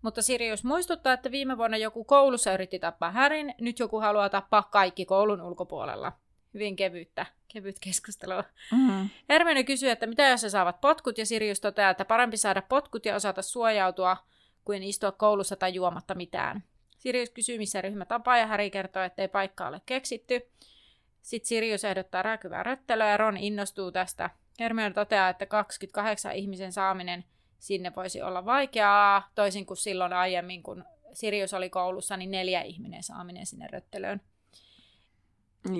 mutta 0.02 0.22
Sirius 0.22 0.64
muistuttaa, 0.64 1.12
että 1.12 1.30
viime 1.30 1.58
vuonna 1.58 1.76
joku 1.76 2.04
koulussa 2.04 2.54
yritti 2.54 2.78
tappaa 2.78 3.10
Härin, 3.10 3.54
nyt 3.60 3.78
joku 3.78 4.00
haluaa 4.00 4.28
tappaa 4.28 4.62
kaikki 4.62 5.04
koulun 5.04 5.40
ulkopuolella. 5.40 6.12
Hyvin 6.54 6.76
kevyttä, 6.76 7.26
kevyt 7.52 7.78
keskustelu. 7.78 8.42
Mm-hmm. 8.72 9.08
Hermione 9.28 9.64
kysyy, 9.64 9.90
että 9.90 10.06
mitä 10.06 10.28
jos 10.28 10.42
he 10.42 10.48
saavat 10.48 10.80
potkut, 10.80 11.18
ja 11.18 11.26
Sirius 11.26 11.60
toteaa, 11.60 11.90
että 11.90 12.04
parempi 12.04 12.36
saada 12.36 12.62
potkut 12.62 13.06
ja 13.06 13.14
osata 13.14 13.42
suojautua, 13.42 14.16
kuin 14.64 14.82
istua 14.82 15.12
koulussa 15.12 15.56
tai 15.56 15.74
juomatta 15.74 16.14
mitään. 16.14 16.64
Sirius 16.98 17.30
kysyy, 17.30 17.58
missä 17.58 17.80
ryhmä 17.80 18.04
tapaa, 18.04 18.38
ja 18.38 18.46
Harry 18.46 18.70
kertoo, 18.70 19.02
ettei 19.02 19.28
paikkaa 19.28 19.68
ole 19.68 19.80
keksitty. 19.86 20.40
Sitten 21.22 21.48
Sirius 21.48 21.84
ehdottaa 21.84 22.22
rääkyvää 22.22 22.62
röttelöä, 22.62 23.10
ja 23.10 23.16
Ron 23.16 23.36
innostuu 23.36 23.92
tästä. 23.92 24.30
Hermione 24.60 24.94
toteaa, 24.94 25.28
että 25.28 25.46
28 25.46 26.34
ihmisen 26.34 26.72
saaminen 26.72 27.24
sinne 27.58 27.92
voisi 27.96 28.22
olla 28.22 28.44
vaikeaa, 28.44 29.30
toisin 29.34 29.66
kuin 29.66 29.76
silloin 29.76 30.12
aiemmin, 30.12 30.62
kun 30.62 30.84
Sirius 31.12 31.54
oli 31.54 31.70
koulussa, 31.70 32.16
niin 32.16 32.30
neljä 32.30 32.62
ihminen 32.62 33.02
saaminen 33.02 33.46
sinne 33.46 33.66
röttelöön. 33.66 34.20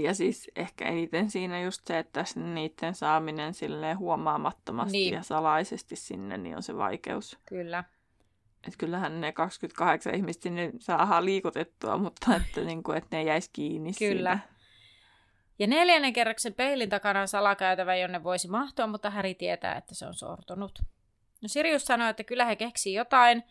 Ja 0.03 0.15
siis 0.15 0.51
ehkä 0.57 0.85
eniten 0.85 1.31
siinä 1.31 1.63
just 1.63 1.87
se, 1.87 1.99
että 1.99 2.25
niiden 2.55 2.95
saaminen 2.95 3.55
silleen 3.55 3.99
huomaamattomasti 3.99 4.93
niin. 4.93 5.15
ja 5.15 5.23
salaisesti 5.23 5.97
sinne, 5.97 6.37
niin 6.37 6.57
on 6.57 6.63
se 6.63 6.77
vaikeus. 6.77 7.39
Kyllä. 7.47 7.85
Että 8.67 8.79
kyllähän 8.79 9.21
ne 9.21 9.33
28 9.33 10.15
ihmistä 10.15 10.43
sinne 10.43 10.71
saa 10.79 11.25
liikutettua, 11.25 11.97
mutta 11.97 12.37
että, 12.37 12.61
niin 12.61 12.83
kuin, 12.83 12.99
että 12.99 13.17
ne 13.17 13.23
jäisi 13.23 13.51
kiinni 13.53 13.93
Kyllä. 13.99 14.31
Siinä. 14.31 14.53
Ja 15.59 15.67
neljännen 15.67 16.13
kerroksen 16.13 16.55
peilin 16.55 16.89
takana 16.89 17.21
on 17.21 17.29
salakäytävä, 17.29 17.97
jonne 17.97 18.25
voisi 18.25 18.49
mahtua, 18.49 18.87
mutta 18.87 19.11
Häri 19.11 19.35
tietää, 19.35 19.77
että 19.77 19.95
se 19.95 20.07
on 20.07 20.15
sortunut. 20.15 20.79
No 21.43 21.49
Sirius 21.49 21.85
sanoi, 21.85 22.11
että 22.11 22.25
kyllä 22.25 22.45
he 22.45 22.57
keksii 22.57 22.95
jotain. 22.95 23.43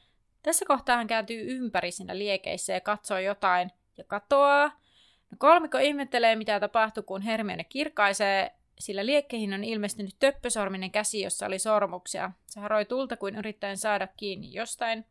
Tässä 0.44 0.66
kohtaa 0.68 0.98
hän 0.98 1.08
kääntyy 1.08 1.56
ympäri 1.56 1.92
siinä 1.92 2.18
liekeissä 2.18 2.74
ja 2.74 2.82
katsoo 2.82 3.18
jotain 3.18 3.72
ja 3.98 4.04
katoaa. 4.04 4.81
No 5.32 5.36
kolmikko 5.38 5.78
ihmettelee, 5.78 6.36
mitä 6.36 6.60
tapahtuu, 6.60 7.04
kun 7.04 7.22
Hermione 7.22 7.64
kirkaisee, 7.64 8.52
sillä 8.80 9.06
liekkeihin 9.06 9.54
on 9.54 9.64
ilmestynyt 9.64 10.16
töppösorminen 10.20 10.92
käsi, 10.92 11.22
jossa 11.22 11.46
oli 11.46 11.60
sormuksia. 11.60 12.32
Se 12.48 12.60
haroi 12.60 12.86
tulta 12.86 13.18
kuin 13.18 13.36
yrittäen 13.36 13.78
saada 13.78 14.08
kiinni 14.08 14.54
jostain. 14.54 15.06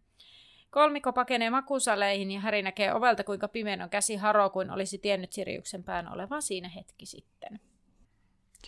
Kolmikko 0.70 1.12
pakenee 1.12 1.50
makusaleihin 1.50 2.30
ja 2.30 2.40
Häri 2.40 2.62
näkee 2.62 2.94
ovelta, 2.94 3.24
kuinka 3.24 3.48
pimeän 3.48 3.82
on 3.82 3.90
käsi 3.90 4.16
haro, 4.16 4.50
kuin 4.50 4.70
olisi 4.70 4.98
tiennyt 4.98 5.32
Siriuksen 5.32 5.84
pään 5.84 6.12
olevan 6.12 6.42
siinä 6.42 6.68
hetki 6.68 7.06
sitten. 7.06 7.60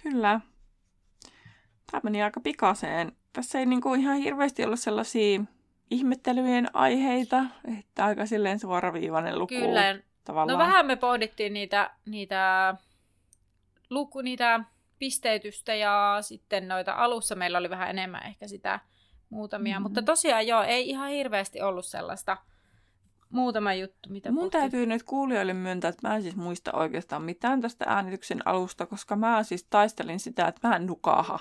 Kyllä. 0.02 0.40
Tämä 1.90 2.00
meni 2.04 2.22
aika 2.22 2.40
pikaseen. 2.40 3.12
Tässä 3.32 3.58
ei 3.58 3.66
niinku 3.66 3.94
ihan 3.94 4.16
hirveästi 4.16 4.64
ollut 4.64 4.80
sellaisia 4.80 5.40
ihmettelyjen 5.90 6.76
aiheita, 6.76 7.44
että 7.78 8.04
aika 8.04 8.26
silleen 8.26 8.58
suoraviivainen 8.58 9.38
luku. 9.38 9.54
Kyllä. 9.54 9.98
Tavallaan. 10.24 10.58
No 10.58 10.64
vähän 10.64 10.86
me 10.86 10.96
pohdittiin 10.96 11.52
niitä, 11.52 11.90
niitä, 12.06 12.74
luku, 13.90 14.20
niitä 14.20 14.60
pisteytystä 14.98 15.74
ja 15.74 16.18
sitten 16.20 16.68
noita 16.68 16.92
alussa 16.92 17.34
meillä 17.34 17.58
oli 17.58 17.70
vähän 17.70 17.90
enemmän 17.90 18.26
ehkä 18.26 18.48
sitä 18.48 18.80
muutamia. 19.30 19.74
Mm-hmm. 19.74 19.82
Mutta 19.82 20.02
tosiaan 20.02 20.46
joo, 20.46 20.62
ei 20.62 20.88
ihan 20.88 21.10
hirveästi 21.10 21.62
ollut 21.62 21.86
sellaista 21.86 22.36
muutama 23.30 23.74
juttu, 23.74 24.08
mitä 24.08 24.30
Mun 24.30 24.38
puhuttiin. 24.38 24.60
täytyy 24.60 24.86
nyt 24.86 25.02
kuulijoille 25.02 25.54
myöntää, 25.54 25.88
että 25.88 26.08
mä 26.08 26.16
en 26.16 26.22
siis 26.22 26.36
muista 26.36 26.72
oikeastaan 26.72 27.22
mitään 27.22 27.60
tästä 27.60 27.84
äänityksen 27.88 28.48
alusta, 28.48 28.86
koska 28.86 29.16
mä 29.16 29.42
siis 29.42 29.64
taistelin 29.64 30.20
sitä, 30.20 30.46
että 30.46 30.68
mä 30.68 30.76
en 30.76 30.86
nukaha. 30.86 31.38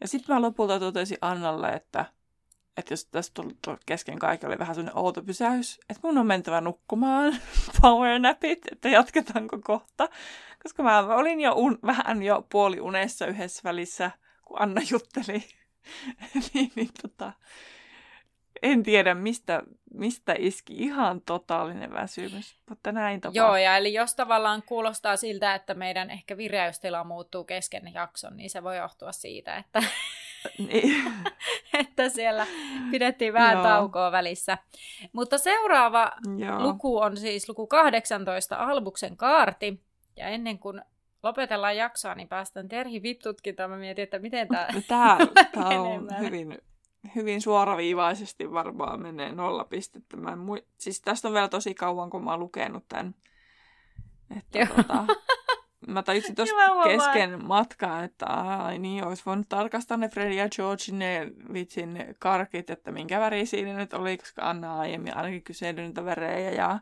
Ja 0.00 0.08
sitten 0.08 0.34
mä 0.34 0.42
lopulta 0.42 0.78
totesin 0.80 1.18
Annalle, 1.20 1.68
että, 1.68 2.04
että 2.80 2.92
jos 2.92 3.04
tästä 3.04 3.42
tuli 3.42 3.76
kesken 3.86 4.18
kaikki 4.18 4.46
oli 4.46 4.58
vähän 4.58 4.74
sellainen 4.74 4.98
outo 4.98 5.22
pysäys, 5.22 5.80
että 5.88 6.00
mun 6.02 6.18
on 6.18 6.26
mentävä 6.26 6.60
nukkumaan 6.60 7.36
power 7.82 8.18
napit, 8.18 8.58
että 8.72 8.88
jatketaanko 8.88 9.58
kohta. 9.64 10.08
Koska 10.62 10.82
mä 10.82 10.98
olin 10.98 11.40
jo 11.40 11.52
un, 11.52 11.78
vähän 11.86 12.22
jo 12.22 12.46
puoli 12.52 12.80
unessa 12.80 13.26
yhdessä 13.26 13.60
välissä, 13.64 14.10
kun 14.44 14.62
Anna 14.62 14.80
jutteli. 14.90 15.44
niin, 16.54 16.72
niin 16.74 16.90
tota, 17.02 17.32
en 18.62 18.82
tiedä, 18.82 19.14
mistä, 19.14 19.62
mistä 19.94 20.34
iski 20.38 20.74
ihan 20.74 21.20
totaalinen 21.20 21.92
väsymys, 21.92 22.56
mutta 22.68 22.92
näin 22.92 23.20
tapahtui. 23.20 23.38
Joo, 23.38 23.56
ja 23.56 23.76
eli 23.76 23.92
jos 23.92 24.14
tavallaan 24.14 24.62
kuulostaa 24.62 25.16
siltä, 25.16 25.54
että 25.54 25.74
meidän 25.74 26.10
ehkä 26.10 26.36
vireystila 26.36 27.04
muuttuu 27.04 27.44
kesken 27.44 27.94
jakson, 27.94 28.36
niin 28.36 28.50
se 28.50 28.62
voi 28.62 28.76
johtua 28.76 29.12
siitä, 29.12 29.56
että, 29.56 29.82
niin. 30.58 31.12
että 31.80 32.08
siellä 32.08 32.46
pidettiin 32.90 33.32
vähän 33.32 33.52
Joo. 33.52 33.62
taukoa 33.62 34.12
välissä. 34.12 34.58
Mutta 35.12 35.38
seuraava 35.38 36.12
Joo. 36.38 36.62
luku 36.62 36.98
on 36.98 37.16
siis 37.16 37.48
luku 37.48 37.66
18, 37.66 38.56
Albuksen 38.56 39.16
kaarti. 39.16 39.80
Ja 40.16 40.26
ennen 40.26 40.58
kuin 40.58 40.82
lopetellaan 41.22 41.76
jaksoa, 41.76 42.14
niin 42.14 42.28
päästään 42.28 42.68
Terhi 42.68 43.02
VIP-tutkintaan. 43.02 43.70
Mä 43.70 43.76
mietin, 43.76 44.02
että 44.02 44.18
miten 44.18 44.48
tämä 44.48 44.68
Tämä, 44.88 45.18
tämä 45.52 45.68
on 45.68 46.08
hyvin, 46.18 46.58
hyvin 47.14 47.40
suoraviivaisesti 47.40 48.52
varmaan 48.52 49.02
menee 49.02 49.32
nolla 49.32 49.64
pistettä. 49.64 50.16
Mä 50.16 50.30
mu- 50.30 50.66
siis 50.78 51.00
tästä 51.00 51.28
on 51.28 51.34
vielä 51.34 51.48
tosi 51.48 51.74
kauan, 51.74 52.10
kun 52.10 52.24
mä 52.24 52.30
oon 52.30 52.40
lukenut 52.40 52.84
tämän. 52.88 53.14
Että, 54.36 54.74
tota, 54.76 55.04
mä 55.86 56.02
tajutsin 56.02 56.34
tuossa 56.34 56.54
kesken 56.84 57.44
matkaa, 57.44 58.04
että 58.04 58.26
ai 58.26 58.78
niin, 58.78 59.04
olisi 59.04 59.22
voinut 59.26 59.48
tarkastaa 59.48 59.96
ne 59.96 60.08
Freddy 60.08 60.34
ja 60.34 60.48
George 60.48 60.92
ne 60.92 61.26
vitsin 61.52 62.16
karkit, 62.18 62.70
että 62.70 62.92
minkä 62.92 63.20
väri 63.20 63.46
siinä 63.46 63.76
nyt 63.76 63.94
oli, 63.94 64.18
koska 64.18 64.50
Anna 64.50 64.78
aiemmin 64.78 65.16
ainakin 65.16 65.42
kyseli 65.42 65.82
niitä 65.82 66.04
värejä 66.04 66.50
ja 66.50 66.78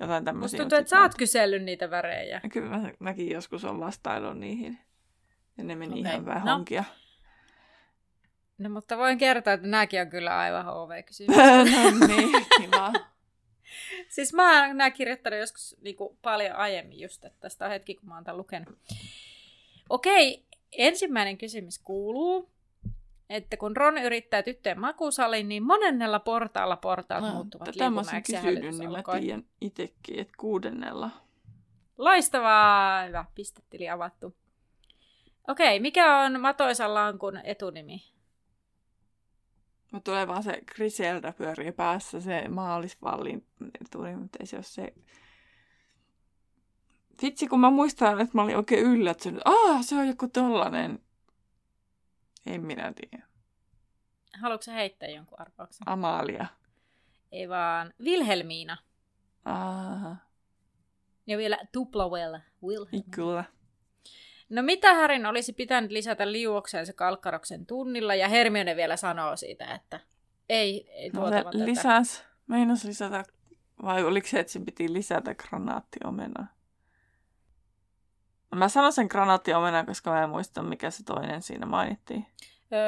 jotain 0.00 0.24
tämmöisiä. 0.24 0.56
Musta 0.56 0.62
tuntuu, 0.62 0.78
että 0.78 0.90
sä 0.90 1.00
oot 1.00 1.14
kysellyt 1.14 1.62
niitä 1.62 1.90
värejä. 1.90 2.40
Kyllä 2.52 2.78
mä, 2.78 2.90
mäkin 2.98 3.30
joskus 3.30 3.64
on 3.64 3.80
vastaillut 3.80 4.38
niihin. 4.38 4.78
Ja 5.58 5.64
ne 5.64 5.74
meni 5.74 6.00
okay. 6.00 6.12
ihan 6.12 6.26
vähän 6.26 6.46
no. 6.46 6.52
honkia. 6.52 6.84
No 8.58 8.70
mutta 8.70 8.98
voin 8.98 9.18
kertoa, 9.18 9.52
että 9.52 9.66
nämäkin 9.66 10.00
on 10.00 10.10
kyllä 10.10 10.38
aivan 10.38 10.64
HV-kysymys. 10.64 11.36
no 12.00 12.06
niin, 12.06 12.46
kiva. 12.56 12.92
siis 14.14 14.32
mä 14.32 14.66
oon 14.66 14.76
nää 14.76 14.90
kirjoittanut 14.90 15.38
joskus 15.38 15.76
niinku 15.80 16.18
paljon 16.22 16.56
aiemmin 16.56 17.00
just, 17.00 17.24
että 17.24 17.40
tästä 17.40 17.64
on 17.64 17.70
hetki, 17.70 17.94
kun 17.94 18.08
mä 18.08 18.14
oon 18.14 18.24
tämän 18.24 18.38
lukenut. 18.38 18.78
Okei, 19.88 20.44
ensimmäinen 20.72 21.38
kysymys 21.38 21.78
kuuluu, 21.78 22.50
että 23.30 23.56
kun 23.56 23.76
Ron 23.76 23.98
yrittää 23.98 24.42
tyttöjen 24.42 24.80
makusalin, 24.80 25.48
niin 25.48 25.62
monennella 25.62 26.18
portaalla 26.18 26.76
portaat 26.76 27.22
no, 27.24 27.34
muuttuvat 27.34 27.64
Tätä 27.64 27.90
mä 27.90 28.00
olisin 28.00 28.22
kysynyt, 28.22 28.78
niin 28.78 28.90
mä 28.90 29.02
tiedän 29.20 29.44
itsekin, 29.60 30.18
että 30.18 30.34
kuudennella. 30.38 31.10
Loistavaa! 31.98 33.06
Hyvä, 33.06 33.24
pistetili 33.34 33.88
avattu. 33.90 34.36
Okei, 35.48 35.80
mikä 35.80 36.20
on 36.20 36.40
Matoisan 36.40 36.94
lankun 36.94 37.40
etunimi? 37.44 38.02
Mä 39.92 40.00
tulee 40.00 40.28
vaan 40.28 40.42
se 40.42 40.62
Griselda 40.74 41.32
pyörii 41.32 41.72
päässä, 41.72 42.20
se 42.20 42.48
maalisvallin 42.48 43.46
etunimi, 43.80 44.16
mutta 44.16 44.36
ei 44.40 44.46
se 44.46 44.56
ole 44.56 44.62
se... 44.62 44.94
Vitsi, 47.22 47.48
kun 47.48 47.60
mä 47.60 47.70
muistan, 47.70 48.20
että 48.20 48.38
mä 48.38 48.42
olin 48.42 48.56
oikein 48.56 48.86
yllättynyt. 48.86 49.42
Ah, 49.44 49.84
se 49.84 49.94
on 49.96 50.08
joku 50.08 50.28
tollanen. 50.28 50.98
En 52.46 52.62
minä 52.66 52.92
tiedä. 52.92 53.26
Haluatko 54.40 54.62
sä 54.62 54.72
heittää 54.72 55.08
jonkun 55.08 55.40
arvauksen? 55.40 55.88
Amalia. 55.88 56.46
Ei 57.32 57.48
vaan 57.48 57.94
Wilhelmiina. 58.02 58.76
Ah, 59.44 60.16
Ja 61.26 61.38
vielä 61.38 61.58
Tuplawell. 61.72 62.36
Wilhelm. 62.62 63.02
kyllä. 63.10 63.44
No 64.48 64.62
mitä 64.62 64.94
Härin 64.94 65.26
olisi 65.26 65.52
pitänyt 65.52 65.90
lisätä 65.90 66.32
liuokseensa 66.32 66.92
kalkkaroksen 66.92 67.66
tunnilla, 67.66 68.14
ja 68.14 68.28
Hermione 68.28 68.76
vielä 68.76 68.96
sanoo 68.96 69.36
siitä, 69.36 69.74
että 69.74 70.00
ei, 70.48 70.90
ei 70.92 71.10
No 71.10 71.20
tuotava 71.20 71.52
se 71.52 71.58
tätä. 71.58 71.64
lisäs, 71.70 72.24
meinas 72.46 72.84
lisätä, 72.84 73.24
vai 73.82 74.04
oliko 74.04 74.26
se, 74.28 74.40
että 74.40 74.52
sen 74.52 74.64
piti 74.64 74.92
lisätä 74.92 75.34
granaattiomenaa? 75.34 76.46
Mä 78.54 78.68
sanon 78.68 78.92
sen 78.92 79.06
granaattiomenaa, 79.10 79.84
koska 79.84 80.10
mä 80.10 80.22
en 80.22 80.30
muista, 80.30 80.62
mikä 80.62 80.90
se 80.90 81.04
toinen 81.04 81.42
siinä 81.42 81.66
mainittiin. 81.66 82.26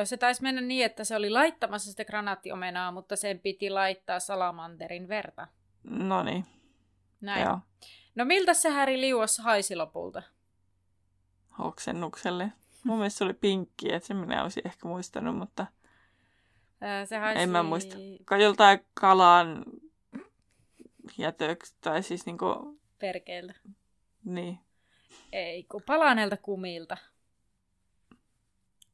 Se 0.04 0.16
taisi 0.16 0.42
mennä 0.42 0.60
niin, 0.60 0.86
että 0.86 1.04
se 1.04 1.16
oli 1.16 1.30
laittamassa 1.30 1.90
sitä 1.90 2.04
granaattiomenaa, 2.04 2.92
mutta 2.92 3.16
sen 3.16 3.38
piti 3.40 3.70
laittaa 3.70 4.20
salamanterin 4.20 5.08
verta. 5.08 5.48
No 5.84 6.22
niin, 6.22 6.44
Näin. 7.22 7.42
joo, 7.44 7.58
No 8.14 8.24
miltä 8.24 8.54
se 8.54 8.70
Häri 8.70 9.00
liuossa 9.00 9.42
haisi 9.42 9.76
lopulta? 9.76 10.22
Oksennukselle. 11.62 12.52
Mun 12.84 12.98
mielestä 12.98 13.18
se 13.18 13.24
oli 13.24 13.34
pinkki, 13.34 13.92
että 13.92 14.06
sen 14.06 14.16
minä 14.16 14.42
olisin 14.42 14.66
ehkä 14.66 14.88
muistanut, 14.88 15.36
mutta 15.36 15.66
Se 17.04 17.16
haisi... 17.18 17.42
en 17.42 17.48
mä 17.50 17.62
muista. 17.62 17.96
Joltain 18.42 18.80
kalan 18.94 19.64
jätöksi, 21.18 21.74
tai 21.80 22.02
siis 22.02 22.26
niinku, 22.26 22.78
Perkeiltä. 22.98 23.54
niin. 24.24 24.58
Ei, 25.32 25.62
kun 25.64 25.82
palaneelta 25.86 26.36
kumilta. 26.36 26.96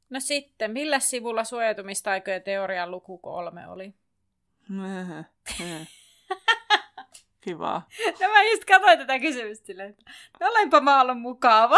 No 0.09 0.19
sitten, 0.19 0.71
millä 0.71 0.99
sivulla 0.99 1.43
suojautumistaikojen 1.43 2.43
teorian 2.43 2.91
luku 2.91 3.17
kolme 3.17 3.67
oli? 3.67 3.93
Kiva. 7.41 7.81
No 8.21 8.27
mä 8.29 8.43
just 8.43 8.65
katsoin 8.65 8.97
tätä 8.99 9.19
kysymystä 9.19 9.65
silleen, 9.65 9.89
että 9.89 10.11
no 10.39 10.47
olenpa 10.47 10.81
mä 10.81 11.01
ollut 11.01 11.21
mukava. 11.21 11.77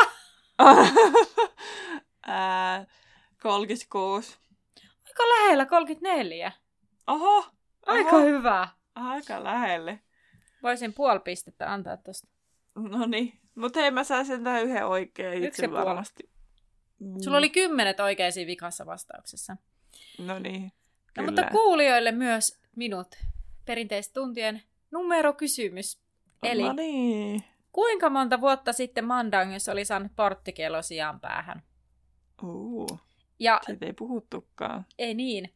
Ää, 2.28 2.86
36. 3.42 4.38
Aika 5.06 5.24
lähellä 5.24 5.66
34. 5.66 6.52
Oho! 7.08 7.46
Aika 7.86 8.16
oho, 8.16 8.26
hyvä. 8.26 8.68
Aika 8.96 9.44
lähelle. 9.44 10.00
Voisin 10.64 10.94
puoli 10.94 11.20
pistettä 11.20 11.74
antaa 11.74 11.98
tosta. 11.98 12.28
No 12.76 13.06
niin. 13.06 13.40
Mutta 13.56 13.80
hei, 13.80 13.92
mä 13.92 14.04
saan 14.04 14.26
sen 14.26 14.44
tähän 14.44 14.64
yhden 14.64 14.88
oikein 14.88 15.34
Yksi 15.34 15.48
itse 15.48 15.72
varmasti. 15.72 16.30
Sulla 17.24 17.38
oli 17.38 17.50
kymmenet 17.50 18.00
oikein 18.00 18.32
siinä 18.32 18.48
vikassa 18.48 18.86
vastauksessa. 18.86 19.58
No 20.18 20.40
niin. 20.40 20.72
No, 21.18 21.24
mutta 21.24 21.44
kuulijoille 21.52 22.12
myös 22.12 22.60
minut 22.76 23.16
perinteistä 23.66 24.14
tuntien 24.14 24.62
numerokysymys. 24.92 26.02
Eli 26.44 26.64
No 26.64 26.74
niin. 26.74 27.44
Kuinka 27.72 28.10
monta 28.10 28.42
vuotta 28.42 28.74
sitten 28.74 29.06
Mandangos 29.06 29.70
oli 29.70 29.86
saanut 29.86 30.16
porttikello 30.16 30.82
sijaan 30.82 31.20
päähän? 31.20 31.64
Uu, 32.44 33.00
Ja 33.40 33.60
siitä 33.66 33.86
ei 33.86 33.94
puhuttukaan. 33.94 34.86
ei 34.98 35.14
niin. 35.14 35.54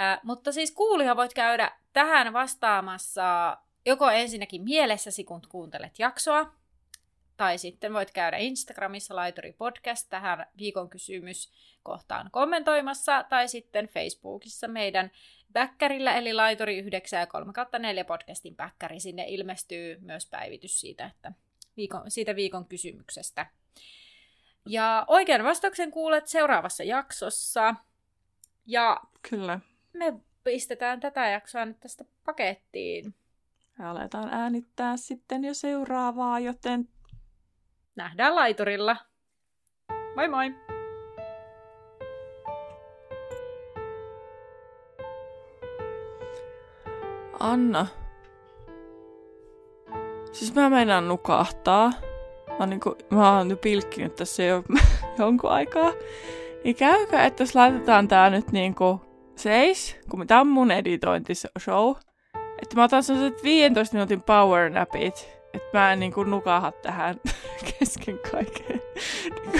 Äh, 0.00 0.20
mutta 0.22 0.52
siis 0.52 0.72
kuulija 0.72 1.16
voit 1.16 1.34
käydä 1.34 1.72
tähän 1.92 2.32
vastaamassa 2.32 3.58
joko 3.86 4.10
ensinnäkin 4.10 4.62
mielessäsi, 4.62 5.24
kun 5.24 5.42
kuuntelet 5.48 5.98
jaksoa, 5.98 6.52
tai 7.36 7.58
sitten 7.58 7.92
voit 7.92 8.10
käydä 8.10 8.36
Instagramissa 8.36 9.16
Laituri 9.16 9.52
Podcast 9.52 10.06
tähän 10.10 10.46
viikon 10.58 10.90
kysymyskohtaan 10.90 12.30
kommentoimassa, 12.30 13.24
tai 13.28 13.48
sitten 13.48 13.88
Facebookissa 13.88 14.68
meidän 14.68 15.10
bäkkärillä, 15.52 16.14
eli 16.14 16.32
Laituri 16.34 16.78
9 16.78 17.20
ja 17.20 17.26
3 17.26 17.52
4 17.78 18.04
podcastin 18.04 18.56
bäkkäri. 18.56 19.00
Sinne 19.00 19.24
ilmestyy 19.28 19.98
myös 20.00 20.26
päivitys 20.26 20.80
siitä, 20.80 21.06
että 21.06 21.32
viikon, 21.76 22.10
siitä 22.10 22.36
viikon 22.36 22.66
kysymyksestä. 22.66 23.46
Ja 24.68 25.04
oikean 25.08 25.44
vastauksen 25.44 25.90
kuulet 25.90 26.26
seuraavassa 26.26 26.84
jaksossa. 26.84 27.74
Ja 28.66 29.00
Kyllä. 29.30 29.60
me 29.92 30.14
pistetään 30.44 31.00
tätä 31.00 31.28
jaksoa 31.28 31.64
nyt 31.64 31.80
tästä 31.80 32.04
pakettiin. 32.24 33.14
Ja 33.78 33.90
aletaan 33.90 34.28
äänittää 34.34 34.96
sitten 34.96 35.44
jo 35.44 35.54
seuraavaa, 35.54 36.40
joten 36.40 36.88
Nähdään 38.00 38.34
laiturilla. 38.34 38.96
Moi 40.16 40.28
moi! 40.28 40.69
Anna. 47.40 47.86
Siis 50.32 50.54
mä 50.54 50.70
meinaan 50.70 51.08
nukahtaa. 51.08 51.92
Mä, 52.48 52.56
oon 52.58 52.70
niinku, 52.70 52.96
mä 53.10 53.36
oon 53.36 53.48
nyt 53.48 53.60
pilkkinyt 53.60 54.16
tässä 54.16 54.42
jo 54.42 54.62
jonkun 55.18 55.50
aikaa. 55.50 55.92
Niin 56.64 56.76
käykö, 56.76 57.20
että 57.20 57.42
jos 57.42 57.54
laitetaan 57.54 58.08
tää 58.08 58.30
nyt 58.30 58.52
niinku 58.52 59.00
seis, 59.36 59.96
kun 60.10 60.26
tää 60.26 60.40
on 60.40 60.46
mun 60.46 60.70
editointishow, 60.70 61.90
että 62.62 62.76
mä 62.76 62.84
otan 62.84 63.02
sellaiset 63.02 63.42
15 63.42 63.94
minuutin 63.94 64.22
power 64.22 64.70
napit, 64.70 65.28
että 65.54 65.78
mä 65.78 65.92
en 65.92 66.00
niinku 66.00 66.22
nukaha 66.22 66.72
tähän 66.72 67.20
kesken 67.78 68.18
kaiken. 68.32 68.82
Niinku, 69.24 69.58